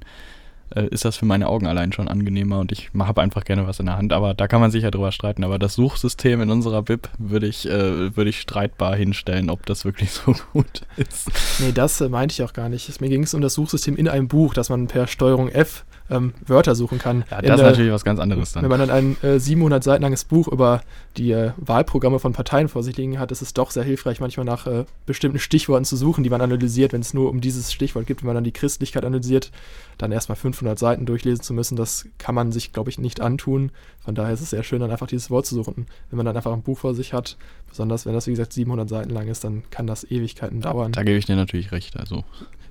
äh, 0.76 0.88
ist 0.88 1.06
das 1.06 1.18
für 1.18 1.26
meine 1.26 1.48
Augen 1.48 1.68
allein 1.68 1.92
schon 1.92 2.08
angenehmer 2.08 2.60
und 2.60 2.72
ich 2.72 2.90
habe 2.98 3.22
einfach 3.22 3.44
gerne 3.44 3.68
was 3.68 3.80
in 3.80 3.86
der 3.86 3.98
Hand. 3.98 4.14
Aber 4.14 4.34
da 4.34 4.48
kann 4.48 4.62
man 4.62 4.72
sicher 4.72 4.92
drüber 4.92 5.12
streiten. 5.12 5.44
Aber 5.44 5.60
das 5.60 5.76
Suchsystem 5.76 6.42
in 6.42 6.50
unserer 6.50 6.82
Bib 6.82 7.10
würde 7.18 7.48
ich, 7.48 7.68
äh, 7.68 8.16
würd 8.16 8.28
ich 8.28 8.42
streitbar 8.42 8.96
hinstellen, 8.96 9.50
ob 9.50 9.66
das 9.66 9.86
wirklich 9.86 10.12
so 10.12 10.36
gut 10.54 10.82
ist. 10.98 11.30
Nee, 11.60 11.72
das 11.72 12.02
äh, 12.02 12.10
meinte 12.10 12.34
ich 12.34 12.44
auch 12.44 12.54
gar 12.54 12.70
nicht. 12.70 13.02
Mir 13.02 13.10
ging 13.10 13.24
es 13.24 13.34
um 13.34 13.42
das 13.42 13.54
Suchsystem 13.54 13.96
in 13.96 14.08
einem 14.08 14.28
Buch, 14.28 14.54
dass 14.54 14.70
man 14.70 14.88
per 14.88 15.08
Steuerung 15.08 15.50
F 15.50 15.86
ähm, 16.10 16.34
Wörter 16.46 16.76
suchen 16.76 17.00
kann. 17.00 17.24
Ja, 17.32 17.42
das 17.42 17.50
in, 17.50 17.54
ist 17.56 17.62
natürlich 17.62 17.92
was 17.92 18.04
ganz 18.04 18.20
anderes 18.20 18.52
dann. 18.52 18.64
Wenn 18.64 18.70
man 18.70 18.80
dann 18.80 18.90
ein 18.90 19.18
äh, 19.22 19.40
700 19.40 19.84
Seiten 19.84 20.04
langes 20.04 20.26
Buch 20.26 20.48
über 20.48 20.82
die 21.18 21.32
äh, 21.32 21.52
Wahlprogramme 21.58 22.20
von 22.20 22.34
Parteien 22.34 22.68
vor 22.68 22.84
sich 22.84 22.98
liegen 22.98 23.20
hat, 23.20 23.32
ist 23.32 23.42
es 23.42 23.54
doch 23.54 23.72
sehr 23.72 23.84
hilfreich, 23.84 24.20
manchmal 24.20 24.46
nach 24.46 24.68
äh, 24.68 24.86
bestimmten 25.06 25.40
Stichworten 25.40 25.86
zu 25.86 25.96
suchen, 25.96 26.24
die 26.24 26.30
man 26.30 26.42
analysiert. 26.42 26.94
Wenn 26.94 27.02
es 27.02 27.14
nur 27.14 27.30
um 27.30 27.42
dieses 27.42 27.72
Stichwort 27.72 28.06
gibt, 28.06 28.22
wenn 28.22 28.28
man 28.28 28.36
dann 28.36 28.44
die 28.44 28.52
Christlichkeit 28.52 29.06
analysiert, 29.06 29.52
dann 29.98 30.12
erstmal 30.12 30.36
500 30.54 30.78
Seiten 30.78 31.06
durchlesen 31.06 31.42
zu 31.42 31.54
müssen, 31.54 31.76
das 31.76 32.08
kann 32.18 32.36
man 32.36 32.52
sich, 32.52 32.72
glaube 32.72 32.90
ich, 32.90 33.00
nicht 33.00 33.22
antun. 33.22 33.72
Von 34.00 34.16
daher 34.16 34.34
ist 34.34 34.42
es 34.42 34.52
sehr 34.52 34.64
schön, 34.64 34.80
dann 34.80 34.92
einfach 34.92 35.08
dieses 35.08 35.30
Wort 35.30 35.46
zu 35.46 35.56
suchen. 35.56 35.88
Wenn 36.10 36.18
man 36.18 36.26
dann 36.26 36.36
einfach 36.36 36.54
ein 36.54 36.62
Buch 36.62 36.80
vor 36.80 36.96
sich 36.96 37.14
hat, 37.14 37.38
besonders 37.68 38.06
wenn 38.06 38.14
das, 38.14 38.28
wie 38.28 38.32
gesagt, 38.32 38.54
700 38.54 38.88
Seiten 38.88 39.10
lang 39.10 39.28
ist, 39.28 39.44
dann 39.44 39.64
kann 39.72 39.88
das 39.88 40.10
Ewigkeiten 40.10 40.62
dauern. 40.62 40.92
Da 40.92 41.04
gebe 41.04 41.18
ich 41.18 41.26
dir 41.26 41.36
natürlich 41.36 41.72
recht. 41.72 41.98
Also 41.98 42.24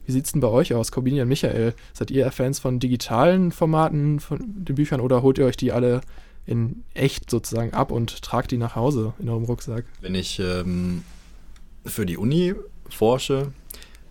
wie 0.07 0.13
sieht 0.13 0.27
es 0.27 0.33
denn 0.33 0.41
bei 0.41 0.49
euch 0.49 0.75
aus, 0.75 0.91
Corbinian 0.91 1.29
Michael? 1.29 1.75
Seid 1.93 2.11
ihr 2.11 2.31
Fans 2.33 2.59
von 2.59 2.81
digitalen 2.81 3.53
Formaten 3.53 4.21
von 4.21 4.39
den 4.41 4.75
Büchern 4.75 5.01
oder 5.01 5.23
holt 5.23 5.39
ihr 5.39 5.47
euch 5.47 5.57
die 5.57 5.73
alle 5.73 6.01
in 6.45 6.83
echt 6.95 7.31
sozusagen 7.31 7.73
ab 7.73 7.93
und 7.93 8.23
tragt 8.23 8.51
die 8.51 8.57
nach 8.57 8.75
Hause 8.75 9.15
in 9.21 9.29
eurem 9.29 9.45
Rucksack? 9.45 9.85
Wenn 10.01 10.15
ich 10.15 10.41
ähm, 10.41 11.05
für 11.85 12.05
die 12.05 12.17
Uni 12.17 12.55
forsche, 12.89 13.53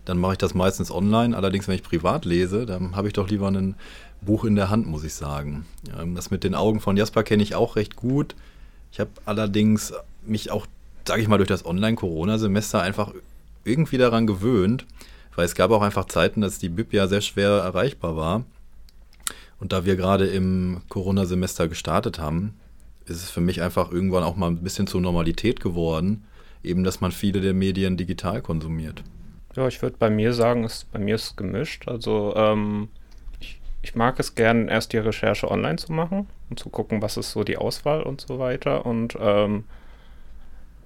dann 0.06 0.18
mache 0.18 0.34
ich 0.34 0.38
das 0.38 0.54
meistens 0.54 0.92
online. 0.92 1.36
Allerdings, 1.36 1.68
wenn 1.68 1.76
ich 1.76 1.84
privat 1.84 2.26
lese, 2.26 2.66
dann 2.66 2.96
habe 2.96 3.08
ich 3.08 3.14
doch 3.14 3.30
lieber 3.30 3.48
ein 3.50 3.76
Buch 4.22 4.46
in 4.46 4.56
der 4.56 4.70
Hand, 4.70 4.88
muss 4.88 5.04
ich 5.04 5.14
sagen. 5.14 5.66
Ähm, 6.00 6.16
das 6.16 6.32
mit 6.32 6.44
den 6.44 6.56
Augen 6.56 6.80
von 6.80 6.98
Jasper 6.98 7.24
kenne 7.24 7.44
ich 7.44 7.56
auch 7.56 7.76
recht 7.76 7.96
gut. 7.96 8.36
Ich 8.92 9.00
habe 9.00 9.12
allerdings 9.26 9.94
mich 10.26 10.52
auch, 10.52 10.68
sage 11.08 11.22
ich 11.22 11.28
mal, 11.28 11.38
durch 11.38 11.50
das 11.50 11.66
Online-Corona-Semester 11.66 12.82
einfach 12.82 13.14
irgendwie 13.64 13.98
daran 13.98 14.28
gewöhnt, 14.28 14.86
weil 15.36 15.46
es 15.46 15.56
gab 15.56 15.72
auch 15.72 15.82
einfach 15.82 16.06
Zeiten, 16.06 16.42
dass 16.42 16.60
die 16.60 16.70
Bib 16.70 16.94
ja 16.94 17.08
sehr 17.08 17.22
schwer 17.22 17.50
erreichbar 17.50 18.16
war. 18.16 18.44
Und 19.60 19.72
da 19.72 19.86
wir 19.86 19.96
gerade 19.96 20.28
im 20.28 20.82
Corona-Semester 20.90 21.68
gestartet 21.68 22.20
haben, 22.20 22.56
ist 23.06 23.18
es 23.24 23.30
für 23.30 23.42
mich 23.42 23.62
einfach 23.62 23.92
irgendwann 23.92 24.24
auch 24.24 24.36
mal 24.36 24.48
ein 24.48 24.64
bisschen 24.64 24.88
zur 24.88 25.02
Normalität 25.02 25.60
geworden, 25.60 26.24
eben 26.64 26.84
dass 26.84 27.02
man 27.02 27.12
viele 27.12 27.42
der 27.42 27.54
Medien 27.54 27.98
digital 27.98 28.42
konsumiert. 28.42 29.04
Ja, 29.56 29.68
ich 29.68 29.82
würde 29.82 29.98
bei 30.00 30.10
mir 30.10 30.34
sagen, 30.34 30.64
es, 30.64 30.86
bei 30.86 31.00
mir 31.00 31.16
ist 31.16 31.26
es 31.26 31.36
gemischt. 31.36 31.88
Also 31.88 32.34
ähm, 32.36 32.90
ich, 33.40 33.60
ich 33.82 33.96
mag 33.96 34.20
es 34.20 34.36
gern, 34.36 34.68
erst 34.70 34.94
die 34.94 34.98
Recherche 34.98 35.52
online 35.52 35.78
zu 35.78 35.92
machen 35.92 36.28
und 36.50 36.60
zu 36.60 36.70
gucken, 36.70 37.02
was 37.02 37.18
ist 37.18 37.32
so 37.32 37.44
die 37.44 37.58
Auswahl 37.58 38.04
und 38.04 38.22
so 38.22 38.40
weiter. 38.40 38.86
Und 38.86 39.18
ähm, 39.20 39.66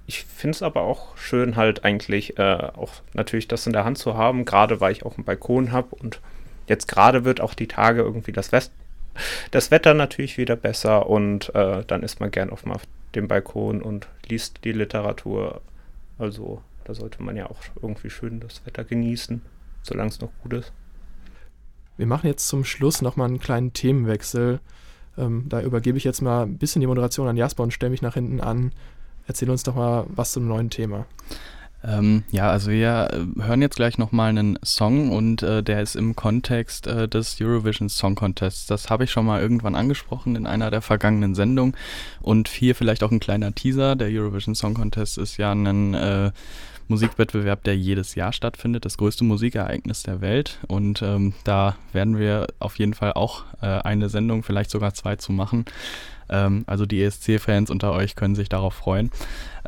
ich 0.08 0.24
finde 0.26 0.56
es 0.56 0.64
aber 0.64 0.82
auch 0.82 1.18
schön, 1.18 1.56
halt 1.56 1.84
eigentlich 1.86 2.38
äh, 2.38 2.70
auch 2.76 2.92
natürlich 3.14 3.48
das 3.48 3.66
in 3.68 3.74
der 3.74 3.86
Hand 3.86 3.98
zu 3.98 4.16
haben, 4.16 4.46
gerade 4.46 4.82
weil 4.82 4.92
ich 4.92 5.06
auch 5.06 5.16
einen 5.18 5.26
Balkon 5.26 5.72
habe 5.72 5.96
und 5.96 6.22
jetzt 6.68 6.88
gerade 6.88 7.26
wird 7.26 7.42
auch 7.42 7.54
die 7.54 7.68
Tage 7.68 8.02
irgendwie 8.02 8.32
das, 8.32 8.52
West 8.52 8.72
das 9.52 9.72
Wetter 9.72 9.94
natürlich 9.94 10.38
wieder 10.38 10.56
besser 10.56 11.08
und 11.08 11.54
äh, 11.56 11.84
dann 11.86 12.04
ist 12.04 12.20
man 12.20 12.32
gern 12.32 12.50
auf 12.50 12.64
dem 13.16 13.28
Balkon 13.28 13.82
und 13.82 14.08
liest 14.28 14.64
die 14.64 14.74
Literatur. 14.74 15.62
Also 16.20 16.62
da 16.86 16.94
sollte 16.94 17.22
man 17.22 17.36
ja 17.36 17.50
auch 17.50 17.60
irgendwie 17.82 18.10
schön 18.10 18.40
das 18.40 18.66
Wetter 18.66 18.84
genießen, 18.84 19.42
solange 19.82 20.10
es 20.10 20.22
noch 20.22 20.32
gut 20.42 20.54
ist. 20.54 20.72
Wir 21.98 22.08
machen 22.08 22.28
jetzt 22.28 22.48
zum 22.48 22.64
Schluss 22.64 23.02
nochmal 23.02 23.28
einen 23.28 23.40
kleinen 23.40 23.74
Themenwechsel. 23.74 24.60
Ähm, 25.18 25.46
da 25.48 25.62
übergebe 25.62 25.98
ich 25.98 26.04
jetzt 26.04 26.22
mal 26.22 26.44
ein 26.44 26.58
bisschen 26.58 26.82
die 26.82 26.88
Moderation 26.88 27.28
an 27.28 27.38
Jasper 27.38 27.64
und 27.64 27.72
stelle 27.72 27.92
mich 27.92 28.02
nach 28.02 28.16
hinten 28.16 28.42
an. 28.42 28.72
Erzähl 29.28 29.50
uns 29.50 29.64
doch 29.64 29.76
mal 29.76 30.06
was 30.10 30.32
zum 30.32 30.48
neuen 30.48 30.70
Thema. 30.70 31.06
Ähm, 31.84 32.24
ja, 32.32 32.50
also 32.50 32.72
wir 32.72 33.10
äh, 33.12 33.44
hören 33.44 33.62
jetzt 33.62 33.76
gleich 33.76 33.98
nochmal 33.98 34.30
einen 34.30 34.58
Song 34.64 35.12
und 35.12 35.44
äh, 35.44 35.62
der 35.62 35.82
ist 35.82 35.96
im 35.96 36.16
Kontext 36.16 36.88
äh, 36.88 37.08
des 37.08 37.38
Eurovision 37.40 37.90
Song 37.90 38.16
Contests. 38.16 38.66
Das 38.66 38.90
habe 38.90 39.04
ich 39.04 39.12
schon 39.12 39.26
mal 39.26 39.42
irgendwann 39.42 39.76
angesprochen 39.76 40.36
in 40.36 40.48
einer 40.48 40.72
der 40.72 40.82
vergangenen 40.82 41.36
Sendungen. 41.36 41.76
Und 42.22 42.48
hier 42.48 42.76
vielleicht 42.76 43.04
auch 43.04 43.12
ein 43.12 43.20
kleiner 43.20 43.54
Teaser. 43.54 43.96
Der 43.96 44.08
Eurovision 44.10 44.56
Song 44.56 44.74
Contest 44.74 45.18
ist 45.18 45.38
ja 45.38 45.52
ein 45.52 45.94
äh, 45.94 46.32
Musikwettbewerb, 46.88 47.64
der 47.64 47.78
jedes 47.78 48.16
Jahr 48.16 48.34
stattfindet, 48.34 48.86
das 48.86 48.98
größte 48.98 49.24
Musikereignis 49.24 50.04
der 50.04 50.22
Welt. 50.22 50.60
Und 50.68 51.02
ähm, 51.02 51.34
da 51.44 51.76
werden 51.94 52.18
wir 52.20 52.48
auf 52.60 52.78
jeden 52.78 52.94
Fall 52.94 53.14
auch 53.14 53.44
äh, 53.62 53.66
eine 53.66 54.10
Sendung, 54.10 54.44
vielleicht 54.44 54.70
sogar 54.70 54.94
zwei 54.94 55.16
zu 55.16 55.32
machen. 55.32 55.66
Ähm, 56.30 56.64
also 56.68 56.86
die 56.86 57.02
ESC-Fans 57.02 57.70
unter 57.70 57.92
euch 57.94 58.16
können 58.16 58.36
sich 58.36 58.50
darauf 58.50 58.74
freuen. 58.74 59.12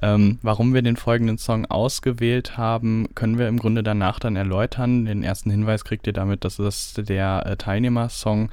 Ähm, 0.01 0.39
warum 0.41 0.73
wir 0.73 0.81
den 0.81 0.97
folgenden 0.97 1.37
Song 1.37 1.65
ausgewählt 1.65 2.57
haben, 2.57 3.07
können 3.15 3.37
wir 3.37 3.47
im 3.47 3.59
Grunde 3.59 3.83
danach 3.83 4.19
dann 4.19 4.35
erläutern. 4.35 5.05
Den 5.05 5.23
ersten 5.23 5.49
Hinweis 5.49 5.83
kriegt 5.83 6.07
ihr 6.07 6.13
damit, 6.13 6.45
dass 6.45 6.59
es 6.59 6.93
der 6.93 7.45
äh, 7.45 7.57
Teilnehmersong 7.57 8.49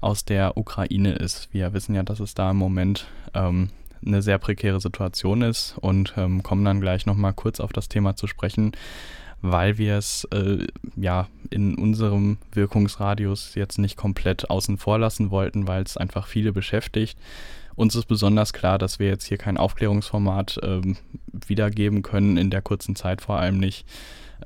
aus 0.00 0.24
der 0.24 0.56
Ukraine 0.56 1.14
ist. 1.14 1.48
Wir 1.52 1.72
wissen 1.72 1.94
ja, 1.94 2.02
dass 2.02 2.20
es 2.20 2.34
da 2.34 2.50
im 2.50 2.58
Moment 2.58 3.06
ähm, 3.32 3.70
eine 4.04 4.22
sehr 4.22 4.38
prekäre 4.38 4.80
Situation 4.80 5.42
ist 5.42 5.76
und 5.80 6.14
ähm, 6.16 6.42
kommen 6.42 6.64
dann 6.64 6.80
gleich 6.80 7.06
nochmal 7.06 7.32
kurz 7.32 7.60
auf 7.60 7.72
das 7.72 7.88
Thema 7.88 8.16
zu 8.16 8.26
sprechen, 8.26 8.72
weil 9.42 9.78
wir 9.78 9.96
es 9.96 10.24
äh, 10.32 10.66
ja 10.96 11.28
in 11.50 11.76
unserem 11.76 12.38
Wirkungsradius 12.52 13.54
jetzt 13.54 13.78
nicht 13.78 13.96
komplett 13.96 14.50
außen 14.50 14.78
vor 14.78 14.98
lassen 14.98 15.30
wollten, 15.30 15.66
weil 15.66 15.82
es 15.82 15.96
einfach 15.96 16.26
viele 16.26 16.52
beschäftigt. 16.52 17.18
Uns 17.76 17.96
ist 17.96 18.06
besonders 18.06 18.52
klar, 18.52 18.78
dass 18.78 18.98
wir 18.98 19.08
jetzt 19.08 19.26
hier 19.26 19.38
kein 19.38 19.56
Aufklärungsformat 19.56 20.60
ähm, 20.62 20.96
wiedergeben 21.46 22.02
können, 22.02 22.36
in 22.36 22.50
der 22.50 22.62
kurzen 22.62 22.94
Zeit 22.94 23.20
vor 23.20 23.38
allem 23.38 23.58
nicht. 23.58 23.84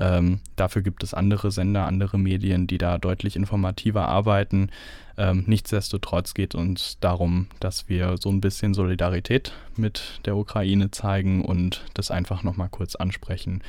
Ähm, 0.01 0.40
dafür 0.57 0.82
gibt 0.82 1.03
es 1.03 1.14
andere 1.14 1.51
Sender, 1.51 1.86
andere 1.86 2.18
Medien, 2.18 2.66
die 2.66 2.78
da 2.78 2.99
deutlich 2.99 3.36
informativer 3.36 4.09
arbeiten. 4.09 4.70
Ähm, 5.16 5.44
nichtsdestotrotz 5.46 6.34
geht 6.34 6.55
uns 6.55 6.99
darum, 7.01 7.49
dass 7.61 7.88
wir 7.88 8.16
so 8.20 8.30
ein 8.30 8.40
bisschen 8.40 8.74
Solidarität 8.74 9.53
mit 9.76 10.20
der 10.24 10.36
Ukraine 10.36 10.90
zeigen 10.90 11.44
und 11.44 11.84
das 11.94 12.11
einfach 12.11 12.42
nochmal 12.42 12.68
kurz 12.70 12.94
ansprechen. 12.94 13.62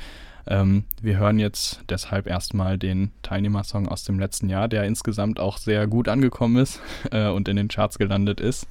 Ähm, 0.46 0.84
wir 1.02 1.18
hören 1.18 1.38
jetzt 1.38 1.80
deshalb 1.88 2.26
erstmal 2.26 2.78
den 2.78 3.10
Teilnehmersong 3.22 3.88
aus 3.88 4.04
dem 4.04 4.18
letzten 4.18 4.48
Jahr, 4.48 4.68
der 4.68 4.84
insgesamt 4.84 5.38
auch 5.38 5.58
sehr 5.58 5.86
gut 5.86 6.08
angekommen 6.08 6.56
ist 6.56 6.80
äh, 7.10 7.28
und 7.28 7.48
in 7.48 7.56
den 7.56 7.68
Charts 7.68 7.98
gelandet 7.98 8.40
ist. 8.40 8.66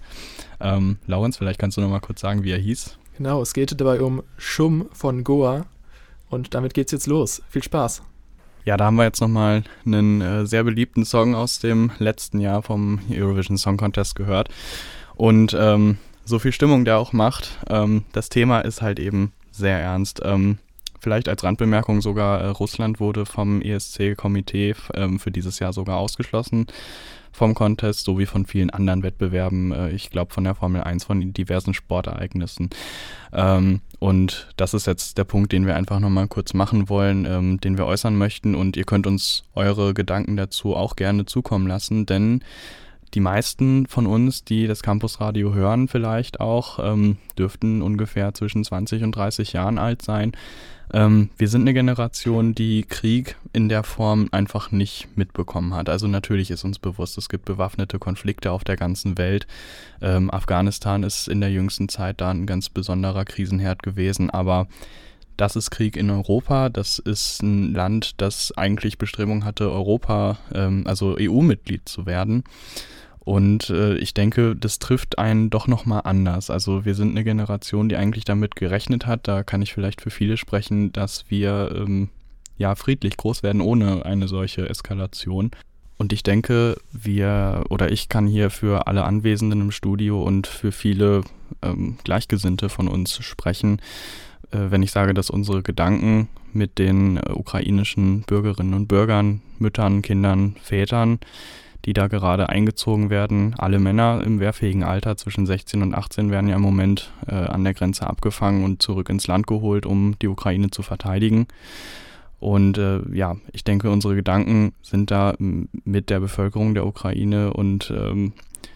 Ähm, 0.60 0.97
Laurenz, 1.05 1.38
vielleicht 1.38 1.60
kannst 1.60 1.78
du 1.78 1.82
noch 1.82 1.89
mal 1.89 1.99
kurz 1.99 2.22
sagen, 2.22 2.43
wie 2.43 2.51
er 2.51 2.57
hieß. 2.57 2.97
Genau, 3.18 3.41
es 3.41 3.53
geht 3.53 3.80
dabei 3.80 4.01
um 4.01 4.24
Schum 4.38 4.88
von 4.93 5.26
Goa 5.26 5.66
und 6.30 6.54
damit 6.54 6.74
geht's 6.74 6.92
jetzt 6.92 7.08
los. 7.08 7.42
Viel 7.50 7.64
Spaß. 7.64 8.04
Ja, 8.66 8.78
da 8.78 8.86
haben 8.86 8.98
wir 8.98 9.06
jetzt 9.06 9.22
nochmal 9.22 9.64
einen 9.86 10.22
äh, 10.22 10.46
sehr 10.46 10.64
beliebten 10.64 11.06
Song 11.06 11.34
aus 11.34 11.60
dem 11.60 11.92
letzten 11.98 12.40
Jahr 12.40 12.62
vom 12.62 13.00
Eurovision 13.10 13.58
Song 13.58 13.78
Contest 13.78 14.16
gehört. 14.16 14.50
Und 15.16 15.56
ähm, 15.60 15.98
so 16.26 16.40
viel 16.40 16.52
Stimmung 16.52 16.86
der 16.86 16.98
auch 16.98 17.14
macht, 17.14 17.58
ähm, 17.70 18.04
das 18.12 18.30
Thema 18.30 18.60
ist 18.60 18.82
halt 18.82 19.00
eben 19.00 19.32
sehr 19.52 19.80
ernst. 19.80 20.22
Ähm, 20.24 20.60
Vielleicht 21.02 21.30
als 21.30 21.44
Randbemerkung 21.44 22.02
sogar, 22.02 22.42
äh, 22.42 22.48
Russland 22.48 23.00
wurde 23.00 23.26
vom 23.26 23.62
ESC-Komitee 23.62 24.76
ähm, 24.94 25.20
für 25.20 25.32
dieses 25.32 25.60
Jahr 25.60 25.72
sogar 25.72 25.98
ausgeschlossen 25.98 26.68
vom 27.32 27.54
Contest, 27.54 28.06
sowie 28.06 28.26
von 28.26 28.46
vielen 28.46 28.70
anderen 28.70 29.04
Wettbewerben, 29.04 29.72
äh, 29.72 29.90
ich 29.92 30.10
glaube 30.10 30.34
von 30.34 30.44
der 30.44 30.56
Formel 30.56 30.82
1, 30.82 31.06
von 31.06 31.34
diversen 31.34 31.74
Sportereignissen. 31.74 32.70
Ähm, 33.34 33.82
und 34.00 34.48
das 34.58 34.74
ist 34.74 34.88
jetzt 34.88 35.18
der 35.18 35.26
Punkt, 35.26 35.52
den 35.52 35.66
wir 35.66 35.76
einfach 35.76 36.00
nochmal 36.00 36.28
kurz 36.28 36.54
machen 36.54 36.90
wollen, 36.90 37.26
ähm, 37.26 37.60
den 37.60 37.78
wir 37.78 37.86
äußern 37.86 38.18
möchten. 38.18 38.56
Und 38.56 38.78
ihr 38.78 38.86
könnt 38.86 39.08
uns 39.08 39.44
eure 39.56 39.94
Gedanken 39.94 40.38
dazu 40.38 40.76
auch 40.76 40.96
gerne 40.96 41.26
zukommen 41.26 41.68
lassen, 41.68 42.06
denn 42.06 42.44
die 43.14 43.20
meisten 43.20 43.88
von 43.88 44.06
uns, 44.06 44.44
die 44.44 44.68
das 44.68 44.84
Campusradio 44.84 45.54
hören, 45.54 45.88
vielleicht 45.88 46.40
auch, 46.40 46.80
ähm, 46.80 47.18
dürften 47.38 47.82
ungefähr 47.82 48.34
zwischen 48.34 48.64
20 48.64 49.04
und 49.04 49.16
30 49.16 49.54
Jahren 49.54 49.78
alt 49.80 50.02
sein. 50.02 50.34
Ähm, 50.94 51.30
wir 51.38 51.48
sind 51.48 51.62
eine 51.62 51.74
Generation, 51.74 52.56
die 52.56 52.84
Krieg 52.84 53.36
in 53.54 53.70
der 53.70 53.84
Form 53.84 54.28
einfach 54.32 54.72
nicht 54.72 55.08
mitbekommen 55.16 55.74
hat. 55.74 55.90
Also 55.90 56.08
natürlich 56.08 56.52
ist 56.52 56.64
uns 56.64 56.80
bewusst, 56.80 57.18
es 57.18 57.30
gibt 57.30 57.46
bewaffnete 57.46 58.00
Konflikte 58.00 58.52
auf 58.52 58.64
der 58.64 58.76
ganzen 58.76 59.18
Welt. 59.18 59.48
Ähm, 60.02 60.32
Afghanistan 60.32 61.04
ist 61.04 61.28
in 61.28 61.42
der 61.42 61.52
jüngsten 61.52 61.90
Zeit 61.90 62.22
da 62.22 62.32
ein 62.32 62.48
ganz 62.48 62.70
besonderer 62.70 63.26
Krisenherd 63.26 63.84
gewesen, 63.84 64.30
aber 64.30 64.68
das 65.38 65.56
ist 65.56 65.72
Krieg 65.72 65.96
in 65.96 66.10
Europa. 66.10 66.70
Das 66.70 67.00
ist 67.00 67.42
ein 67.42 67.74
Land, 67.74 68.16
das 68.18 68.52
eigentlich 68.58 68.98
Bestrebung 68.98 69.46
hatte, 69.46 69.72
Europa, 69.72 70.38
ähm, 70.54 70.84
also 70.86 71.16
EU-Mitglied 71.18 71.88
zu 71.88 72.06
werden. 72.06 72.44
Und 73.30 73.70
äh, 73.70 73.94
ich 73.98 74.16
denke, 74.16 74.56
das 74.56 74.80
trifft 74.80 75.20
einen 75.20 75.52
doch 75.52 75.68
nochmal 75.68 76.02
anders. 76.04 76.50
Also 76.50 76.84
wir 76.84 76.96
sind 76.96 77.12
eine 77.12 77.24
Generation, 77.24 77.88
die 77.88 77.96
eigentlich 77.96 78.26
damit 78.26 78.56
gerechnet 78.56 79.06
hat. 79.06 79.28
Da 79.28 79.44
kann 79.44 79.62
ich 79.62 79.72
vielleicht 79.72 80.02
für 80.02 80.10
viele 80.10 80.36
sprechen, 80.36 80.92
dass 80.94 81.26
wir 81.30 81.76
ähm, 81.76 82.10
ja 82.58 82.74
friedlich 82.74 83.18
groß 83.18 83.44
werden 83.44 83.62
ohne 83.62 84.04
eine 84.04 84.28
solche 84.28 84.68
Eskalation. 84.68 85.52
Und 86.00 86.12
ich 86.12 86.24
denke, 86.24 86.78
wir 86.92 87.66
oder 87.70 87.92
ich 87.92 88.10
kann 88.10 88.26
hier 88.26 88.50
für 88.50 88.88
alle 88.88 89.04
Anwesenden 89.04 89.62
im 89.62 89.70
Studio 89.70 90.24
und 90.24 90.48
für 90.48 90.72
viele 90.72 91.22
ähm, 91.62 92.00
Gleichgesinnte 92.04 92.68
von 92.68 92.88
uns 92.88 93.24
sprechen, 93.24 93.80
äh, 94.50 94.72
wenn 94.72 94.82
ich 94.82 94.90
sage, 94.90 95.14
dass 95.14 95.30
unsere 95.30 95.62
Gedanken 95.62 96.30
mit 96.52 96.80
den 96.80 97.20
ukrainischen 97.20 98.22
Bürgerinnen 98.24 98.74
und 98.74 98.88
Bürgern, 98.88 99.42
Müttern, 99.60 100.02
Kindern, 100.02 100.56
Vätern, 100.64 101.20
die 101.86 101.94
da 101.94 102.08
gerade 102.08 102.50
eingezogen 102.50 103.10
werden. 103.10 103.56
Alle 103.58 103.80
Männer 103.80 104.22
im 104.26 104.40
wehrfähigen 104.40 104.84
Alter 104.84 105.18
zwischen 105.18 105.46
16 105.46 105.82
und 105.82 105.94
18 105.94 106.32
werden 106.32 106.50
ja 106.50 106.56
im 106.56 106.62
Moment 106.62 107.12
äh, 107.28 107.36
an 107.36 107.64
der 107.64 107.74
Grenze 107.74 108.08
abgefangen 108.08 108.64
und 108.64 108.82
zurück 108.82 109.10
ins 109.10 109.28
Land 109.28 109.48
geholt, 109.48 109.86
um 109.86 110.18
die 110.22 110.28
Ukraine 110.28 110.72
zu 110.72 110.82
verteidigen. 110.82 111.48
Und 112.40 112.78
äh, 112.78 113.02
ja, 113.14 113.36
ich 113.52 113.64
denke, 113.64 113.92
unsere 113.92 114.16
Gedanken 114.16 114.74
sind 114.82 115.12
da 115.12 115.36
mit 115.38 116.10
der 116.10 116.20
Bevölkerung 116.22 116.74
der 116.74 116.86
Ukraine 116.86 117.54
und 117.54 117.92
ähm, 117.96 118.34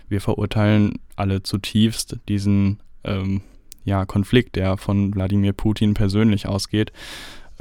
wir 0.09 0.19
verurteilen 0.21 0.99
alle 1.15 1.43
zutiefst 1.43 2.17
diesen 2.27 2.79
ähm, 3.03 3.41
ja, 3.85 4.05
Konflikt, 4.05 4.55
der 4.55 4.77
von 4.77 5.13
Wladimir 5.15 5.53
Putin 5.53 5.93
persönlich 5.93 6.47
ausgeht. 6.47 6.91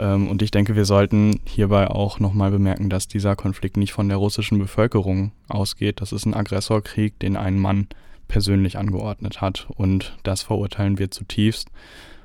Ähm, 0.02 0.28
und 0.28 0.42
ich 0.42 0.50
denke, 0.50 0.74
wir 0.74 0.84
sollten 0.84 1.40
hierbei 1.46 1.86
auch 1.86 2.18
nochmal 2.18 2.50
bemerken, 2.50 2.90
dass 2.90 3.06
dieser 3.06 3.36
Konflikt 3.36 3.76
nicht 3.76 3.92
von 3.92 4.08
der 4.08 4.18
russischen 4.18 4.58
Bevölkerung 4.58 5.30
ausgeht. 5.48 6.00
Das 6.00 6.10
ist 6.10 6.26
ein 6.26 6.34
Aggressorkrieg, 6.34 7.18
den 7.20 7.36
ein 7.36 7.56
Mann 7.58 7.86
persönlich 8.26 8.78
angeordnet 8.78 9.40
hat. 9.40 9.68
Und 9.76 10.16
das 10.24 10.42
verurteilen 10.42 10.98
wir 10.98 11.12
zutiefst 11.12 11.68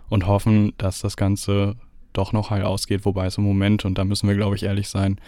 und 0.10 0.26
hoffen, 0.26 0.74
dass 0.80 1.02
das 1.02 1.18
Ganze 1.18 1.76
doch 2.14 2.34
noch 2.34 2.50
heil 2.50 2.64
ausgeht, 2.64 3.06
wobei 3.06 3.28
es 3.28 3.38
im 3.38 3.44
Moment, 3.44 3.86
und 3.86 4.00
da 4.00 4.04
müssen 4.04 4.28
wir, 4.28 4.36
glaube 4.36 4.56
ich, 4.56 4.64
ehrlich 4.64 4.90
sein, 4.90 5.20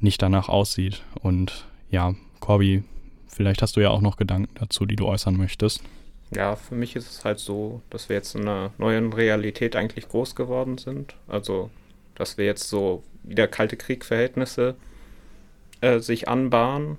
nicht 0.00 0.22
danach 0.22 0.48
aussieht. 0.48 1.02
Und 1.20 1.66
ja, 1.90 2.14
Corby, 2.40 2.84
vielleicht 3.26 3.60
hast 3.60 3.76
du 3.76 3.80
ja 3.80 3.90
auch 3.90 4.00
noch 4.00 4.16
Gedanken 4.16 4.54
dazu, 4.54 4.86
die 4.86 4.96
du 4.96 5.06
äußern 5.06 5.36
möchtest. 5.36 5.82
Ja, 6.34 6.56
für 6.56 6.74
mich 6.74 6.96
ist 6.96 7.10
es 7.10 7.24
halt 7.26 7.38
so, 7.38 7.82
dass 7.90 8.08
wir 8.08 8.16
jetzt 8.16 8.34
in 8.34 8.42
einer 8.42 8.70
neuen 8.78 9.12
Realität 9.12 9.76
eigentlich 9.76 10.08
groß 10.08 10.34
geworden 10.34 10.78
sind. 10.78 11.14
Also, 11.28 11.68
dass 12.14 12.38
wir 12.38 12.44
jetzt 12.44 12.68
so 12.68 13.02
wieder 13.22 13.48
kalte 13.48 13.76
Kriegverhältnisse 13.76 14.74
äh, 15.80 15.98
sich 15.98 16.28
anbahnen. 16.28 16.98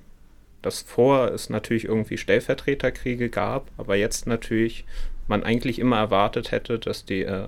Das 0.61 0.81
vor 0.81 1.31
es 1.31 1.49
natürlich 1.49 1.85
irgendwie 1.85 2.17
Stellvertreterkriege 2.17 3.29
gab, 3.29 3.69
aber 3.77 3.95
jetzt 3.95 4.27
natürlich 4.27 4.85
man 5.27 5.43
eigentlich 5.43 5.79
immer 5.79 5.97
erwartet 5.97 6.51
hätte, 6.51 6.79
dass 6.79 7.05
die 7.05 7.23
äh, 7.23 7.47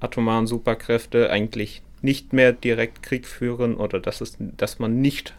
atomaren 0.00 0.46
Superkräfte 0.46 1.30
eigentlich 1.30 1.82
nicht 2.02 2.32
mehr 2.32 2.52
direkt 2.52 3.02
Krieg 3.02 3.26
führen 3.26 3.76
oder 3.76 4.00
dass 4.00 4.20
es, 4.20 4.36
dass 4.38 4.78
man 4.78 5.00
nicht 5.00 5.34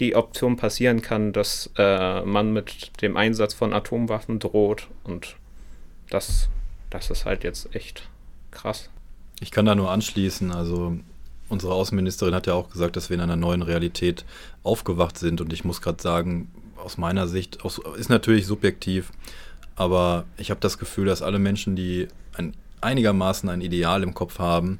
die 0.00 0.14
Option 0.14 0.56
passieren 0.56 1.02
kann, 1.02 1.32
dass 1.32 1.70
äh, 1.76 2.22
man 2.22 2.52
mit 2.52 3.02
dem 3.02 3.16
Einsatz 3.16 3.54
von 3.54 3.72
Atomwaffen 3.72 4.38
droht. 4.38 4.88
Und 5.02 5.36
das, 6.10 6.48
das 6.90 7.10
ist 7.10 7.24
halt 7.24 7.42
jetzt 7.42 7.74
echt 7.74 8.08
krass. 8.50 8.90
Ich 9.40 9.50
kann 9.50 9.66
da 9.66 9.74
nur 9.74 9.90
anschließen. 9.90 10.52
Also 10.52 10.98
unsere 11.48 11.74
Außenministerin 11.74 12.34
hat 12.34 12.46
ja 12.46 12.54
auch 12.54 12.70
gesagt, 12.70 12.96
dass 12.96 13.10
wir 13.10 13.14
in 13.14 13.20
einer 13.20 13.36
neuen 13.36 13.62
Realität 13.62 14.24
aufgewacht 14.62 15.18
sind. 15.18 15.40
Und 15.40 15.52
ich 15.52 15.64
muss 15.64 15.80
gerade 15.80 16.02
sagen, 16.02 16.50
aus 16.76 16.98
meiner 16.98 17.28
Sicht, 17.28 17.58
ist 17.98 18.08
natürlich 18.08 18.46
subjektiv, 18.46 19.10
aber 19.74 20.24
ich 20.36 20.50
habe 20.50 20.60
das 20.60 20.78
Gefühl, 20.78 21.06
dass 21.06 21.22
alle 21.22 21.38
Menschen, 21.38 21.74
die 21.74 22.06
ein, 22.34 22.54
einigermaßen 22.80 23.48
ein 23.48 23.60
Ideal 23.60 24.02
im 24.02 24.14
Kopf 24.14 24.38
haben, 24.38 24.78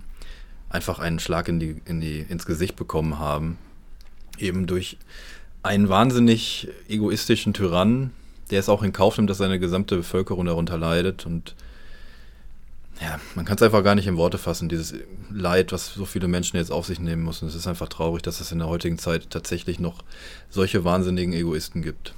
einfach 0.69 1.01
einen 1.01 1.19
Schlag 1.19 1.49
in 1.49 1.59
die, 1.59 1.81
in 1.87 2.01
die, 2.01 2.21
ins 2.29 2.47
Gesicht 2.47 2.77
bekommen 2.77 3.19
haben 3.19 3.59
eben 4.41 4.67
durch 4.67 4.97
einen 5.63 5.89
wahnsinnig 5.89 6.69
egoistischen 6.89 7.53
Tyrannen, 7.53 8.13
der 8.51 8.61
es 8.61 8.69
auch 8.69 8.83
in 8.83 8.93
Kauf 8.93 9.17
nimmt, 9.17 9.29
dass 9.29 9.39
seine 9.39 9.59
gesamte 9.59 9.97
Bevölkerung 9.97 10.47
darunter 10.47 10.79
leidet. 10.79 11.27
Und 11.27 11.55
ja, 13.01 13.20
man 13.34 13.44
kann 13.44 13.57
es 13.57 13.62
einfach 13.62 13.84
gar 13.84 13.94
nicht 13.94 14.07
in 14.07 14.16
Worte 14.16 14.38
fassen, 14.38 14.68
dieses 14.68 14.94
Leid, 15.30 15.72
was 15.72 15.94
so 15.94 16.05
viele 16.05 16.28
Menschen 16.28 16.57
jetzt 16.57 16.72
auf 16.72 16.86
sich 16.86 16.99
nehmen 16.99 17.24
müssen. 17.24 17.46
Es 17.49 17.55
ist 17.55 17.66
einfach 17.66 17.88
traurig, 17.88 18.22
dass 18.22 18.40
es 18.40 18.51
in 18.51 18.59
der 18.59 18.68
heutigen 18.68 18.99
Zeit 18.99 19.30
tatsächlich 19.30 19.78
noch 19.78 20.03
solche 20.51 20.84
wahnsinnigen 20.84 21.32
Egoisten 21.32 21.82
gibt. 21.82 22.14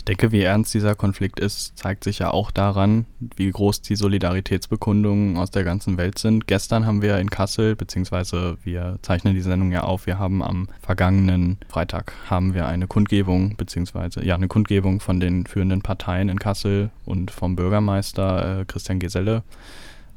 Ich 0.00 0.04
denke, 0.06 0.32
wie 0.32 0.40
ernst 0.40 0.72
dieser 0.72 0.94
Konflikt 0.94 1.38
ist, 1.38 1.76
zeigt 1.76 2.04
sich 2.04 2.20
ja 2.20 2.30
auch 2.30 2.50
daran, 2.50 3.04
wie 3.36 3.50
groß 3.50 3.82
die 3.82 3.96
Solidaritätsbekundungen 3.96 5.36
aus 5.36 5.50
der 5.50 5.62
ganzen 5.62 5.98
Welt 5.98 6.18
sind. 6.18 6.46
Gestern 6.46 6.86
haben 6.86 7.02
wir 7.02 7.18
in 7.18 7.28
Kassel, 7.28 7.76
beziehungsweise 7.76 8.56
wir 8.64 8.98
zeichnen 9.02 9.34
die 9.34 9.42
Sendung 9.42 9.72
ja 9.72 9.82
auf, 9.82 10.06
wir 10.06 10.18
haben 10.18 10.42
am 10.42 10.68
vergangenen 10.80 11.58
Freitag 11.68 12.14
haben 12.30 12.54
wir 12.54 12.66
eine 12.66 12.86
Kundgebung, 12.86 13.58
beziehungsweise 13.58 14.24
ja, 14.24 14.36
eine 14.36 14.48
Kundgebung 14.48 15.00
von 15.00 15.20
den 15.20 15.44
führenden 15.44 15.82
Parteien 15.82 16.30
in 16.30 16.38
Kassel 16.38 16.88
und 17.04 17.30
vom 17.30 17.54
Bürgermeister 17.54 18.60
äh, 18.60 18.64
Christian 18.64 19.00
Geselle 19.00 19.42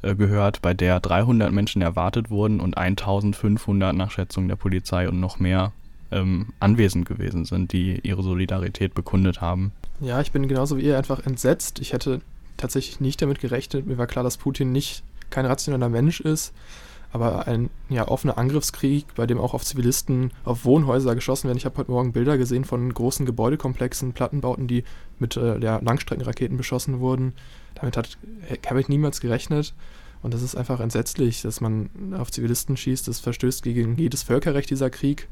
äh, 0.04 0.14
gehört, 0.14 0.62
bei 0.62 0.74
der 0.74 1.00
300 1.00 1.52
Menschen 1.52 1.82
erwartet 1.82 2.30
wurden 2.30 2.60
und 2.60 2.76
1500 2.76 3.94
nach 3.94 4.10
Schätzung 4.10 4.48
der 4.48 4.56
Polizei 4.56 5.08
und 5.08 5.20
noch 5.20 5.38
mehr 5.38 5.72
ähm, 6.10 6.48
anwesend 6.60 7.06
gewesen 7.06 7.44
sind, 7.44 7.72
die 7.72 8.00
ihre 8.02 8.22
Solidarität 8.22 8.94
bekundet 8.94 9.40
haben. 9.40 9.72
Ja, 10.00 10.20
ich 10.20 10.32
bin 10.32 10.48
genauso 10.48 10.76
wie 10.76 10.82
ihr 10.82 10.98
einfach 10.98 11.24
entsetzt. 11.24 11.80
Ich 11.80 11.92
hätte 11.92 12.20
tatsächlich 12.56 13.00
nicht 13.00 13.20
damit 13.22 13.40
gerechnet. 13.40 13.86
Mir 13.86 13.98
war 13.98 14.06
klar, 14.06 14.22
dass 14.22 14.36
Putin 14.36 14.72
nicht 14.72 15.02
kein 15.30 15.46
rationaler 15.46 15.88
Mensch 15.88 16.20
ist, 16.20 16.52
aber 17.12 17.46
ein 17.46 17.70
ja, 17.88 18.08
offener 18.08 18.38
Angriffskrieg, 18.38 19.06
bei 19.14 19.26
dem 19.26 19.38
auch 19.38 19.54
auf 19.54 19.64
Zivilisten, 19.64 20.32
auf 20.44 20.64
Wohnhäuser 20.64 21.14
geschossen 21.14 21.48
werden. 21.48 21.58
Ich 21.58 21.64
habe 21.64 21.78
heute 21.78 21.90
Morgen 21.90 22.12
Bilder 22.12 22.38
gesehen 22.38 22.64
von 22.64 22.92
großen 22.92 23.24
Gebäudekomplexen, 23.26 24.12
Plattenbauten, 24.12 24.66
die 24.66 24.84
mit 25.18 25.36
äh, 25.36 25.58
ja, 25.58 25.80
Langstreckenraketen 25.82 26.56
beschossen 26.56 27.00
wurden. 27.00 27.32
Damit 27.74 27.96
habe 27.96 28.80
ich 28.80 28.88
niemals 28.88 29.20
gerechnet. 29.20 29.74
Und 30.24 30.32
das 30.32 30.40
ist 30.40 30.54
einfach 30.54 30.80
entsetzlich, 30.80 31.42
dass 31.42 31.60
man 31.60 31.90
auf 32.18 32.32
Zivilisten 32.32 32.78
schießt. 32.78 33.06
Das 33.06 33.20
verstößt 33.20 33.62
gegen 33.62 33.98
jedes 33.98 34.22
Völkerrecht, 34.22 34.70
dieser 34.70 34.88
Krieg. 34.88 35.28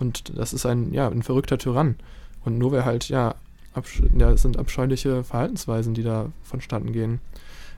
Und 0.00 0.36
das 0.36 0.52
ist 0.52 0.66
ein, 0.66 0.92
ja, 0.92 1.08
ein 1.08 1.22
verrückter 1.22 1.58
Tyrann. 1.58 1.94
Und 2.44 2.58
nur 2.58 2.72
wer 2.72 2.84
halt, 2.84 3.08
ja, 3.08 3.36
ja, 4.18 4.32
es 4.32 4.42
sind 4.42 4.58
abscheuliche 4.58 5.22
Verhaltensweisen, 5.22 5.94
die 5.94 6.02
da 6.02 6.32
vonstatten 6.42 6.92
gehen. 6.92 7.20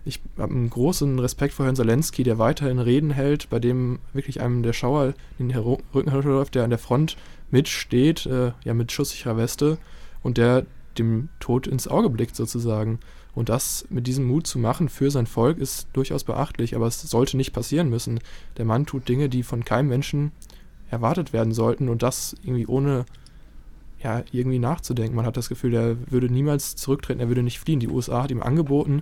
Ich 0.06 0.20
habe 0.38 0.54
einen 0.54 0.70
großen 0.70 1.18
Respekt 1.18 1.52
vor 1.52 1.66
Herrn 1.66 1.76
Zelensky, 1.76 2.22
der 2.22 2.38
weiterhin 2.38 2.78
Reden 2.78 3.10
hält, 3.10 3.50
bei 3.50 3.58
dem 3.58 3.98
wirklich 4.14 4.40
einem 4.40 4.62
der 4.62 4.72
Schauer 4.72 5.12
in 5.38 5.50
den 5.50 5.58
Rücken 5.58 6.08
herunterläuft, 6.08 6.54
der 6.54 6.64
an 6.64 6.70
der 6.70 6.78
Front 6.78 7.18
mitsteht, 7.50 8.24
äh, 8.24 8.52
ja, 8.64 8.72
mit 8.72 8.90
schusssicherer 8.90 9.36
Weste 9.36 9.76
und 10.22 10.38
der 10.38 10.64
dem 10.96 11.28
Tod 11.40 11.66
ins 11.66 11.88
Auge 11.88 12.08
blickt 12.08 12.36
sozusagen. 12.36 13.00
Und 13.34 13.48
das 13.48 13.84
mit 13.90 14.06
diesem 14.06 14.26
Mut 14.26 14.46
zu 14.46 14.58
machen 14.58 14.88
für 14.88 15.10
sein 15.10 15.26
Volk 15.26 15.58
ist 15.58 15.88
durchaus 15.92 16.24
beachtlich, 16.24 16.76
aber 16.76 16.86
es 16.86 17.00
sollte 17.02 17.36
nicht 17.36 17.52
passieren 17.52 17.90
müssen. 17.90 18.20
Der 18.56 18.64
Mann 18.64 18.86
tut 18.86 19.08
Dinge, 19.08 19.28
die 19.28 19.42
von 19.42 19.64
keinem 19.64 19.88
Menschen 19.88 20.32
erwartet 20.90 21.32
werden 21.32 21.52
sollten 21.52 21.88
und 21.88 22.02
das 22.02 22.36
irgendwie 22.42 22.66
ohne 22.66 23.04
ja, 24.02 24.22
irgendwie 24.30 24.58
nachzudenken. 24.58 25.16
Man 25.16 25.26
hat 25.26 25.36
das 25.36 25.48
Gefühl, 25.48 25.74
er 25.74 25.96
würde 26.10 26.30
niemals 26.30 26.76
zurücktreten, 26.76 27.20
er 27.20 27.28
würde 27.28 27.42
nicht 27.42 27.58
fliehen. 27.58 27.80
Die 27.80 27.88
USA 27.88 28.22
hat 28.22 28.30
ihm 28.30 28.42
angeboten, 28.42 29.00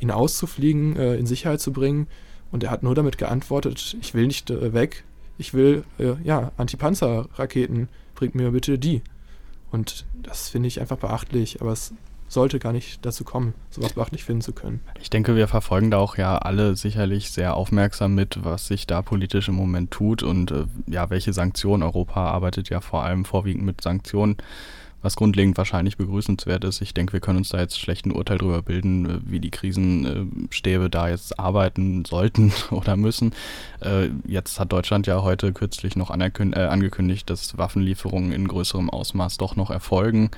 ihn 0.00 0.10
auszufliegen, 0.10 0.96
äh, 0.96 1.16
in 1.16 1.26
Sicherheit 1.26 1.60
zu 1.60 1.72
bringen 1.72 2.06
und 2.52 2.62
er 2.62 2.70
hat 2.70 2.82
nur 2.82 2.94
damit 2.94 3.18
geantwortet, 3.18 3.96
ich 4.00 4.14
will 4.14 4.26
nicht 4.26 4.50
äh, 4.50 4.72
weg, 4.72 5.04
ich 5.36 5.52
will, 5.52 5.84
äh, 5.98 6.14
ja, 6.22 6.52
Antipanzerraketen, 6.56 7.88
bringt 8.14 8.34
mir 8.34 8.52
bitte 8.52 8.78
die. 8.78 9.02
Und 9.70 10.06
das 10.22 10.48
finde 10.48 10.68
ich 10.68 10.80
einfach 10.80 10.96
beachtlich, 10.96 11.60
aber 11.60 11.72
es 11.72 11.92
sollte 12.28 12.58
gar 12.58 12.72
nicht 12.72 13.04
dazu 13.04 13.24
kommen, 13.24 13.54
sowas 13.70 13.92
beachtlich 13.92 14.24
finden 14.24 14.42
zu 14.42 14.52
können. 14.52 14.80
Ich 15.00 15.10
denke, 15.10 15.36
wir 15.36 15.48
verfolgen 15.48 15.90
da 15.90 15.98
auch 15.98 16.16
ja 16.16 16.38
alle 16.38 16.76
sicherlich 16.76 17.30
sehr 17.30 17.54
aufmerksam 17.54 18.14
mit, 18.14 18.44
was 18.44 18.66
sich 18.66 18.86
da 18.86 19.02
politisch 19.02 19.48
im 19.48 19.54
Moment 19.54 19.90
tut 19.90 20.22
und 20.22 20.50
äh, 20.50 20.66
ja, 20.86 21.10
welche 21.10 21.32
Sanktionen. 21.32 21.82
Europa 21.82 22.30
arbeitet 22.30 22.68
ja 22.68 22.80
vor 22.80 23.04
allem 23.04 23.24
vorwiegend 23.24 23.64
mit 23.64 23.80
Sanktionen, 23.80 24.36
was 25.02 25.14
grundlegend 25.14 25.56
wahrscheinlich 25.56 25.96
begrüßenswert 25.96 26.64
ist. 26.64 26.80
Ich 26.80 26.92
denke, 26.92 27.12
wir 27.12 27.20
können 27.20 27.38
uns 27.38 27.50
da 27.50 27.60
jetzt 27.60 27.78
schlecht 27.78 28.06
ein 28.06 28.12
Urteil 28.12 28.38
darüber 28.38 28.62
bilden, 28.62 29.06
äh, 29.06 29.20
wie 29.24 29.40
die 29.40 29.50
Krisenstäbe 29.50 30.90
da 30.90 31.08
jetzt 31.08 31.38
arbeiten 31.38 32.04
sollten 32.04 32.52
oder 32.70 32.96
müssen. 32.96 33.32
Äh, 33.80 34.08
jetzt 34.26 34.58
hat 34.58 34.72
Deutschland 34.72 35.06
ja 35.06 35.22
heute 35.22 35.52
kürzlich 35.52 35.96
noch 35.96 36.10
äh, 36.10 36.58
angekündigt, 36.58 37.30
dass 37.30 37.56
Waffenlieferungen 37.56 38.32
in 38.32 38.48
größerem 38.48 38.90
Ausmaß 38.90 39.36
doch 39.36 39.54
noch 39.54 39.70
erfolgen. 39.70 40.30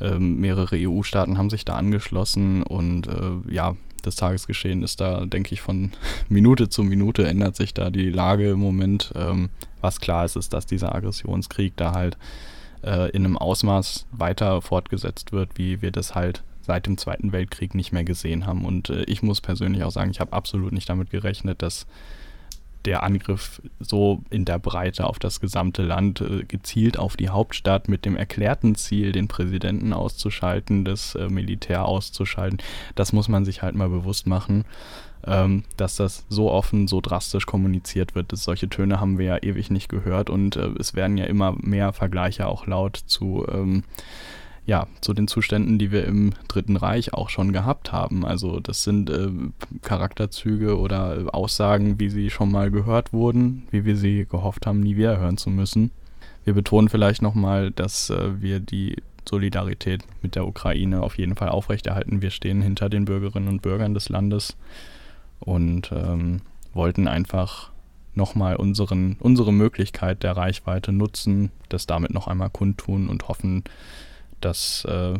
Ähm, 0.00 0.40
mehrere 0.40 0.76
EU-Staaten 0.76 1.38
haben 1.38 1.50
sich 1.50 1.64
da 1.64 1.74
angeschlossen 1.74 2.62
und 2.62 3.06
äh, 3.06 3.52
ja, 3.52 3.76
das 4.02 4.16
Tagesgeschehen 4.16 4.82
ist 4.82 5.00
da, 5.00 5.24
denke 5.26 5.54
ich, 5.54 5.60
von 5.60 5.92
Minute 6.28 6.68
zu 6.68 6.82
Minute 6.82 7.26
ändert 7.26 7.56
sich 7.56 7.72
da 7.74 7.90
die 7.90 8.10
Lage 8.10 8.50
im 8.50 8.60
Moment. 8.60 9.12
Ähm, 9.16 9.50
was 9.80 10.00
klar 10.00 10.24
ist, 10.24 10.36
ist, 10.36 10.52
dass 10.52 10.66
dieser 10.66 10.94
Aggressionskrieg 10.94 11.76
da 11.76 11.92
halt 11.92 12.18
äh, 12.82 13.10
in 13.10 13.24
einem 13.24 13.38
Ausmaß 13.38 14.06
weiter 14.12 14.60
fortgesetzt 14.62 15.32
wird, 15.32 15.56
wie 15.56 15.82
wir 15.82 15.90
das 15.90 16.14
halt 16.14 16.42
seit 16.60 16.86
dem 16.86 16.96
Zweiten 16.96 17.32
Weltkrieg 17.32 17.74
nicht 17.74 17.92
mehr 17.92 18.04
gesehen 18.04 18.46
haben. 18.46 18.64
Und 18.64 18.90
äh, 18.90 19.02
ich 19.04 19.22
muss 19.22 19.40
persönlich 19.40 19.82
auch 19.84 19.90
sagen, 19.90 20.10
ich 20.10 20.20
habe 20.20 20.32
absolut 20.32 20.72
nicht 20.72 20.88
damit 20.88 21.10
gerechnet, 21.10 21.62
dass 21.62 21.86
der 22.84 23.02
Angriff 23.02 23.62
so 23.80 24.22
in 24.30 24.44
der 24.44 24.58
Breite 24.58 25.06
auf 25.06 25.18
das 25.18 25.40
gesamte 25.40 25.82
Land, 25.82 26.20
äh, 26.20 26.44
gezielt 26.44 26.98
auf 26.98 27.16
die 27.16 27.28
Hauptstadt 27.28 27.88
mit 27.88 28.04
dem 28.04 28.16
erklärten 28.16 28.74
Ziel, 28.74 29.12
den 29.12 29.28
Präsidenten 29.28 29.92
auszuschalten, 29.92 30.84
das 30.84 31.14
äh, 31.14 31.28
Militär 31.28 31.84
auszuschalten. 31.84 32.58
Das 32.94 33.12
muss 33.12 33.28
man 33.28 33.44
sich 33.44 33.62
halt 33.62 33.74
mal 33.74 33.88
bewusst 33.88 34.26
machen, 34.26 34.64
ähm, 35.24 35.64
dass 35.76 35.96
das 35.96 36.26
so 36.28 36.50
offen, 36.50 36.88
so 36.88 37.00
drastisch 37.00 37.46
kommuniziert 37.46 38.14
wird. 38.14 38.36
Solche 38.36 38.68
Töne 38.68 39.00
haben 39.00 39.18
wir 39.18 39.26
ja 39.26 39.42
ewig 39.42 39.70
nicht 39.70 39.88
gehört 39.88 40.30
und 40.30 40.56
äh, 40.56 40.70
es 40.78 40.94
werden 40.94 41.16
ja 41.16 41.24
immer 41.26 41.56
mehr 41.60 41.92
Vergleiche 41.92 42.46
auch 42.46 42.66
laut 42.66 42.96
zu 42.96 43.46
ähm, 43.50 43.84
ja, 44.64 44.86
zu 45.00 45.12
den 45.12 45.26
Zuständen, 45.26 45.78
die 45.78 45.90
wir 45.90 46.04
im 46.04 46.34
Dritten 46.46 46.76
Reich 46.76 47.14
auch 47.14 47.30
schon 47.30 47.52
gehabt 47.52 47.92
haben. 47.92 48.24
Also 48.24 48.60
das 48.60 48.84
sind 48.84 49.10
äh, 49.10 49.28
Charakterzüge 49.82 50.78
oder 50.78 51.34
Aussagen, 51.34 51.98
wie 51.98 52.08
sie 52.08 52.30
schon 52.30 52.50
mal 52.52 52.70
gehört 52.70 53.12
wurden, 53.12 53.64
wie 53.70 53.84
wir 53.84 53.96
sie 53.96 54.26
gehofft 54.26 54.66
haben, 54.66 54.80
nie 54.80 54.96
wieder 54.96 55.18
hören 55.18 55.36
zu 55.36 55.50
müssen. 55.50 55.90
Wir 56.44 56.54
betonen 56.54 56.88
vielleicht 56.88 57.22
nochmal, 57.22 57.70
dass 57.72 58.10
äh, 58.10 58.40
wir 58.40 58.60
die 58.60 58.96
Solidarität 59.28 60.02
mit 60.22 60.34
der 60.34 60.46
Ukraine 60.46 61.02
auf 61.02 61.18
jeden 61.18 61.36
Fall 61.36 61.48
aufrechterhalten. 61.48 62.22
Wir 62.22 62.30
stehen 62.30 62.62
hinter 62.62 62.88
den 62.88 63.04
Bürgerinnen 63.04 63.48
und 63.48 63.62
Bürgern 63.62 63.94
des 63.94 64.08
Landes 64.08 64.56
und 65.40 65.90
ähm, 65.92 66.40
wollten 66.72 67.08
einfach 67.08 67.70
nochmal 68.14 68.56
unsere 68.56 69.52
Möglichkeit 69.52 70.22
der 70.22 70.36
Reichweite 70.36 70.92
nutzen, 70.92 71.50
das 71.68 71.86
damit 71.86 72.12
noch 72.12 72.28
einmal 72.28 72.50
kundtun 72.50 73.08
und 73.08 73.28
hoffen, 73.28 73.64
dass 74.44 74.84
äh, 74.84 75.14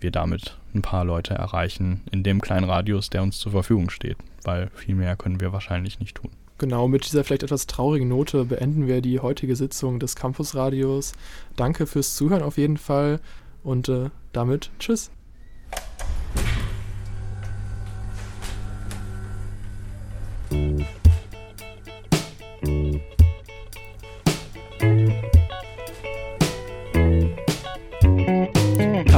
wir 0.00 0.10
damit 0.10 0.56
ein 0.74 0.82
paar 0.82 1.04
Leute 1.04 1.34
erreichen 1.34 2.02
in 2.10 2.22
dem 2.22 2.40
kleinen 2.40 2.64
Radius, 2.64 3.10
der 3.10 3.22
uns 3.22 3.38
zur 3.38 3.52
Verfügung 3.52 3.90
steht, 3.90 4.16
weil 4.44 4.70
viel 4.74 4.94
mehr 4.94 5.16
können 5.16 5.40
wir 5.40 5.52
wahrscheinlich 5.52 6.00
nicht 6.00 6.16
tun. 6.16 6.30
Genau, 6.58 6.88
mit 6.88 7.06
dieser 7.06 7.22
vielleicht 7.22 7.44
etwas 7.44 7.66
traurigen 7.66 8.08
Note 8.08 8.44
beenden 8.44 8.88
wir 8.88 9.00
die 9.00 9.20
heutige 9.20 9.54
Sitzung 9.54 10.00
des 10.00 10.16
Campusradios. 10.16 11.12
Danke 11.54 11.86
fürs 11.86 12.16
Zuhören 12.16 12.42
auf 12.42 12.58
jeden 12.58 12.78
Fall 12.78 13.20
und 13.62 13.88
äh, 13.88 14.10
damit 14.32 14.70
tschüss. 14.80 15.10